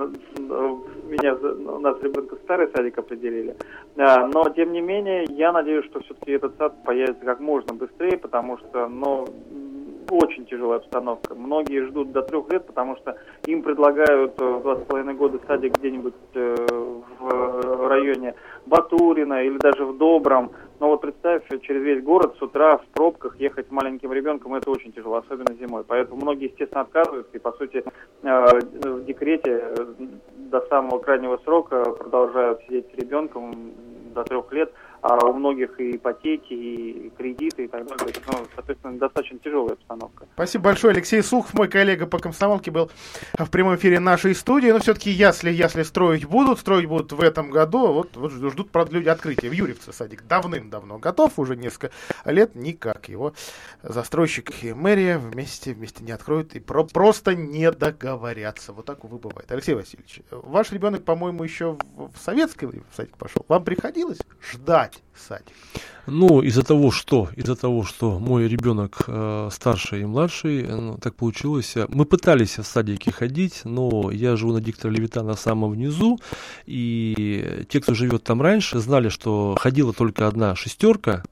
меня 1.08 1.36
у 1.36 1.80
нас 1.80 2.02
ребенка 2.02 2.36
в 2.36 2.39
старый 2.39 2.70
садик 2.76 2.98
определили. 2.98 3.56
А, 3.98 4.28
но 4.28 4.43
тем 4.50 4.72
не 4.74 4.82
менее, 4.82 5.26
я 5.30 5.52
надеюсь, 5.52 5.86
что 5.86 6.02
все-таки 6.02 6.34
этот 6.34 6.58
сад 6.58 6.84
появится 6.84 7.26
как 7.26 7.39
можно 7.39 7.74
быстрее, 7.74 8.18
потому 8.18 8.58
что, 8.58 8.88
ну, 8.88 9.26
очень 10.10 10.45
тяжелая 10.45 10.80
обстановка. 10.80 11.36
Многие 11.36 11.86
ждут 11.86 12.12
до 12.12 12.22
трех 12.22 12.50
лет, 12.50 12.66
потому 12.66 12.95
что 12.98 13.18
им 13.45 13.62
предлагают 13.62 14.34
э, 14.39 14.60
два 14.62 14.78
с 14.78 14.84
половиной 14.84 15.16
года 15.16 15.39
садик 15.48 15.78
где-нибудь 15.78 16.14
э, 16.34 16.56
в 17.20 17.88
районе 17.88 18.36
Батурина 18.66 19.43
или 19.43 19.58
даже 19.58 19.86
в 19.86 19.98
Добром. 19.98 20.52
Но 20.80 20.90
вот 20.90 21.02
представь, 21.02 21.44
через 21.62 21.82
весь 21.82 22.04
город 22.04 22.36
с 22.38 22.42
утра 22.42 22.78
в 22.78 22.86
пробках 22.88 23.40
ехать 23.40 23.72
маленьким 23.72 24.14
ребенком, 24.14 24.54
это 24.54 24.70
очень 24.70 24.92
тяжело, 24.92 25.18
особенно 25.18 25.56
зимой. 25.56 25.84
Поэтому 25.84 26.22
многие, 26.22 26.50
естественно, 26.50 26.82
отказываются 26.82 27.36
и, 27.36 27.40
по 27.40 27.52
сути, 27.54 27.84
э, 28.24 28.60
в 28.62 29.06
декрете 29.06 29.64
до 30.38 30.62
самого 30.68 31.00
крайнего 31.00 31.38
срока 31.44 31.84
продолжают 31.84 32.62
сидеть 32.68 32.86
с 32.94 32.96
ребенком 32.96 33.74
до 34.14 34.24
трех 34.24 34.52
лет– 34.54 34.72
а 35.08 35.26
у 35.26 35.34
многих 35.34 35.80
и 35.80 35.95
ипотеки, 35.95 36.53
и 36.53 37.10
кредиты 37.18 37.64
и 37.64 37.68
так 37.70 37.88
далее. 37.88 38.14
Ну, 38.28 38.45
соответственно, 38.53 38.97
достаточно 38.97 39.39
тяжелая 39.39 39.74
обстановка. 39.74 40.26
Спасибо 40.34 40.66
большое. 40.66 40.91
Алексей 40.93 41.24
Сухов, 41.24 41.53
мой 41.53 41.70
коллега 41.70 42.08
по 42.08 42.20
комсомолке, 42.20 42.72
был 42.72 42.91
в 43.38 43.49
прямом 43.49 43.78
эфире 43.78 44.01
нашей 44.01 44.36
студии. 44.36 44.68
Но 44.68 44.80
все-таки, 44.80 45.10
если, 45.10 45.49
если 45.49 45.84
строить 45.84 46.26
будут, 46.26 46.60
строить 46.60 46.88
будут 46.88 47.14
в 47.14 47.22
этом 47.22 47.51
году, 47.51 47.93
вот, 47.93 48.18
вот 48.18 48.34
ждут, 48.34 48.70
правда, 48.70 48.95
люди 48.95 49.08
открытия. 49.08 49.47
В 49.49 49.53
Юрьевце 49.53 49.93
садик 49.93 50.28
давным-давно 50.28 50.97
готов, 50.97 51.39
уже 51.39 51.55
несколько 51.55 51.91
лет 52.26 52.55
никак. 52.55 53.08
Его 53.08 53.34
застройщик 53.84 54.62
и 54.62 54.74
мэрия 54.74 55.20
вместе, 55.20 55.74
вместе 55.74 56.03
не 56.03 56.12
откроют 56.12 56.53
и 56.55 56.60
про 56.60 56.84
просто 56.84 57.34
не 57.34 57.72
договорятся. 57.72 58.74
Вот 58.74 58.86
так, 58.86 59.05
увы, 59.05 59.20
бывает. 59.20 59.49
Алексей 59.53 59.74
Васильевич, 59.74 60.20
ваш 60.32 60.74
ребенок, 60.74 61.05
по-моему, 61.05 61.45
еще 61.45 61.78
в, 61.95 62.12
в 62.12 62.18
советское 62.18 62.68
время 62.68 62.84
в 62.91 62.95
садик 62.95 63.16
пошел. 63.16 63.45
Вам 63.47 63.64
приходилось 63.64 64.20
ждать 64.51 64.97
садик? 65.16 65.54
Ну, 66.08 66.41
из-за 66.41 66.64
того, 66.64 66.91
что, 66.91 67.30
из-за 67.36 67.56
того, 67.56 67.84
что 67.84 68.18
мой 68.20 68.48
ребенок 68.48 69.04
э, 69.08 69.50
старший 69.52 70.02
и 70.02 70.06
младший, 70.06 70.64
э, 70.64 70.76
ну, 70.76 70.98
так 70.98 71.16
получилось. 71.16 71.76
Мы 71.89 72.06
пытались 72.06 72.58
в 72.58 72.64
садике 72.64 73.12
ходить, 73.12 73.62
но 73.66 74.10
я 74.12 74.38
живу 74.38 74.54
на 74.54 74.62
диктора 74.62 74.91
Левита 74.91 75.24
на 75.24 75.36
самом 75.36 75.72
внизу, 75.72 76.18
и 76.66 77.66
те, 77.70 77.82
кто 77.82 77.93
живет 77.93 78.24
там 78.24 78.41
раньше, 78.41 78.80
знали, 78.80 79.10
что 79.10 79.58
ходила 79.60 79.91
только 79.91 80.28
одна 80.28 80.56
шестерка 80.56 81.24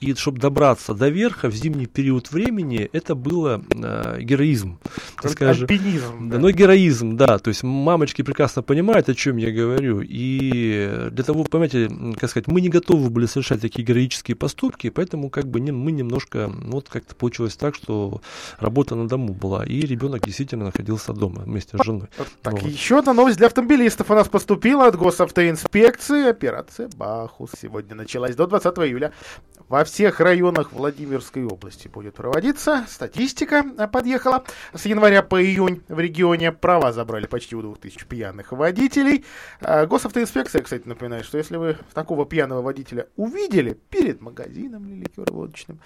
и 0.00 0.14
чтобы 0.14 0.38
добраться 0.38 0.94
до 0.94 1.08
верха 1.08 1.48
в 1.48 1.54
зимний 1.54 1.86
период 1.86 2.30
времени, 2.30 2.90
это 2.92 3.14
было 3.14 3.62
э, 3.74 4.20
героизм. 4.20 4.78
Скажем, 5.24 5.62
Альпинизм. 5.62 6.28
Да, 6.28 6.36
да. 6.36 6.42
Но 6.42 6.50
героизм, 6.50 7.16
да. 7.16 7.38
То 7.38 7.48
есть 7.48 7.62
мамочки 7.62 8.22
прекрасно 8.22 8.62
понимают, 8.62 9.08
о 9.08 9.14
чем 9.14 9.38
я 9.38 9.50
говорю. 9.50 10.02
И 10.02 11.08
для 11.10 11.24
того, 11.24 11.44
понимаете, 11.44 11.90
как 12.18 12.30
сказать, 12.30 12.48
мы 12.48 12.60
не 12.60 12.68
готовы 12.68 13.08
были 13.08 13.26
совершать 13.26 13.62
такие 13.62 13.82
героические 13.82 14.36
поступки, 14.36 14.90
поэтому 14.90 15.30
как 15.30 15.46
бы 15.46 15.60
не, 15.60 15.72
мы 15.72 15.92
немножко, 15.92 16.50
вот 16.52 16.88
как-то 16.88 17.14
получилось 17.14 17.56
так, 17.56 17.74
что 17.74 18.20
работа 18.58 18.94
на 18.94 19.08
дому 19.08 19.32
была, 19.32 19.64
и 19.64 19.80
ребенок 19.80 20.24
действительно 20.24 20.66
находился 20.66 21.12
дома 21.12 21.42
вместе 21.42 21.78
с 21.78 21.84
женой. 21.84 22.08
Так, 22.42 22.60
вот. 22.60 22.70
еще 22.70 22.98
одна 22.98 23.14
новость 23.14 23.38
для 23.38 23.46
автомобилистов 23.46 24.10
у 24.10 24.14
нас 24.14 24.28
поступила 24.28 24.86
от 24.86 24.96
госавтоинспекции. 24.96 26.28
Операция 26.28 26.88
«Бахус» 26.96 27.50
сегодня 27.60 27.94
началась 27.94 28.36
до 28.36 28.46
20 28.46 28.78
июля. 28.78 29.12
Во 29.68 29.84
всех 29.84 30.20
районах 30.20 30.72
Владимирской 30.72 31.44
области 31.44 31.88
будет 31.88 32.14
проводиться. 32.14 32.84
Статистика 32.88 33.64
подъехала. 33.92 34.44
С 34.72 34.86
января 34.86 35.22
по 35.22 35.42
июнь 35.42 35.82
в 35.88 35.98
регионе 35.98 36.52
права 36.52 36.92
забрали 36.92 37.26
почти 37.26 37.56
у 37.56 37.62
2000 37.62 38.06
пьяных 38.06 38.52
водителей. 38.52 39.24
А, 39.60 39.86
госавтоинспекция, 39.86 40.62
кстати, 40.62 40.86
напоминает, 40.86 41.24
что 41.24 41.38
если 41.38 41.56
вы 41.56 41.78
такого 41.94 42.26
пьяного 42.26 42.62
водителя 42.62 43.08
увидели 43.16 43.72
перед 43.72 44.20
магазином 44.20 45.00
ликероводочным, 45.00 45.80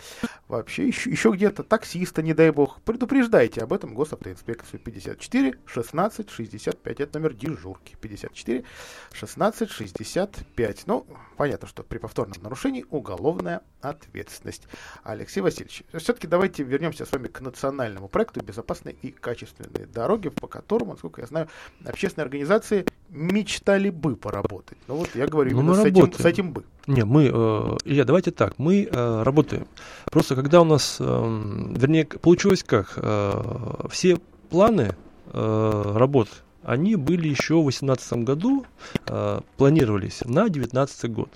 вообще 0.49 0.87
еще, 0.87 1.11
еще 1.11 1.31
где-то 1.31 1.63
таксиста, 1.63 2.23
не 2.23 2.35
дай 2.35 2.51
бог, 2.51 2.81
предупреждайте 2.83 3.63
об 3.63 3.73
этом 3.73 3.95
госавтоинспекцию 3.95 4.81
54 4.81 5.55
16 5.65 6.31
65. 6.31 7.01
Это 7.01 7.19
номер 7.19 7.35
дежурки. 7.35 7.97
54 8.01 8.65
16 9.13 9.71
65. 9.71 10.83
Ну, 10.87 11.07
понятно, 11.37 11.67
что 11.67 11.83
при 11.83 11.99
повторном 11.99 12.43
нарушении 12.43 12.85
уголовная 12.91 13.60
ответственность. 13.81 14.63
Алексей 15.03 15.41
Васильевич, 15.41 15.83
все-таки 15.95 16.27
давайте 16.27 16.63
вернемся 16.63 17.07
с 17.07 17.13
вами 17.13 17.29
к 17.29 17.41
национальному 17.41 18.09
проекту 18.09 18.45
«Безопасные 18.45 18.95
и 19.03 19.11
качественные 19.11 19.87
дороги», 19.87 20.29
по 20.29 20.47
которому, 20.47 20.93
насколько 20.93 21.21
я 21.21 21.27
знаю, 21.27 21.49
общественные 21.85 22.25
организации 22.25 22.85
мечтали 23.09 23.91
бы 23.91 24.17
поработать. 24.17 24.79
Ну 24.87 24.97
вот 24.97 25.15
я 25.15 25.27
говорю 25.27 25.57
ну, 25.57 25.63
именно 25.63 25.75
с 25.75 25.85
этим, 25.85 26.13
с 26.13 26.25
этим 26.25 26.53
бы. 26.53 26.65
Не, 26.87 27.05
мы, 27.05 27.27
э, 27.27 27.77
Илья, 27.85 28.05
давайте 28.05 28.31
так, 28.31 28.59
мы 28.59 28.85
э, 28.85 29.23
работаем. 29.23 29.67
Просто 30.07 30.35
когда 30.35 30.61
у 30.61 30.65
нас, 30.65 30.99
э, 31.01 31.05
вернее, 31.05 32.05
получилось 32.05 32.63
как, 32.63 32.95
э, 32.97 33.87
все 33.91 34.19
планы 34.51 34.95
э, 35.33 35.93
работ 35.97 36.29
они 36.63 36.97
были 36.97 37.29
еще 37.29 37.55
в 37.55 37.63
2018 37.63 38.25
году, 38.25 38.67
э, 39.07 39.41
планировались 39.57 40.21
на 40.25 40.49
2019 40.49 41.11
год. 41.11 41.31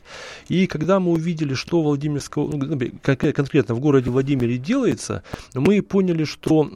И 0.49 0.67
когда 0.67 1.01
мы 1.01 1.13
увидели, 1.13 1.55
что 1.55 1.83
Владимирского, 1.83 2.51
ну, 2.57 2.91
конкретно 3.03 3.75
в 3.75 3.81
городе 3.81 4.11
Владимире 4.11 4.59
делается, 4.59 5.23
мы 5.55 5.83
поняли, 5.83 6.25
что 6.25 6.69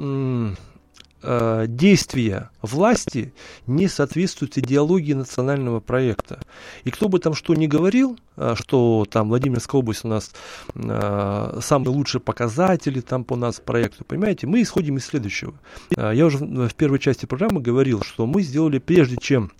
э, 1.23 1.67
действия 1.69 2.51
власти 2.63 3.33
не 3.67 3.89
соответствуют 3.89 4.59
идеологии 4.59 5.15
национального 5.15 5.81
проекта. 5.81 6.41
И 6.85 6.91
кто 6.91 7.09
бы 7.09 7.19
там 7.19 7.35
что 7.35 7.55
ни 7.55 7.67
говорил, 7.67 8.19
э, 8.37 8.55
что 8.57 9.07
там 9.11 9.29
Владимирская 9.29 9.81
область 9.81 10.05
у 10.05 10.09
нас 10.09 10.33
э, 10.75 11.59
самые 11.63 11.91
лучшие 11.91 12.21
показатели 12.21 13.01
там 13.01 13.25
по 13.25 13.37
нас 13.37 13.61
проекту, 13.61 14.05
понимаете, 14.05 14.47
мы 14.47 14.63
исходим 14.63 14.97
из 14.97 15.07
следующего. 15.07 15.55
Э, 15.97 16.13
я 16.15 16.27
уже 16.27 16.39
в 16.39 16.75
первой 16.75 16.99
части 16.99 17.27
программы 17.27 17.61
говорил, 17.61 18.03
что 18.03 18.27
мы 18.27 18.43
сделали 18.43 18.79
прежде 18.79 19.17
чем 19.21 19.51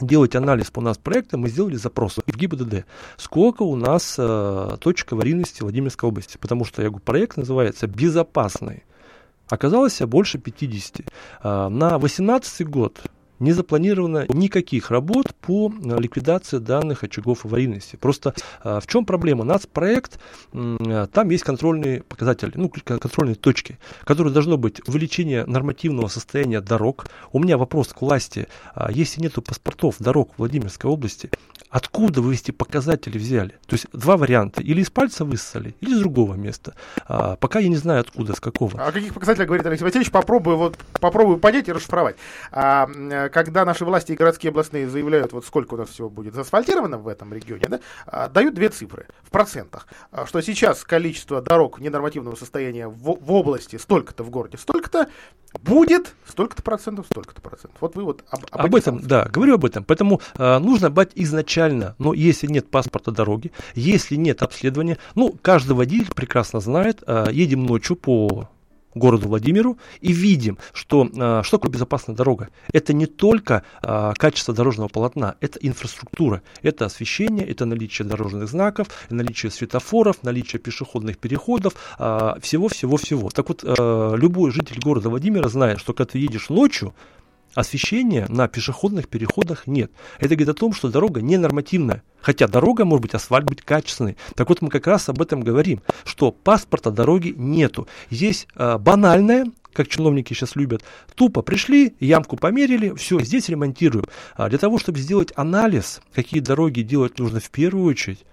делать 0.00 0.34
анализ 0.34 0.70
по 0.70 0.80
нас 0.80 0.98
проекта, 0.98 1.38
мы 1.38 1.48
сделали 1.48 1.76
запрос 1.76 2.16
в 2.16 2.36
ГИБДД. 2.36 2.84
Сколько 3.16 3.62
у 3.62 3.76
нас 3.76 4.16
э, 4.18 4.76
точек 4.80 5.12
аварийности 5.12 5.62
Владимирской 5.62 6.08
области? 6.08 6.36
Потому 6.36 6.64
что, 6.64 6.82
я 6.82 6.88
говорю, 6.88 7.04
проект 7.04 7.36
называется 7.36 7.86
«Безопасный». 7.86 8.84
Оказалось 9.48 10.00
больше 10.00 10.38
50. 10.38 11.02
А, 11.42 11.68
на 11.68 11.98
2018 11.98 12.66
год 12.68 13.00
не 13.38 13.52
запланировано 13.52 14.26
никаких 14.28 14.90
работ 14.90 15.34
по 15.40 15.70
э, 15.70 15.98
ликвидации 15.98 16.58
данных 16.58 17.04
очагов 17.04 17.44
аварийности. 17.44 17.96
Просто 17.96 18.34
а, 18.62 18.80
в 18.80 18.86
чем 18.86 19.04
проблема? 19.04 19.44
Нацпроект, 19.44 20.18
там 20.52 21.30
есть 21.30 21.44
контрольные 21.44 22.02
показатели, 22.02 22.52
ну, 22.54 22.70
контрольные 22.70 23.34
точки, 23.34 23.78
которые 24.04 24.32
должно 24.32 24.56
быть 24.56 24.86
увеличение 24.88 25.44
нормативного 25.44 26.08
состояния 26.08 26.60
дорог. 26.60 27.06
У 27.32 27.38
меня 27.38 27.58
вопрос 27.58 27.88
к 27.88 28.00
власти. 28.00 28.48
А, 28.74 28.90
если 28.90 29.20
нету 29.20 29.42
паспортов 29.42 29.96
дорог 29.98 30.32
Владимирской 30.38 30.90
области, 30.90 31.30
откуда 31.76 32.22
вы 32.22 32.34
эти 32.34 32.52
показатели 32.52 33.18
взяли? 33.18 33.50
То 33.66 33.74
есть 33.74 33.86
два 33.92 34.16
варианта. 34.16 34.62
Или 34.62 34.80
из 34.80 34.88
пальца 34.88 35.26
высосали, 35.26 35.74
или 35.82 35.90
из 35.90 35.98
другого 35.98 36.32
места. 36.34 36.74
А, 37.06 37.36
пока 37.36 37.58
я 37.58 37.68
не 37.68 37.76
знаю, 37.76 38.00
откуда, 38.00 38.34
с 38.34 38.40
какого. 38.40 38.82
О 38.82 38.90
каких 38.90 39.12
показателях 39.12 39.46
говорит 39.48 39.66
Алексей 39.66 39.84
Васильевич? 39.84 40.10
Попробую, 40.10 40.56
вот, 40.56 40.78
попробую 41.00 41.38
понять 41.38 41.68
и 41.68 41.72
расшифровать. 41.72 42.16
А, 42.50 42.88
когда 43.28 43.66
наши 43.66 43.84
власти 43.84 44.12
и 44.12 44.16
городские 44.16 44.50
областные 44.50 44.88
заявляют, 44.88 45.34
вот 45.34 45.44
сколько 45.44 45.74
у 45.74 45.76
нас 45.76 45.90
всего 45.90 46.08
будет 46.08 46.34
заасфальтировано 46.34 46.96
в 46.96 47.08
этом 47.08 47.34
регионе, 47.34 47.66
да, 47.68 47.80
а, 48.06 48.28
дают 48.28 48.54
две 48.54 48.70
цифры 48.70 49.06
в 49.22 49.30
процентах. 49.30 49.86
А, 50.10 50.24
что 50.24 50.40
сейчас 50.40 50.82
количество 50.82 51.42
дорог 51.42 51.78
ненормативного 51.78 52.36
состояния 52.36 52.88
в, 52.88 53.18
в 53.20 53.32
области 53.32 53.76
столько-то, 53.76 54.24
в 54.24 54.30
городе 54.30 54.56
столько-то, 54.56 55.08
будет 55.62 56.14
столько-то 56.28 56.62
процентов, 56.62 57.06
столько-то 57.06 57.40
процентов. 57.40 57.76
Вот 57.80 57.96
вы 57.96 58.04
вот 58.04 58.24
об, 58.30 58.44
об, 58.50 58.66
об 58.66 58.74
этом, 58.74 59.00
да, 59.00 59.24
говорю 59.24 59.54
об 59.54 59.64
этом. 59.64 59.84
Поэтому 59.84 60.20
а, 60.34 60.58
нужно 60.58 60.90
быть 60.90 61.10
изначально, 61.14 61.65
но 61.98 62.14
если 62.14 62.46
нет 62.46 62.70
паспорта 62.70 63.10
дороги, 63.10 63.52
если 63.74 64.16
нет 64.16 64.42
обследования, 64.42 64.98
ну, 65.14 65.36
каждый 65.40 65.72
водитель 65.72 66.12
прекрасно 66.14 66.60
знает, 66.60 67.02
а, 67.06 67.30
едем 67.30 67.64
ночью 67.66 67.96
по 67.96 68.48
городу 68.96 69.28
Владимиру 69.28 69.78
и 70.00 70.12
видим, 70.12 70.58
что 70.72 71.06
э, 71.06 71.42
что 71.44 71.58
такое 71.58 71.70
безопасная 71.70 72.16
дорога. 72.16 72.48
Это 72.72 72.92
не 72.92 73.06
только 73.06 73.62
э, 73.82 74.12
качество 74.16 74.54
дорожного 74.54 74.88
полотна, 74.88 75.36
это 75.40 75.58
инфраструктура, 75.60 76.42
это 76.62 76.86
освещение, 76.86 77.46
это 77.46 77.66
наличие 77.66 78.08
дорожных 78.08 78.48
знаков, 78.48 78.88
наличие 79.10 79.52
светофоров, 79.52 80.22
наличие 80.22 80.60
пешеходных 80.60 81.18
переходов, 81.18 81.74
всего-всего-всего. 81.96 83.28
Так 83.30 83.48
вот, 83.48 83.62
э, 83.64 84.14
любой 84.16 84.50
житель 84.50 84.80
города 84.80 85.10
Владимира 85.10 85.48
знает, 85.48 85.78
что 85.78 85.92
когда 85.92 86.12
ты 86.12 86.18
едешь 86.18 86.48
ночью, 86.48 86.94
освещения 87.56 88.26
на 88.28 88.48
пешеходных 88.48 89.08
переходах 89.08 89.66
нет. 89.66 89.90
Это 90.18 90.36
говорит 90.36 90.48
о 90.48 90.54
том, 90.54 90.72
что 90.72 90.88
дорога 90.88 91.20
ненормативная. 91.20 92.02
Хотя 92.20 92.46
дорога 92.46 92.84
может 92.84 93.02
быть, 93.02 93.14
асфальт 93.14 93.46
быть 93.46 93.62
качественный. 93.62 94.16
Так 94.34 94.48
вот 94.48 94.62
мы 94.62 94.68
как 94.68 94.86
раз 94.86 95.08
об 95.08 95.20
этом 95.22 95.40
говорим, 95.40 95.82
что 96.04 96.32
паспорта 96.32 96.90
дороги 96.90 97.34
нету. 97.36 97.88
Есть 98.10 98.48
э, 98.54 98.78
банальное, 98.78 99.46
как 99.72 99.88
чиновники 99.88 100.32
сейчас 100.32 100.56
любят, 100.56 100.82
тупо 101.14 101.42
пришли, 101.42 101.94
ямку 102.00 102.36
померили, 102.36 102.94
все, 102.94 103.20
здесь 103.20 103.48
ремонтируем. 103.48 104.06
А 104.34 104.48
для 104.48 104.58
того, 104.58 104.78
чтобы 104.78 104.98
сделать 104.98 105.32
анализ, 105.36 106.00
какие 106.14 106.40
дороги 106.40 106.80
делать 106.80 107.18
нужно 107.18 107.40
в 107.40 107.50
первую 107.50 107.84
очередь, 107.84 108.24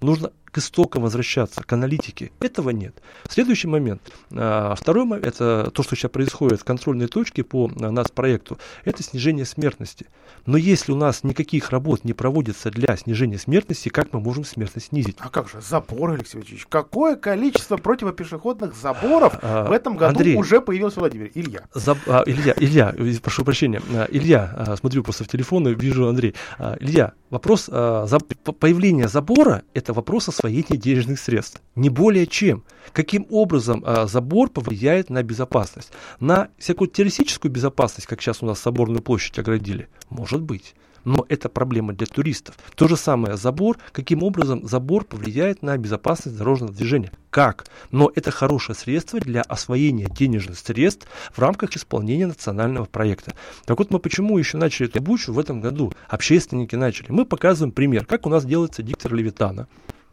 нужно 0.00 0.32
к 0.52 0.58
истокам 0.58 1.02
возвращаться, 1.02 1.62
к 1.62 1.72
аналитике. 1.72 2.30
Этого 2.38 2.70
нет. 2.70 3.02
Следующий 3.28 3.68
момент. 3.68 4.02
А, 4.30 4.74
второй 4.74 5.06
момент, 5.06 5.26
это 5.26 5.70
то, 5.72 5.82
что 5.82 5.96
сейчас 5.96 6.10
происходит 6.10 6.60
в 6.60 6.64
контрольной 6.64 7.08
точке 7.08 7.42
по 7.42 7.70
а, 7.80 7.90
нас 7.90 8.10
проекту, 8.10 8.58
это 8.84 9.02
снижение 9.02 9.46
смертности. 9.46 10.06
Но 10.44 10.58
если 10.58 10.92
у 10.92 10.96
нас 10.96 11.24
никаких 11.24 11.70
работ 11.70 12.04
не 12.04 12.12
проводится 12.12 12.70
для 12.70 12.96
снижения 12.96 13.38
смертности, 13.38 13.88
как 13.88 14.12
мы 14.12 14.20
можем 14.20 14.44
смертность 14.44 14.88
снизить? 14.88 15.16
А 15.20 15.30
как 15.30 15.48
же, 15.48 15.60
заборы, 15.62 16.14
Алексей 16.14 16.36
Владимирович? 16.36 16.66
Какое 16.68 17.16
количество 17.16 17.78
противопешеходных 17.78 18.76
заборов 18.76 19.38
а, 19.40 19.64
в 19.68 19.72
этом 19.72 19.96
году 19.96 20.18
Андрей, 20.18 20.36
уже 20.36 20.60
появилось 20.60 20.94
в 20.94 20.98
Владимире? 20.98 21.30
Илья. 21.34 21.62
Заб, 21.72 21.96
а, 22.06 22.24
Илья, 22.26 22.54
Илья, 22.58 22.94
прошу 23.22 23.42
прощения. 23.44 23.80
А, 23.94 24.06
Илья, 24.10 24.54
а, 24.54 24.76
смотрю 24.76 25.02
просто 25.02 25.24
в 25.24 25.28
телефон 25.28 25.66
и 25.68 25.74
вижу 25.74 26.06
Андрей. 26.06 26.34
А, 26.58 26.76
Илья, 26.78 27.12
вопрос 27.30 27.70
а, 27.72 28.04
за, 28.06 28.18
появления 28.18 29.08
забора– 29.08 29.62
это 29.74 29.94
вопрос 29.94 30.28
о 30.28 30.32
освоения 30.42 30.76
денежных 30.76 31.20
средств. 31.20 31.62
Не 31.76 31.88
более 31.88 32.26
чем. 32.26 32.64
Каким 32.92 33.26
образом 33.30 33.82
а, 33.86 34.06
забор 34.06 34.50
повлияет 34.50 35.08
на 35.08 35.22
безопасность? 35.22 35.92
На 36.18 36.48
всякую 36.58 36.88
террористическую 36.88 37.50
безопасность, 37.50 38.08
как 38.08 38.20
сейчас 38.20 38.42
у 38.42 38.46
нас 38.46 38.58
соборную 38.58 39.02
площадь 39.02 39.38
оградили? 39.38 39.88
Может 40.10 40.42
быть 40.42 40.74
но 41.04 41.26
это 41.28 41.48
проблема 41.48 41.92
для 41.92 42.06
туристов. 42.06 42.54
То 42.76 42.86
же 42.86 42.96
самое 42.96 43.36
забор, 43.36 43.76
каким 43.90 44.22
образом 44.22 44.64
забор 44.66 45.04
повлияет 45.04 45.60
на 45.60 45.76
безопасность 45.76 46.38
дорожного 46.38 46.72
движения. 46.72 47.10
Как? 47.28 47.66
Но 47.90 48.12
это 48.14 48.30
хорошее 48.30 48.76
средство 48.76 49.18
для 49.18 49.42
освоения 49.42 50.06
денежных 50.06 50.58
средств 50.58 51.08
в 51.32 51.38
рамках 51.40 51.76
исполнения 51.76 52.28
национального 52.28 52.84
проекта. 52.84 53.32
Так 53.64 53.80
вот 53.80 53.90
мы 53.90 53.98
почему 53.98 54.38
еще 54.38 54.58
начали 54.58 54.88
эту 54.88 55.02
бучу 55.02 55.32
в 55.32 55.40
этом 55.40 55.60
году? 55.60 55.92
Общественники 56.08 56.76
начали. 56.76 57.10
Мы 57.10 57.24
показываем 57.24 57.72
пример, 57.72 58.06
как 58.06 58.24
у 58.24 58.30
нас 58.30 58.44
делается 58.44 58.84
диктор 58.84 59.12
Левитана 59.12 59.66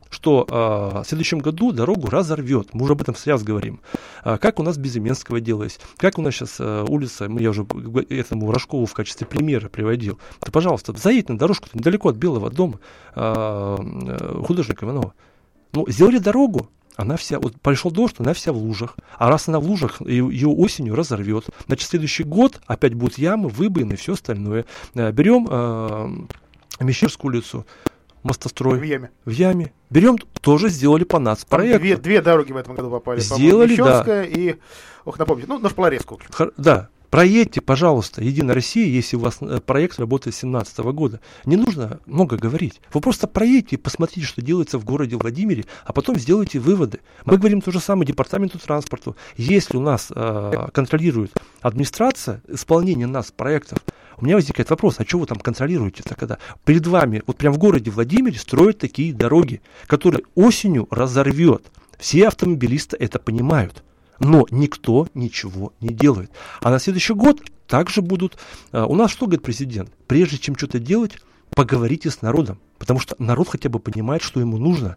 что 0.10 0.45
э, 0.47 1.03
в 1.03 1.07
следующем 1.07 1.39
году 1.39 1.72
дорогу 1.72 2.10
разорвет. 2.10 2.74
Мы 2.74 2.84
уже 2.84 2.93
об 2.93 3.01
этом 3.01 3.16
сейчас 3.16 3.43
говорим. 3.43 3.82
А, 4.24 4.38
как 4.38 4.60
у 4.60 4.64
нас 4.64 4.78
Безыменского 4.78 5.39
делалось, 5.39 5.80
как 5.97 6.18
у 6.18 6.22
нас 6.22 6.34
сейчас 6.34 6.55
э, 6.60 6.86
улица, 6.88 7.30
я 7.39 7.49
уже 7.51 7.66
этому 8.10 8.51
Рожкову 8.51 8.86
в 8.86 8.93
качестве 8.93 9.28
примера 9.28 9.70
приводил. 9.70 10.20
Да, 10.41 10.51
пожалуйста, 10.51 10.93
заедь 10.97 11.30
на 11.30 11.38
дорожку 11.38 11.68
недалеко 11.74 12.10
от 12.10 12.16
Белого 12.16 12.49
дома 12.49 12.80
э, 13.16 14.43
художника 14.45 14.86
Иванова. 14.86 15.14
Ну, 15.74 15.86
сделали 15.88 16.18
дорогу, 16.18 16.70
она 16.99 17.16
вся, 17.16 17.39
вот 17.39 17.60
пошел 17.62 17.91
дождь, 17.91 18.16
она 18.18 18.34
вся 18.34 18.51
в 18.51 18.57
лужах. 18.57 18.97
А 19.18 19.30
раз 19.30 19.47
она 19.47 19.62
в 19.62 19.64
лужах, 19.64 20.01
ее 20.01 20.49
осенью 20.49 20.95
разорвет. 20.95 21.45
Значит, 21.68 21.88
следующий 21.88 22.24
год 22.24 22.60
опять 22.66 22.93
будут 22.93 23.18
ямы, 23.18 23.47
выбоины 23.47 23.93
и 23.93 23.95
все 23.95 24.14
остальное. 24.14 24.66
Э, 24.95 25.12
берем 25.12 25.47
э, 25.49 26.84
Мещерскую 26.84 27.34
улицу, 27.34 27.66
мостострой. 28.24 28.80
В 28.80 28.84
яме. 28.84 29.11
В 29.26 29.30
яме. 29.30 29.74
Берем, 29.89 30.17
тоже 30.41 30.70
сделали 30.70 31.03
по 31.03 31.20
нас 31.20 31.45
проект. 31.45 31.82
Две, 31.82 31.97
две 31.97 32.22
дороги 32.22 32.51
в 32.51 32.57
этом 32.57 32.76
году 32.76 32.89
попали. 32.89 33.20
Сделали, 33.20 33.76
да. 33.76 34.24
и, 34.24 34.55
ох, 35.05 35.17
напомните, 35.17 35.47
ну, 35.47 35.59
на 35.59 35.70
Шполорезку. 35.70 36.20
Да, 36.57 36.89
Проедьте, 37.10 37.60
пожалуйста, 37.60 38.24
Единая 38.24 38.53
Россия, 38.53 38.86
если 38.86 39.16
у 39.16 39.20
вас 39.20 39.38
э, 39.41 39.60
проект 39.66 39.99
работает 39.99 40.36
с 40.36 40.41
2017 40.41 40.80
года. 40.93 41.20
Не 41.45 41.55
нужно 41.55 41.99
много 42.05 42.38
говорить. 42.38 42.82
Вы 42.93 43.01
просто 43.01 43.28
проедьте 43.28 43.76
и 43.76 43.80
посмотрите, 43.80 44.28
что 44.28 44.43
делается 44.43 44.78
в 44.78 44.86
городе 44.86 45.16
Владимире, 45.16 45.66
а 45.86 45.93
потом 45.93 46.20
сделайте 46.20 46.60
выводы. 46.60 46.99
Мы 47.26 47.38
говорим 47.38 47.62
то 47.62 47.72
же 47.72 47.80
самое 47.80 48.05
департаменту 48.05 48.60
транспорта. 48.60 49.16
Если 49.38 49.76
у 49.76 49.82
нас 49.82 50.12
э, 50.14 50.68
контролирует 50.72 51.34
администрация 51.62 52.43
исполнение 52.47 53.07
нас 53.07 53.32
проектов, 53.32 53.80
у 54.18 54.26
меня 54.26 54.36
возникает 54.36 54.70
вопрос, 54.70 54.99
а 54.99 55.05
что 55.05 55.20
вы 55.20 55.26
там 55.26 55.39
контролируете-то, 55.39 56.38
перед 56.66 56.86
вами, 56.86 57.24
вот 57.26 57.38
прям 57.38 57.53
в 57.53 57.57
городе 57.57 57.89
Владимире 57.89 58.38
строят 58.38 58.78
такие 58.78 59.14
дороги, 59.14 59.62
которые 59.88 60.26
осенью 60.36 60.88
разорвет. 60.91 61.64
Все 61.97 62.28
автомобилисты 62.28 62.97
это 62.97 63.18
понимают 63.18 63.84
но 64.20 64.45
никто 64.51 65.07
ничего 65.13 65.74
не 65.80 65.89
делает. 65.89 66.32
А 66.61 66.70
на 66.70 66.80
следующий 66.80 67.13
год 67.13 67.41
также 67.67 68.01
будут... 68.01 68.38
А, 68.72 68.86
у 68.86 68.95
нас 68.95 69.11
что 69.11 69.26
говорит 69.26 69.43
президент? 69.43 69.91
Прежде 70.07 70.38
чем 70.38 70.55
что-то 70.55 70.80
делать, 70.80 71.17
поговорите 71.55 72.09
с 72.09 72.22
народом, 72.22 72.59
потому 72.78 72.99
что 72.99 73.15
народ 73.20 73.49
хотя 73.49 73.70
бы 73.70 73.80
понимает, 73.80 74.22
что 74.22 74.39
ему 74.39 74.57
нужно. 74.57 74.95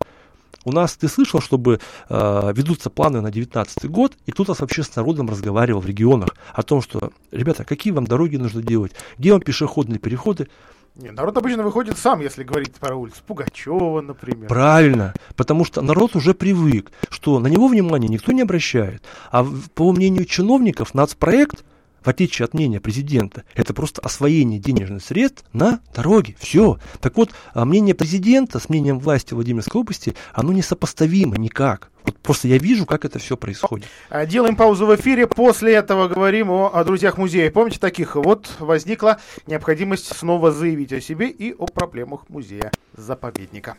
У 0.65 0.73
нас, 0.73 0.95
ты 0.95 1.09
слышал, 1.09 1.41
чтобы 1.41 1.81
э, 2.09 2.53
ведутся 2.55 2.89
планы 2.89 3.21
на 3.21 3.31
2019 3.31 3.91
год, 3.91 4.17
и 4.27 4.33
кто-то 4.33 4.55
вообще 4.59 4.83
с 4.83 4.95
народом 4.95 5.29
разговаривал 5.29 5.81
в 5.81 5.87
регионах 5.87 6.37
о 6.55 6.63
том, 6.63 6.83
что, 6.83 7.13
ребята, 7.33 7.65
какие 7.65 7.93
вам 7.93 8.07
дороги 8.07 8.37
нужно 8.37 8.63
делать, 8.63 8.93
где 9.19 9.33
вам 9.33 9.41
пешеходные 9.41 9.99
переходы. 9.99 10.49
Не, 10.95 11.11
народ 11.11 11.39
обычно 11.39 11.63
выходит 11.63 11.97
сам, 11.97 12.21
если 12.21 12.45
говорить 12.45 12.75
про 12.75 12.95
улицу. 12.95 13.23
Пугачева, 13.27 14.03
например. 14.03 14.49
Правильно, 14.49 15.15
потому 15.37 15.65
что 15.65 15.81
народ 15.81 16.15
уже 16.17 16.35
привык, 16.35 16.93
что 17.09 17.39
на 17.39 17.47
него 17.47 17.69
внимания 17.69 18.09
никто 18.09 18.33
не 18.33 18.43
обращает. 18.43 19.03
А 19.31 19.47
по 19.75 19.91
мнению 19.93 20.27
чиновников, 20.27 20.93
нацпроект 20.93 21.65
в 22.05 22.09
отличие 22.09 22.45
от 22.45 22.55
мнения 22.55 22.81
президента, 22.81 23.45
это 23.55 23.75
просто 23.75 24.01
освоение 24.01 24.59
денежных 24.59 25.03
средств 25.03 25.45
на 25.53 25.81
дороге. 25.95 26.37
Все. 26.39 26.79
Так 27.01 27.17
вот, 27.17 27.31
а 27.55 27.65
мнение 27.65 27.95
президента 27.95 28.59
с 28.59 28.69
мнением 28.69 28.99
власти 28.99 29.35
Владимирской 29.35 29.81
области, 29.81 30.15
оно 30.33 30.53
несопоставимо 30.53 31.37
никак. 31.37 31.91
Вот 32.05 32.19
просто 32.19 32.49
я 32.49 32.59
вижу, 32.59 32.85
как 32.85 33.05
это 33.05 33.19
все 33.19 33.37
происходит. 33.37 33.87
А, 34.11 34.27
делаем 34.27 34.57
паузу 34.57 34.87
в 34.87 34.97
эфире. 34.97 35.27
После 35.27 35.75
этого 35.75 36.09
говорим 36.09 36.51
о, 36.51 36.69
о 36.69 36.85
друзьях 36.85 37.17
музея. 37.17 37.51
Помните 37.51 37.79
таких? 37.79 38.17
Вот 38.17 38.51
возникла 38.59 39.19
необходимость 39.47 40.17
снова 40.17 40.51
заявить 40.51 40.93
о 40.93 41.01
себе 41.01 41.29
и 41.29 41.53
о 41.53 41.67
проблемах 41.67 42.29
музея-заповедника. 42.29 43.77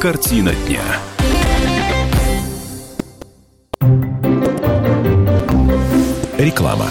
Картина 0.00 0.52
дня. 0.66 0.82
Реклама. 6.38 6.90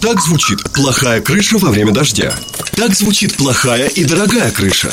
Так 0.00 0.20
звучит 0.20 0.62
плохая 0.72 1.20
крыша 1.20 1.58
во 1.58 1.70
время 1.70 1.92
дождя. 1.92 2.34
Так 2.76 2.94
звучит 2.94 3.36
плохая 3.36 3.88
и 3.88 4.04
дорогая 4.04 4.50
крыша. 4.50 4.92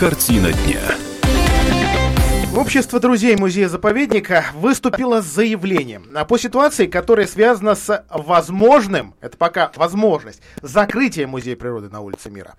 Картина 0.00 0.50
дня. 0.50 0.80
Общество 2.56 3.00
друзей 3.00 3.36
музея-заповедника 3.36 4.46
выступило 4.54 5.20
с 5.20 5.26
заявлением 5.26 6.06
по 6.26 6.38
ситуации, 6.38 6.86
которая 6.86 7.26
связана 7.26 7.74
с 7.74 8.06
возможным, 8.08 9.14
это 9.20 9.36
пока 9.36 9.70
возможность, 9.76 10.40
закрытия 10.62 11.26
музея 11.26 11.54
природы 11.54 11.90
на 11.90 12.00
улице 12.00 12.30
Мира. 12.30 12.54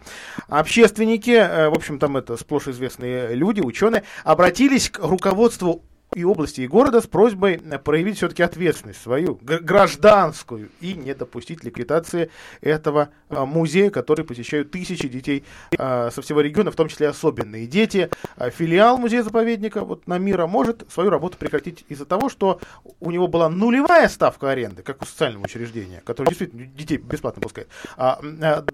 Общественники, 0.49 1.31
э, 1.31 1.69
в 1.69 1.73
общем, 1.73 1.97
там 1.97 2.15
это 2.15 2.37
сплошь 2.37 2.67
известные 2.67 3.33
люди, 3.33 3.59
ученые, 3.59 4.03
обратились 4.23 4.91
к 4.91 4.99
руководству 4.99 5.83
и 6.13 6.25
области, 6.25 6.61
и 6.61 6.67
города 6.67 6.99
с 6.99 7.07
просьбой 7.07 7.61
э, 7.63 7.79
проявить 7.79 8.17
все-таки 8.17 8.43
ответственность 8.43 9.01
свою, 9.01 9.39
гражданскую, 9.41 10.69
и 10.81 10.93
не 10.93 11.15
допустить 11.15 11.63
ликвидации 11.63 12.29
этого 12.59 13.09
а, 13.29 13.45
музея, 13.45 13.89
который 13.89 14.25
посещают 14.25 14.71
тысячи 14.71 15.07
детей 15.07 15.45
а, 15.77 16.11
со 16.11 16.21
всего 16.21 16.41
региона, 16.41 16.71
в 16.71 16.75
том 16.75 16.89
числе 16.89 17.07
особенные 17.07 17.65
дети. 17.65 18.09
А, 18.35 18.49
филиал 18.49 18.97
музея-заповедника 18.97 19.85
вот, 19.85 20.05
на 20.05 20.17
Мира 20.17 20.47
может 20.47 20.83
свою 20.91 21.09
работу 21.09 21.37
прекратить 21.37 21.85
из-за 21.87 22.05
того, 22.05 22.27
что 22.27 22.59
у 22.99 23.09
него 23.09 23.29
была 23.29 23.47
нулевая 23.47 24.09
ставка 24.09 24.49
аренды, 24.49 24.83
как 24.83 25.01
у 25.01 25.05
социального 25.05 25.45
учреждения, 25.45 26.01
которое 26.05 26.29
действительно 26.29 26.65
детей 26.65 26.97
бесплатно 26.97 27.41
пускает, 27.41 27.69
а, 27.95 28.19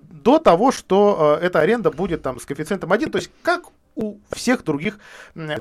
до 0.01 0.39
того, 0.39 0.71
что 0.71 1.37
эта 1.39 1.59
аренда 1.59 1.91
будет 1.91 2.23
там 2.23 2.39
с 2.39 2.45
коэффициентом 2.45 2.91
1, 2.91 3.11
то 3.11 3.19
есть 3.19 3.29
как 3.43 3.65
у 3.97 4.19
всех 4.31 4.63
других 4.63 4.99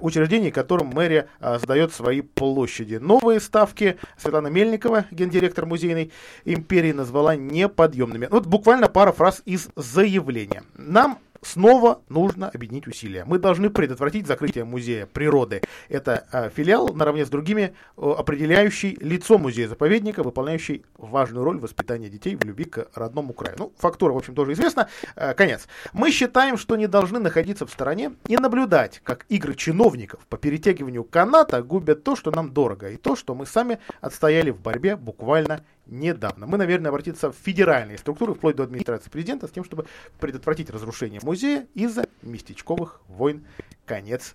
учреждений, 0.01 0.51
которым 0.51 0.89
мэрия 0.89 1.28
а, 1.41 1.59
сдает 1.59 1.93
свои 1.93 2.20
площади. 2.20 2.97
Новые 2.97 3.41
ставки 3.41 3.97
Светлана 4.18 4.49
Мельникова, 4.49 5.07
гендиректор 5.11 5.64
музейной 5.64 6.12
империи, 6.45 6.93
назвала 6.93 7.34
неподъемными. 7.34 8.28
Вот 8.30 8.47
буквально 8.47 8.89
пара 8.89 9.12
фраз 9.12 9.43
из 9.47 9.68
заявления. 9.74 10.62
Нам 10.74 11.18
снова 11.43 12.03
нужно 12.09 12.49
объединить 12.49 12.87
усилия. 12.87 13.24
Мы 13.24 13.39
должны 13.39 13.70
предотвратить 13.70 14.26
закрытие 14.26 14.64
музея 14.64 15.07
природы. 15.07 15.62
Это 15.89 16.26
э, 16.32 16.51
филиал 16.51 16.89
наравне 16.95 17.24
с 17.24 17.28
другими 17.28 17.74
э, 17.97 18.01
определяющий 18.01 18.97
лицо 19.01 19.39
музея-заповедника, 19.39 20.22
выполняющий 20.22 20.84
важную 20.97 21.45
роль 21.45 21.59
в 21.59 21.62
воспитании 21.62 22.09
детей 22.09 22.37
в 22.37 22.45
любви 22.45 22.64
к 22.64 22.89
родному 22.95 23.32
краю. 23.32 23.57
Ну, 23.59 23.72
фактура, 23.78 24.12
в 24.12 24.16
общем, 24.16 24.34
тоже 24.34 24.53
известна. 24.53 24.89
Э, 25.14 25.34
конец. 25.34 25.66
Мы 25.93 26.11
считаем, 26.11 26.57
что 26.57 26.76
не 26.76 26.87
должны 26.87 27.18
находиться 27.18 27.66
в 27.66 27.70
стороне 27.70 28.12
и 28.26 28.37
наблюдать, 28.37 29.01
как 29.05 29.26
игры 29.28 29.55
чиновников 29.55 30.26
по 30.28 30.37
перетягиванию 30.37 31.05
каната 31.05 31.62
губят 31.62 32.05
то, 32.05 32.16
что 32.16 32.30
нам 32.30 32.53
дорого, 32.53 32.91
и 32.91 32.97
то, 32.97 33.16
что 33.16 33.34
мы 33.34 33.47
сами 33.47 33.78
отстояли 34.01 34.51
в 34.51 34.61
борьбе 34.61 34.97
буквально 34.97 35.64
недавно. 35.87 36.47
Мы, 36.47 36.59
наверное, 36.59 36.91
обратиться 36.91 37.30
в 37.30 37.37
федеральные 37.37 37.99
структуры, 37.99 38.34
вплоть 38.34 38.57
до 38.57 38.64
администрации 38.64 39.11
президента, 39.11 39.47
с 39.47 39.51
тем, 39.51 39.64
чтобы 39.64 39.87
предотвратить 40.20 40.70
разрушение 40.70 41.20
музея 41.22 41.66
из-за 41.74 42.07
местечковых 42.22 43.01
войн. 43.09 43.45
Конец 43.84 44.34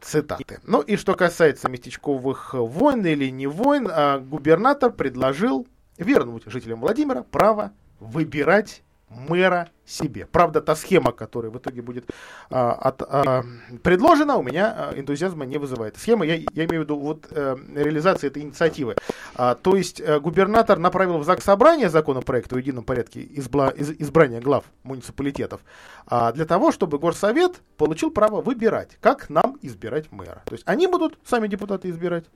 цитаты. 0.00 0.60
Ну 0.64 0.80
и 0.80 0.96
что 0.96 1.14
касается 1.14 1.68
местечковых 1.68 2.54
войн 2.54 3.04
или 3.04 3.30
не 3.30 3.46
войн, 3.46 3.88
а 3.90 4.18
губернатор 4.18 4.92
предложил 4.92 5.66
вернуть 5.98 6.44
жителям 6.46 6.80
Владимира 6.80 7.22
право 7.22 7.72
выбирать 7.98 8.82
мэра 9.10 9.68
себе. 9.84 10.26
Правда, 10.26 10.60
та 10.60 10.76
схема, 10.76 11.12
которая 11.12 11.50
в 11.50 11.58
итоге 11.58 11.82
будет 11.82 12.04
а, 12.48 12.72
от, 12.72 13.02
а, 13.02 13.44
предложена, 13.82 14.36
у 14.36 14.42
меня 14.42 14.74
а, 14.76 14.98
энтузиазма 14.98 15.44
не 15.44 15.58
вызывает. 15.58 15.96
Схема, 15.96 16.24
я, 16.24 16.36
я 16.36 16.64
имею 16.64 16.82
в 16.82 16.84
виду 16.84 16.96
вот 16.96 17.26
а, 17.32 17.56
реализация 17.74 18.28
этой 18.28 18.42
инициативы. 18.42 18.94
А, 19.34 19.56
то 19.56 19.76
есть 19.76 20.00
а, 20.00 20.20
губернатор 20.20 20.78
направил 20.78 21.18
в 21.18 21.24
ЗАГС 21.24 21.44
собрание 21.44 21.90
законопроекта 21.90 22.54
о 22.54 22.58
едином 22.58 22.84
порядке 22.84 23.26
избла, 23.32 23.70
из, 23.70 23.90
избрания 23.98 24.40
глав 24.40 24.64
муниципалитетов 24.84 25.60
а, 26.06 26.32
для 26.32 26.46
того, 26.46 26.70
чтобы 26.70 26.98
горсовет 26.98 27.60
получил 27.76 28.10
право 28.12 28.40
выбирать, 28.40 28.96
как 29.00 29.28
нам 29.28 29.58
избирать 29.60 30.12
мэра. 30.12 30.42
То 30.44 30.52
есть 30.52 30.62
они 30.66 30.86
будут 30.86 31.18
сами 31.24 31.48
депутаты 31.48 31.90
избирать, 31.90 32.26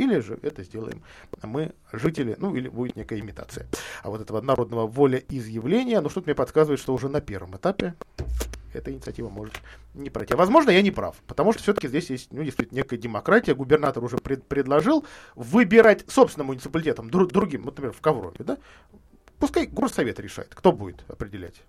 или 0.00 0.18
же 0.20 0.38
это 0.40 0.64
сделаем 0.64 1.02
мы, 1.42 1.72
жители, 1.92 2.34
ну 2.38 2.54
или 2.54 2.68
будет 2.68 2.96
некая 2.96 3.20
имитация. 3.20 3.66
А 4.02 4.08
вот 4.08 4.22
этого 4.22 4.40
народного 4.40 4.86
волеизъявления, 4.86 6.00
ну 6.00 6.08
что-то 6.08 6.28
мне 6.28 6.34
подсказывает, 6.34 6.80
что 6.80 6.94
уже 6.94 7.10
на 7.10 7.20
первом 7.20 7.56
этапе 7.56 7.94
эта 8.72 8.92
инициатива 8.92 9.28
может 9.28 9.54
не 9.92 10.08
пройти. 10.08 10.32
А 10.32 10.36
возможно, 10.38 10.70
я 10.70 10.80
не 10.80 10.90
прав, 10.90 11.16
потому 11.26 11.52
что 11.52 11.62
все-таки 11.62 11.88
здесь 11.88 12.08
есть, 12.08 12.32
ну, 12.32 12.42
действительно, 12.42 12.78
некая 12.78 12.96
демократия. 12.96 13.54
Губернатор 13.54 14.02
уже 14.02 14.16
пред, 14.16 14.44
предложил 14.46 15.04
выбирать 15.34 16.08
собственным 16.08 16.46
муниципалитетом, 16.46 17.10
друг, 17.10 17.32
другим, 17.32 17.64
вот, 17.64 17.72
например, 17.72 17.92
в 17.92 18.00
Коврове, 18.00 18.44
да? 18.44 18.58
Пускай 19.38 19.66
горсовет 19.66 20.18
решает, 20.20 20.54
кто 20.54 20.72
будет 20.72 21.04
определять 21.08 21.62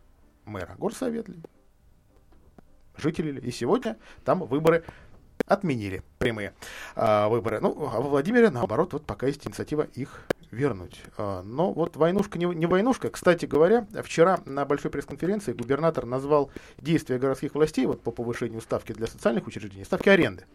мэра. 0.45 0.75
Горсовет 0.77 1.27
ли? 1.27 1.35
Жители 2.97 3.31
ли? 3.31 3.41
И 3.41 3.51
сегодня 3.51 3.97
там 4.23 4.45
выборы 4.45 4.83
отменили 5.45 6.03
прямые 6.17 6.53
а, 6.95 7.29
выборы. 7.29 7.59
Ну, 7.59 7.89
а 7.91 8.01
во 8.01 8.09
Владимире, 8.09 8.49
наоборот, 8.49 8.93
вот 8.93 9.05
пока 9.05 9.27
есть 9.27 9.45
инициатива 9.45 9.87
их 9.93 10.23
вернуть. 10.51 11.01
А, 11.17 11.41
но 11.43 11.71
вот 11.71 11.95
войнушка 11.95 12.37
не, 12.37 12.45
не 12.45 12.65
войнушка. 12.65 13.09
Кстати 13.09 13.45
говоря, 13.45 13.87
вчера 14.03 14.39
на 14.45 14.65
большой 14.65 14.91
пресс-конференции 14.91 15.53
губернатор 15.53 16.05
назвал 16.05 16.51
действия 16.77 17.17
городских 17.17 17.55
властей 17.55 17.85
вот 17.85 18.01
по 18.01 18.11
повышению 18.11 18.61
ставки 18.61 18.93
для 18.93 19.07
социальных 19.07 19.47
учреждений, 19.47 19.85
ставки 19.85 20.09
аренды 20.09 20.45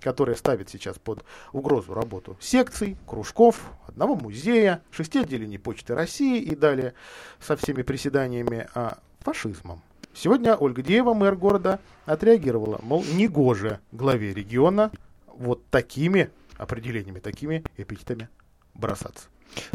которая 0.00 0.36
ставит 0.36 0.70
сейчас 0.70 0.98
под 0.98 1.24
угрозу 1.52 1.94
работу 1.94 2.36
секций, 2.40 2.96
кружков, 3.06 3.60
одного 3.86 4.14
музея, 4.14 4.82
шести 4.90 5.18
отделений 5.18 5.58
Почты 5.58 5.94
России 5.94 6.40
и 6.40 6.54
далее 6.54 6.94
со 7.40 7.56
всеми 7.56 7.82
приседаниями 7.82 8.68
а, 8.74 8.98
фашизмом. 9.20 9.82
Сегодня 10.20 10.56
Ольга 10.56 10.82
Деева, 10.82 11.14
мэр 11.14 11.36
города, 11.36 11.78
отреагировала, 12.04 12.80
мол, 12.82 13.04
негоже 13.04 13.78
главе 13.92 14.34
региона 14.34 14.90
вот 15.28 15.64
такими 15.70 16.30
определениями, 16.56 17.20
такими 17.20 17.62
эпитетами 17.76 18.28
бросаться. 18.74 19.28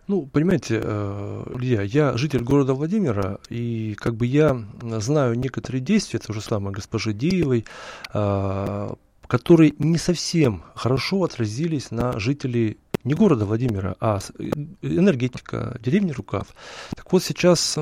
Ну, 0.08 0.26
понимаете, 0.26 0.82
э, 0.84 1.44
Илья, 1.56 1.84
я 1.84 2.18
житель 2.18 2.44
города 2.44 2.74
Владимира, 2.74 3.39
и 3.48 3.96
как 3.98 4.16
бы 4.16 4.26
я 4.26 4.66
знаю 4.82 5.36
некоторые 5.36 5.82
действия, 5.82 6.20
это 6.22 6.34
же 6.34 6.41
самое 6.41 6.76
госпожи 6.76 7.14
Деевой, 7.14 7.66
э, 8.14 8.94
которые 9.28 9.74
не 9.80 9.98
совсем 9.98 10.64
хорошо 10.76 11.24
отразились 11.24 11.89
на 11.89 12.20
жителей 12.20 12.80
не 13.04 13.14
города 13.14 13.45
Владимира, 13.45 13.95
а 13.99 14.20
э, 14.39 14.43
энергетика, 14.82 15.78
деревни 15.82 16.12
Рукав. 16.12 16.47
Так 16.95 17.12
вот 17.12 17.24
сейчас 17.24 17.78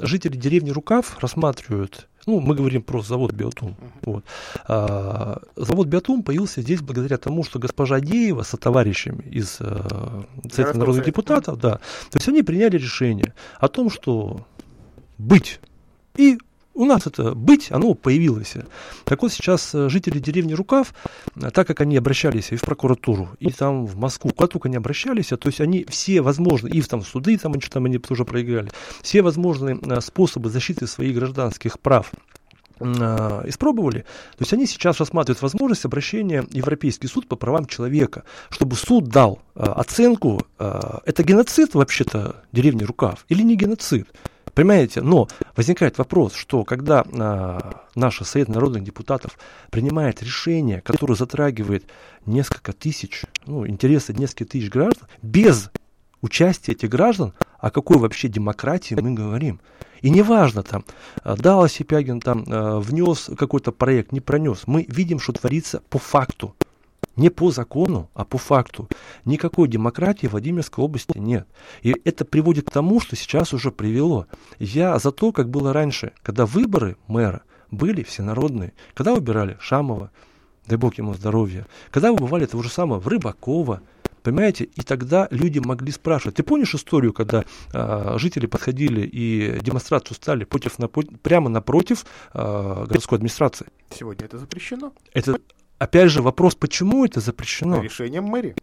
жители 0.00 0.36
деревни 0.36 0.70
Рукав 0.70 1.18
рассматривают 1.20 2.08
ну, 2.26 2.40
мы 2.40 2.54
говорим 2.54 2.82
про 2.82 3.02
завод 3.02 3.32
Биотум. 3.32 3.76
Вот. 4.02 4.24
А, 4.66 5.40
завод 5.56 5.86
Биотум 5.88 6.22
появился 6.22 6.60
здесь 6.60 6.80
благодаря 6.80 7.16
тому, 7.16 7.44
что 7.44 7.58
госпожа 7.58 8.00
Деева 8.00 8.42
со 8.42 8.56
товарищами 8.56 9.22
из 9.22 9.56
а, 9.60 10.24
Совета 10.50 10.78
народных 10.78 11.06
депутатов, 11.06 11.58
да, 11.58 11.76
то 12.10 12.16
есть 12.16 12.28
они 12.28 12.42
приняли 12.42 12.76
решение 12.76 13.34
о 13.58 13.68
том, 13.68 13.90
что 13.90 14.46
быть 15.18 15.60
и 16.16 16.38
у 16.80 16.86
нас 16.86 17.06
это 17.06 17.34
быть, 17.34 17.70
оно 17.70 17.92
появилось. 17.92 18.54
Так 19.04 19.20
вот 19.20 19.30
сейчас 19.32 19.74
э, 19.74 19.90
жители 19.90 20.18
деревни 20.18 20.54
Рукав, 20.54 20.94
э, 21.36 21.50
так 21.50 21.66
как 21.66 21.82
они 21.82 21.94
обращались 21.98 22.52
и 22.52 22.56
в 22.56 22.62
прокуратуру, 22.62 23.28
и 23.38 23.50
там 23.50 23.84
в 23.84 23.96
Москву, 23.98 24.30
куда 24.30 24.46
только 24.46 24.68
они 24.68 24.78
обращались, 24.78 25.26
то 25.26 25.38
есть 25.44 25.60
они 25.60 25.84
все 25.90 26.22
возможные, 26.22 26.72
и 26.72 26.80
в 26.80 26.88
там 26.88 27.02
суды, 27.02 27.36
там, 27.36 27.60
что 27.60 27.72
там 27.72 27.84
они 27.84 27.98
тоже 27.98 28.24
проиграли, 28.24 28.70
все 29.02 29.20
возможные 29.20 29.78
э, 29.78 30.00
способы 30.00 30.48
защиты 30.48 30.86
своих 30.86 31.14
гражданских 31.14 31.78
прав 31.78 32.10
испробовали, 32.82 33.98
то 33.98 34.38
есть 34.38 34.54
они 34.54 34.66
сейчас 34.66 35.00
рассматривают 35.00 35.42
возможность 35.42 35.84
обращения 35.84 36.40
в 36.40 36.54
Европейский 36.54 37.08
суд 37.08 37.28
по 37.28 37.36
правам 37.36 37.66
человека, 37.66 38.24
чтобы 38.48 38.74
суд 38.74 39.08
дал 39.08 39.42
оценку, 39.54 40.46
это 40.56 41.22
геноцид 41.22 41.74
вообще-то 41.74 42.42
деревни 42.52 42.84
Рукав 42.84 43.26
или 43.28 43.42
не 43.42 43.56
геноцид. 43.56 44.08
Понимаете? 44.54 45.00
Но 45.00 45.28
возникает 45.56 45.98
вопрос, 45.98 46.34
что 46.34 46.64
когда 46.64 47.04
а, 47.12 47.84
наша 47.94 48.24
Совет 48.24 48.48
народных 48.48 48.84
депутатов 48.84 49.38
принимает 49.70 50.22
решение, 50.22 50.80
которое 50.80 51.14
затрагивает 51.14 51.84
несколько 52.26 52.72
тысяч, 52.72 53.24
ну, 53.46 53.66
интересы 53.66 54.12
нескольких 54.12 54.48
тысяч 54.48 54.70
граждан, 54.70 55.08
без 55.22 55.70
участия 56.22 56.72
этих 56.72 56.90
граждан, 56.90 57.32
о 57.58 57.70
какой 57.70 57.98
вообще 57.98 58.28
демократии 58.28 58.94
мы 58.94 59.12
говорим. 59.12 59.60
И 60.00 60.10
неважно, 60.10 60.62
там, 60.62 60.84
а, 61.22 61.36
дал 61.36 61.62
Осипягин, 61.62 62.20
там, 62.20 62.44
а, 62.46 62.80
внес 62.80 63.30
какой-то 63.36 63.72
проект, 63.72 64.12
не 64.12 64.20
пронес. 64.20 64.62
Мы 64.66 64.86
видим, 64.88 65.20
что 65.20 65.32
творится 65.32 65.82
по 65.90 65.98
факту. 65.98 66.54
Не 67.20 67.28
по 67.28 67.50
закону, 67.50 68.08
а 68.14 68.24
по 68.24 68.38
факту. 68.38 68.88
Никакой 69.26 69.68
демократии 69.68 70.26
в 70.26 70.30
Владимирской 70.30 70.82
области 70.82 71.18
нет. 71.18 71.46
И 71.82 71.94
это 72.06 72.24
приводит 72.24 72.68
к 72.68 72.70
тому, 72.70 72.98
что 72.98 73.14
сейчас 73.14 73.52
уже 73.52 73.70
привело. 73.70 74.26
Я 74.58 74.98
за 74.98 75.12
то, 75.12 75.30
как 75.30 75.50
было 75.50 75.74
раньше, 75.74 76.12
когда 76.22 76.46
выборы 76.46 76.96
мэра 77.08 77.42
были 77.70 78.02
всенародные, 78.04 78.72
когда 78.94 79.14
выбирали 79.14 79.58
Шамова, 79.60 80.10
дай 80.66 80.78
бог 80.78 80.96
ему 80.96 81.12
здоровья, 81.12 81.66
когда 81.90 82.10
выбывали 82.10 82.46
того 82.46 82.62
же 82.62 82.70
самого 82.70 82.98
в 83.00 83.06
Рыбакова, 83.06 83.82
Понимаете? 84.22 84.64
И 84.64 84.82
тогда 84.82 85.28
люди 85.30 85.58
могли 85.60 85.90
спрашивать. 85.92 86.36
Ты 86.36 86.42
помнишь 86.42 86.74
историю, 86.74 87.14
когда 87.14 87.44
э, 87.72 88.14
жители 88.18 88.44
подходили 88.44 89.00
и 89.00 89.58
демонстрацию 89.62 90.14
стали 90.14 90.44
против, 90.44 90.76
прямо 91.22 91.48
напротив 91.48 92.04
э, 92.34 92.84
городской 92.86 93.16
администрации? 93.16 93.68
Сегодня 93.90 94.26
это 94.26 94.36
запрещено. 94.36 94.92
Это 95.14 95.38
Опять 95.80 96.10
же, 96.10 96.20
вопрос, 96.20 96.54
почему 96.54 97.06
это 97.06 97.20
запрещено? 97.20 97.80
Решением 97.80 98.24
мэрии. 98.24 98.54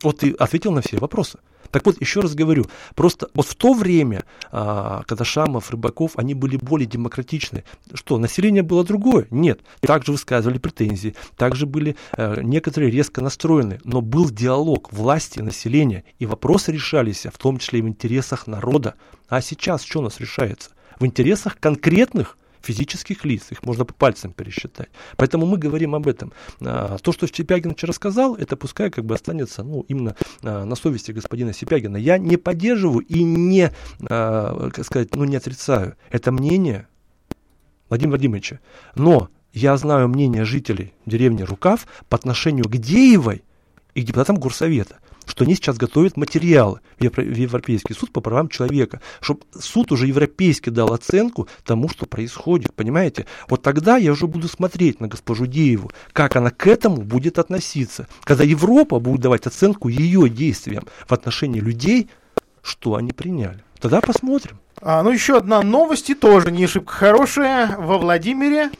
Вот 0.00 0.18
ты 0.18 0.30
ответил 0.30 0.70
на 0.70 0.80
все 0.80 0.96
вопросы. 0.96 1.40
Так 1.72 1.84
вот, 1.86 2.00
еще 2.00 2.20
раз 2.20 2.36
говорю, 2.36 2.66
просто 2.94 3.30
вот 3.34 3.46
в 3.46 3.56
то 3.56 3.72
время, 3.72 4.22
а, 4.52 5.02
когда 5.08 5.24
Шамов, 5.24 5.72
Рыбаков, 5.72 6.12
они 6.16 6.34
были 6.34 6.56
более 6.56 6.86
демократичны, 6.86 7.64
что, 7.94 8.16
население 8.16 8.62
было 8.62 8.84
другое? 8.84 9.26
Нет. 9.30 9.60
Также 9.80 10.12
высказывали 10.12 10.58
претензии, 10.58 11.16
также 11.36 11.66
были 11.66 11.96
э, 12.16 12.40
некоторые 12.42 12.92
резко 12.92 13.20
настроены, 13.22 13.80
но 13.82 14.00
был 14.00 14.30
диалог 14.30 14.92
власти 14.92 15.40
и 15.40 15.42
населения, 15.42 16.04
и 16.20 16.26
вопросы 16.26 16.70
решались, 16.70 17.26
в 17.26 17.38
том 17.38 17.58
числе 17.58 17.80
и 17.80 17.82
в 17.82 17.88
интересах 17.88 18.46
народа. 18.46 18.94
А 19.28 19.40
сейчас 19.40 19.82
что 19.82 19.98
у 19.98 20.02
нас 20.02 20.20
решается? 20.20 20.70
В 21.00 21.06
интересах 21.06 21.58
конкретных 21.58 22.36
физических 22.62 23.24
лиц, 23.24 23.50
их 23.50 23.62
можно 23.64 23.84
по 23.84 23.94
пальцам 23.94 24.32
пересчитать. 24.32 24.88
Поэтому 25.16 25.46
мы 25.46 25.58
говорим 25.58 25.94
об 25.94 26.06
этом. 26.08 26.32
А, 26.60 26.98
то, 26.98 27.12
что 27.12 27.26
Сипягин 27.26 27.74
вчера 27.74 27.92
сказал, 27.92 28.36
это 28.36 28.56
пускай 28.56 28.90
как 28.90 29.04
бы 29.04 29.14
останется 29.14 29.62
ну, 29.62 29.84
именно 29.88 30.16
а, 30.42 30.64
на 30.64 30.74
совести 30.74 31.12
господина 31.12 31.52
Сипягина. 31.52 31.96
Я 31.96 32.18
не 32.18 32.36
поддерживаю 32.36 33.00
и 33.00 33.22
не, 33.22 33.70
а, 34.08 34.70
как 34.70 34.84
сказать, 34.84 35.14
ну, 35.14 35.24
не 35.24 35.36
отрицаю. 35.36 35.96
Это 36.10 36.32
мнение 36.32 36.88
Владимира 37.88 38.12
Владимировича. 38.12 38.60
Но 38.94 39.28
я 39.52 39.76
знаю 39.76 40.08
мнение 40.08 40.44
жителей 40.44 40.94
деревни 41.04 41.42
Рукав 41.42 41.86
по 42.08 42.16
отношению 42.16 42.64
к 42.64 42.76
Деевой 42.76 43.42
и 43.94 44.02
к 44.02 44.06
депутатам 44.06 44.36
Горсовета. 44.36 44.96
Что 45.26 45.44
они 45.44 45.54
сейчас 45.54 45.76
готовят 45.76 46.16
материалы 46.16 46.80
в 46.98 47.04
Европейский 47.04 47.94
суд 47.94 48.12
по 48.12 48.20
правам 48.20 48.48
человека, 48.48 49.00
чтобы 49.20 49.40
суд 49.58 49.92
уже 49.92 50.06
европейский 50.06 50.70
дал 50.70 50.92
оценку 50.92 51.48
тому, 51.64 51.88
что 51.88 52.06
происходит, 52.06 52.74
понимаете? 52.74 53.26
Вот 53.48 53.62
тогда 53.62 53.96
я 53.96 54.12
уже 54.12 54.26
буду 54.26 54.48
смотреть 54.48 55.00
на 55.00 55.08
госпожу 55.08 55.46
Дееву, 55.46 55.90
как 56.12 56.36
она 56.36 56.50
к 56.50 56.66
этому 56.66 57.02
будет 57.02 57.38
относиться, 57.38 58.08
когда 58.24 58.44
Европа 58.44 58.98
будет 59.00 59.20
давать 59.20 59.46
оценку 59.46 59.88
ее 59.88 60.28
действиям 60.28 60.86
в 61.06 61.12
отношении 61.12 61.60
людей, 61.60 62.08
что 62.62 62.94
они 62.94 63.12
приняли. 63.12 63.62
Тогда 63.82 64.00
посмотрим. 64.00 64.60
А, 64.80 65.02
ну, 65.02 65.10
еще 65.10 65.38
одна 65.38 65.60
новость, 65.60 66.08
и 66.08 66.14
тоже 66.14 66.52
не 66.52 66.68
шибко 66.68 66.92
хорошая. 66.92 67.76
Во 67.76 67.98
Владимире, 67.98 68.70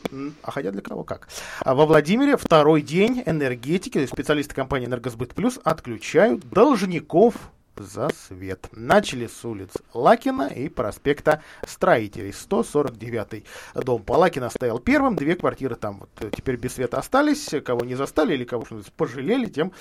а 0.45 0.53
хотя 0.53 0.71
для 0.71 0.81
кого 0.81 1.03
как, 1.03 1.29
а 1.59 1.75
во 1.75 1.87
Владимире 1.87 2.37
второй 2.37 2.83
день 2.83 3.21
энергетики, 3.27 4.07
специалисты 4.07 4.55
компании 4.55 4.87
«Энергосбыт 4.87 5.35
Плюс» 5.35 5.59
отключают 5.65 6.49
должников 6.49 7.35
за 7.77 8.11
свет. 8.11 8.69
Начали 8.71 9.27
с 9.27 9.45
улиц 9.45 9.71
Лакина 9.93 10.47
и 10.47 10.69
проспекта 10.69 11.43
Строителей. 11.67 12.33
149 12.33 13.45
дом 13.75 14.05
по 14.05 14.13
Лакина 14.13 14.51
стоял 14.51 14.79
первым, 14.79 15.17
две 15.17 15.35
квартиры 15.35 15.75
там 15.75 15.99
вот 15.99 16.11
э, 16.21 16.31
теперь 16.31 16.55
без 16.55 16.75
света 16.75 16.99
остались. 16.99 17.51
Кого 17.65 17.85
не 17.85 17.97
застали 17.97 18.35
или 18.35 18.45
кого 18.45 18.65
что 18.67 18.81
пожалели, 18.97 19.47
тем 19.47 19.73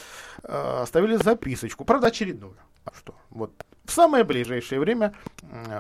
э, 0.42 0.82
оставили 0.82 1.18
записочку. 1.18 1.86
Правда, 1.86 2.08
очередную. 2.08 2.56
А 2.86 2.92
что? 2.96 3.14
Вот 3.30 3.52
в 3.92 3.94
самое 3.94 4.24
ближайшее 4.24 4.80
время 4.80 5.14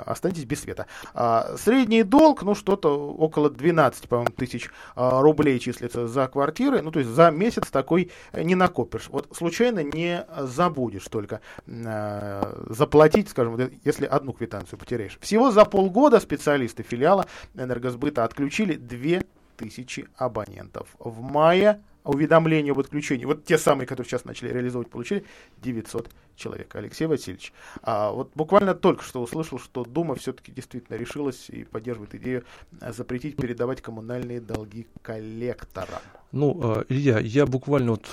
останетесь 0.05 0.43
без 0.43 0.62
света. 0.62 0.86
А, 1.14 1.55
средний 1.57 2.03
долг, 2.03 2.43
ну, 2.43 2.55
что-то 2.55 2.89
около 3.09 3.49
12, 3.49 4.09
по-моему, 4.09 4.32
тысяч 4.36 4.70
а, 4.95 5.22
рублей 5.22 5.59
числится 5.59 6.07
за 6.07 6.28
квартиры. 6.28 6.82
Ну, 6.82 6.91
то 6.91 6.99
есть 6.99 7.12
за 7.12 7.32
месяц 7.32 7.70
такой 7.70 8.12
не 8.34 8.55
накопишь. 8.55 9.07
Вот 9.07 9.30
случайно 9.32 9.82
не 9.82 10.26
забудешь 10.38 11.05
только 11.05 11.39
а, 11.66 12.66
заплатить, 12.68 13.30
скажем, 13.30 13.72
если 13.86 14.05
одну 14.05 14.34
квитанцию 14.34 14.78
потеряешь. 14.78 15.18
Всего 15.22 15.49
за 15.51 15.64
полгода 15.64 16.20
специалисты 16.20 16.84
филиала 16.84 17.28
энергосбыта 17.55 18.26
отключили 18.26 18.76
2000 18.76 20.09
абонентов. 20.18 20.89
В 20.99 21.22
мае 21.22 21.82
уведомления 22.04 22.72
об 22.72 22.80
отключении, 22.80 23.26
вот 23.26 23.45
те 23.45 23.58
самые, 23.58 23.88
которые 23.88 24.10
сейчас 24.10 24.26
начали 24.26 24.49
реализовывать, 24.49 24.89
получили 24.89 25.24
900 25.62 26.10
человек. 26.36 26.76
Алексей 26.76 27.06
Васильевич, 27.06 27.54
а 27.84 28.12
вот 28.12 28.32
буквально 28.36 28.74
только 28.74 29.04
что 29.04 29.22
услышал, 29.22 29.60
что 29.60 29.84
Дума 29.84 30.16
все-таки 30.16 30.52
действительно 30.52 30.97
решилась 30.97 31.49
и 31.49 31.64
поддерживает 31.64 32.16
идею 32.16 32.43
запретить 32.89 33.36
передавать 33.36 33.82
коммунальные 33.82 34.41
долги 34.41 34.88
коллекторам. 35.02 36.02
Ну, 36.32 36.60
а, 36.64 36.86
Илья, 36.89 37.20
я 37.20 37.45
буквально 37.45 37.91
вот 37.91 38.08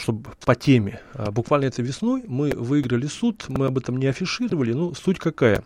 чтобы 0.00 0.30
по 0.44 0.54
теме. 0.54 1.00
А, 1.14 1.30
буквально 1.30 1.66
этой 1.66 1.84
весной 1.84 2.24
мы 2.26 2.50
выиграли 2.50 3.06
суд, 3.06 3.44
мы 3.48 3.66
об 3.66 3.78
этом 3.78 3.98
не 3.98 4.06
афишировали, 4.06 4.72
но 4.72 4.94
суть 4.94 5.18
какая. 5.18 5.62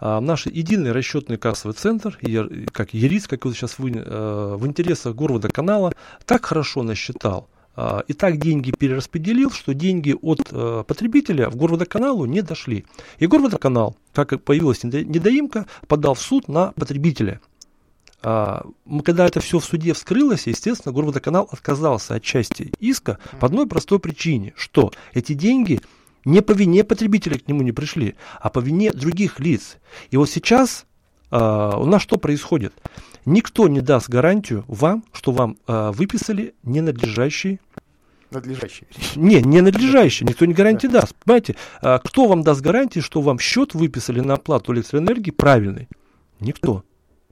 А, 0.00 0.20
наш 0.20 0.46
единый 0.46 0.92
расчетный 0.92 1.38
кассовый 1.38 1.74
центр, 1.74 2.18
как 2.72 2.94
ЕРИЦ, 2.94 3.28
как 3.28 3.44
вот 3.44 3.54
сейчас 3.54 3.78
вы, 3.78 3.92
а, 3.94 4.56
в 4.56 4.66
интересах 4.66 5.14
города 5.14 5.48
канала, 5.48 5.92
так 6.26 6.44
хорошо 6.44 6.82
насчитал, 6.82 7.48
и 8.08 8.12
так 8.12 8.38
деньги 8.38 8.72
перераспределил, 8.72 9.52
что 9.52 9.72
деньги 9.72 10.12
от 10.20 10.48
потребителя 10.84 11.48
в 11.48 11.54
горводоканалу 11.54 12.24
не 12.24 12.42
дошли. 12.42 12.84
И 13.20 13.28
горводоканал, 13.28 13.96
как 14.12 14.42
появилась 14.42 14.82
недоимка, 14.82 15.66
подал 15.86 16.14
в 16.14 16.20
суд 16.20 16.48
на 16.48 16.72
потребителя. 16.72 17.40
А, 18.20 18.66
когда 19.04 19.26
это 19.26 19.40
все 19.40 19.58
в 19.58 19.64
суде 19.64 19.92
вскрылось, 19.92 20.46
естественно, 20.46 20.92
Горводоканал 20.92 21.48
отказался 21.50 22.16
от 22.16 22.22
части 22.22 22.72
иска 22.80 23.18
по 23.38 23.46
одной 23.46 23.66
простой 23.66 24.00
причине, 24.00 24.54
что 24.56 24.92
эти 25.14 25.34
деньги 25.34 25.80
не 26.24 26.42
по 26.42 26.52
вине 26.52 26.82
потребителя 26.82 27.38
к 27.38 27.46
нему 27.46 27.62
не 27.62 27.72
пришли, 27.72 28.16
а 28.40 28.50
по 28.50 28.58
вине 28.58 28.90
других 28.92 29.38
лиц. 29.38 29.76
И 30.10 30.16
вот 30.16 30.28
сейчас 30.28 30.84
а, 31.30 31.78
у 31.78 31.86
нас 31.86 32.02
что 32.02 32.18
происходит? 32.18 32.74
Никто 33.24 33.68
не 33.68 33.80
даст 33.80 34.08
гарантию 34.08 34.64
вам, 34.66 35.04
что 35.12 35.30
вам 35.30 35.56
а, 35.66 35.92
выписали 35.92 36.54
ненадлежащий 36.64 37.60
Надлежащий. 38.30 38.86
Не, 39.16 39.40
не 39.40 39.62
надлежащий, 39.62 40.26
никто 40.26 40.44
не 40.44 40.52
гарантии 40.52 40.86
да. 40.86 41.00
даст. 41.00 41.14
Понимаете, 41.24 41.56
кто 41.80 42.26
вам 42.26 42.42
даст 42.42 42.60
гарантии, 42.60 43.00
что 43.00 43.22
вам 43.22 43.38
счет 43.38 43.72
выписали 43.72 44.20
на 44.20 44.34
оплату 44.34 44.74
электроэнергии 44.74 45.30
правильный? 45.30 45.88
Никто. 46.38 46.84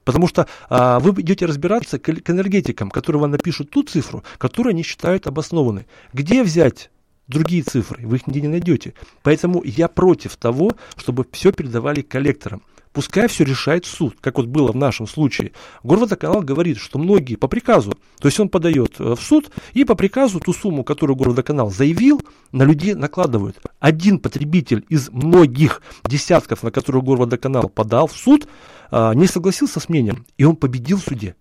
Потому 0.06 0.28
что 0.28 0.46
а, 0.70 1.00
вы 1.00 1.20
идете 1.20 1.46
разбираться 1.46 1.98
к, 1.98 2.04
к 2.04 2.30
энергетикам, 2.30 2.90
которые 2.90 3.20
вам 3.20 3.32
напишут 3.32 3.70
ту 3.70 3.82
цифру, 3.82 4.22
которую 4.38 4.70
они 4.70 4.84
считают 4.84 5.26
обоснованной. 5.26 5.88
Где 6.12 6.44
взять 6.44 6.90
другие 7.26 7.64
цифры? 7.64 8.06
Вы 8.06 8.16
их 8.16 8.26
нигде 8.28 8.42
не 8.42 8.48
найдете. 8.48 8.94
Поэтому 9.24 9.62
я 9.64 9.88
против 9.88 10.36
того, 10.36 10.76
чтобы 10.96 11.26
все 11.32 11.50
передавали 11.50 12.02
коллекторам. 12.02 12.62
Пускай 12.96 13.28
все 13.28 13.44
решает 13.44 13.84
суд, 13.84 14.16
как 14.22 14.38
вот 14.38 14.46
было 14.46 14.72
в 14.72 14.74
нашем 14.74 15.06
случае. 15.06 15.52
Горводоканал 15.82 16.40
говорит, 16.40 16.78
что 16.78 16.98
многие 16.98 17.36
по 17.36 17.46
приказу, 17.46 17.92
то 18.18 18.26
есть 18.26 18.40
он 18.40 18.48
подает 18.48 18.94
э, 18.98 19.14
в 19.14 19.20
суд, 19.20 19.50
и 19.74 19.84
по 19.84 19.94
приказу 19.94 20.40
ту 20.40 20.54
сумму, 20.54 20.82
которую 20.82 21.14
Горводоканал 21.14 21.70
заявил, 21.70 22.22
на 22.52 22.62
людей 22.62 22.94
накладывают. 22.94 23.58
Один 23.80 24.18
потребитель 24.18 24.86
из 24.88 25.10
многих 25.10 25.82
десятков, 26.06 26.62
на 26.62 26.70
которые 26.70 27.02
Горводоканал 27.02 27.68
подал 27.68 28.06
в 28.06 28.16
суд, 28.16 28.48
а, 28.90 29.12
не 29.12 29.26
согласился 29.26 29.78
с 29.78 29.90
мнением, 29.90 30.24
и 30.38 30.44
он 30.44 30.56
победил 30.56 30.96
в 30.96 31.02
суде. 31.02 31.36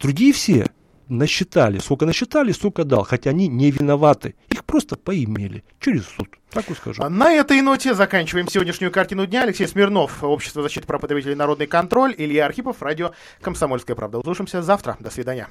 Другие 0.00 0.32
все 0.32 0.66
насчитали, 1.08 1.78
сколько 1.78 2.06
насчитали, 2.06 2.52
столько 2.52 2.84
дал, 2.84 3.04
хотя 3.04 3.30
они 3.30 3.48
не 3.48 3.70
виноваты. 3.70 4.34
Их 4.48 4.64
просто 4.64 4.96
поимели 4.96 5.64
через 5.80 6.06
суд. 6.06 6.28
Так 6.50 6.70
и 6.70 6.74
скажу. 6.74 7.02
На 7.08 7.32
этой 7.32 7.60
ноте 7.60 7.94
заканчиваем 7.94 8.48
сегодняшнюю 8.48 8.90
картину 8.90 9.26
дня. 9.26 9.42
Алексей 9.42 9.66
Смирнов, 9.66 10.24
Общество 10.24 10.62
защиты 10.62 10.86
прав 10.86 11.00
потребителей 11.00 11.34
«Народный 11.34 11.66
контроль», 11.66 12.14
Илья 12.16 12.46
Архипов, 12.46 12.82
радио 12.82 13.12
«Комсомольская 13.40 13.94
правда». 13.94 14.18
Услышимся 14.18 14.62
завтра. 14.62 14.96
До 15.00 15.10
свидания. 15.10 15.48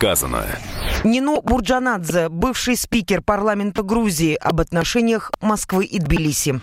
Сказано. 0.00 0.46
Нино 1.04 1.42
Бурджанадзе, 1.42 2.30
бывший 2.30 2.76
спикер 2.76 3.20
парламента 3.20 3.82
Грузии 3.82 4.34
об 4.34 4.60
отношениях 4.60 5.30
Москвы 5.42 5.84
и 5.84 5.98
Тбилиси. 5.98 6.60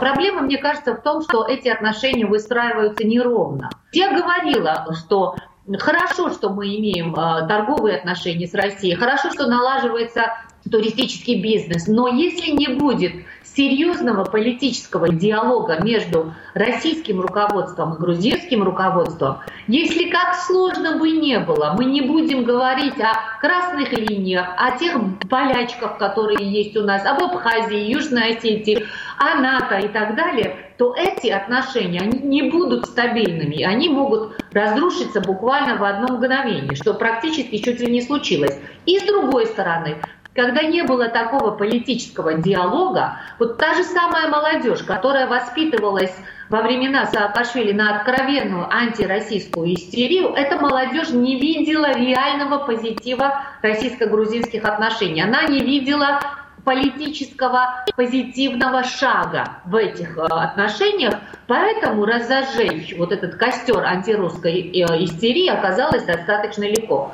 Проблема, 0.00 0.42
мне 0.42 0.58
кажется, 0.58 0.94
в 0.94 1.02
том, 1.02 1.22
что 1.22 1.46
эти 1.46 1.68
отношения 1.68 2.26
выстраиваются 2.26 3.04
неровно. 3.04 3.70
Я 3.92 4.10
говорила, 4.10 4.86
что 4.92 5.36
Хорошо, 5.78 6.28
что 6.28 6.50
мы 6.50 6.66
имеем 6.76 7.14
э, 7.14 7.48
торговые 7.48 7.96
отношения 7.96 8.46
с 8.46 8.52
Россией, 8.52 8.96
хорошо, 8.96 9.30
что 9.30 9.46
налаживается 9.46 10.34
туристический 10.70 11.40
бизнес. 11.40 11.86
Но 11.86 12.08
если 12.08 12.50
не 12.50 12.68
будет 12.68 13.12
серьезного 13.56 14.24
политического 14.24 15.08
диалога 15.08 15.80
между 15.82 16.34
российским 16.54 17.20
руководством 17.20 17.94
и 17.94 17.98
грузинским 17.98 18.62
руководством, 18.62 19.38
если 19.68 20.10
как 20.10 20.34
сложно 20.34 20.98
бы 20.98 21.10
не 21.10 21.38
было, 21.38 21.74
мы 21.76 21.84
не 21.84 22.00
будем 22.00 22.44
говорить 22.44 23.00
о 23.00 23.38
красных 23.40 23.92
линиях, 23.92 24.48
о 24.56 24.76
тех 24.76 24.98
полячках, 25.30 25.98
которые 25.98 26.50
есть 26.50 26.76
у 26.76 26.82
нас, 26.82 27.06
об 27.06 27.22
Абхазии, 27.22 27.90
Южной 27.90 28.36
Осетии, 28.36 28.84
о 29.18 29.40
НАТО 29.40 29.78
и 29.78 29.88
так 29.88 30.16
далее, 30.16 30.56
то 30.76 30.94
эти 30.96 31.28
отношения 31.28 32.00
они 32.00 32.18
не 32.18 32.50
будут 32.50 32.86
стабильными, 32.86 33.62
они 33.62 33.88
могут 33.88 34.36
разрушиться 34.52 35.20
буквально 35.20 35.76
в 35.76 35.84
одно 35.84 36.16
мгновение, 36.16 36.74
что 36.74 36.94
практически 36.94 37.58
чуть 37.58 37.80
ли 37.80 37.86
не 37.86 38.02
случилось. 38.02 38.58
И 38.84 38.98
с 38.98 39.02
другой 39.04 39.46
стороны, 39.46 39.98
когда 40.34 40.62
не 40.62 40.82
было 40.82 41.08
такого 41.08 41.52
политического 41.52 42.34
диалога, 42.34 43.18
вот 43.38 43.56
та 43.56 43.74
же 43.74 43.84
самая 43.84 44.28
молодежь, 44.28 44.82
которая 44.82 45.26
воспитывалась 45.26 46.14
во 46.48 46.62
времена 46.62 47.06
Саакашвили 47.06 47.72
на 47.72 47.96
откровенную 47.96 48.72
антироссийскую 48.72 49.74
истерию, 49.74 50.34
эта 50.34 50.56
молодежь 50.56 51.10
не 51.10 51.40
видела 51.40 51.92
реального 51.94 52.58
позитива 52.58 53.42
российско-грузинских 53.62 54.64
отношений. 54.64 55.22
Она 55.22 55.44
не 55.44 55.60
видела 55.60 56.20
политического 56.64 57.84
позитивного 57.94 58.84
шага 58.84 59.58
в 59.66 59.76
этих 59.76 60.16
э, 60.16 60.22
отношениях, 60.22 61.14
поэтому 61.46 62.06
разожечь 62.06 62.94
вот 62.96 63.12
этот 63.12 63.34
костер 63.34 63.84
антирусской 63.84 64.70
э, 64.72 65.04
истерии 65.04 65.48
оказалось 65.48 66.04
достаточно 66.04 66.64
легко. 66.64 67.12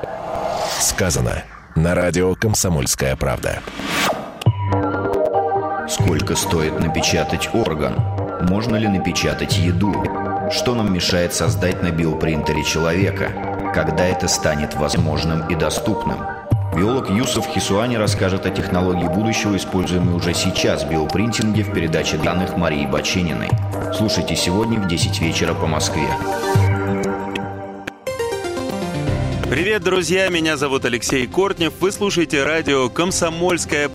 Сказано 0.79 1.43
на 1.77 1.95
радио 1.95 2.35
«Комсомольская 2.35 3.17
правда». 3.17 3.61
Сколько 5.89 6.37
стоит 6.37 6.79
напечатать 6.81 7.51
орган? 7.53 7.95
Можно 8.43 8.77
ли 8.77 8.89
напечатать 8.89 9.59
еду? 9.59 9.93
Что 10.51 10.75
нам 10.75 10.93
мешает 10.93 11.35
создать 11.35 11.83
на 11.83 11.91
биопринтере 11.91 12.65
человека? 12.65 13.31
Когда 13.75 14.05
это 14.05 14.29
станет 14.29 14.75
возможным 14.75 15.49
и 15.49 15.55
доступным? 15.55 16.19
Биолог 16.75 17.11
Юсов 17.11 17.47
Хисуани 17.49 17.97
расскажет 17.97 18.47
о 18.47 18.51
технологии 18.51 19.09
будущего, 19.09 19.57
используемой 19.57 20.15
уже 20.15 20.35
сейчас 20.35 20.85
в 20.85 20.91
биопринтинге 20.91 21.65
в 21.65 21.73
передаче 21.73 22.17
данных 22.17 22.57
Марии 22.57 22.87
Бачининой. 22.87 23.51
Слушайте 23.93 24.37
сегодня 24.37 24.79
в 24.79 24.87
10 24.87 25.21
вечера 25.21 25.55
по 25.55 25.67
Москве. 25.67 26.09
Привет, 29.51 29.83
друзья! 29.83 30.29
Меня 30.29 30.57
зовут 30.57 30.85
Алексей 30.85 31.27
Кортнев. 31.27 31.73
Вы 31.81 31.91
слушаете 31.91 32.45
радио 32.45 32.89
«Комсомольская 32.89 33.89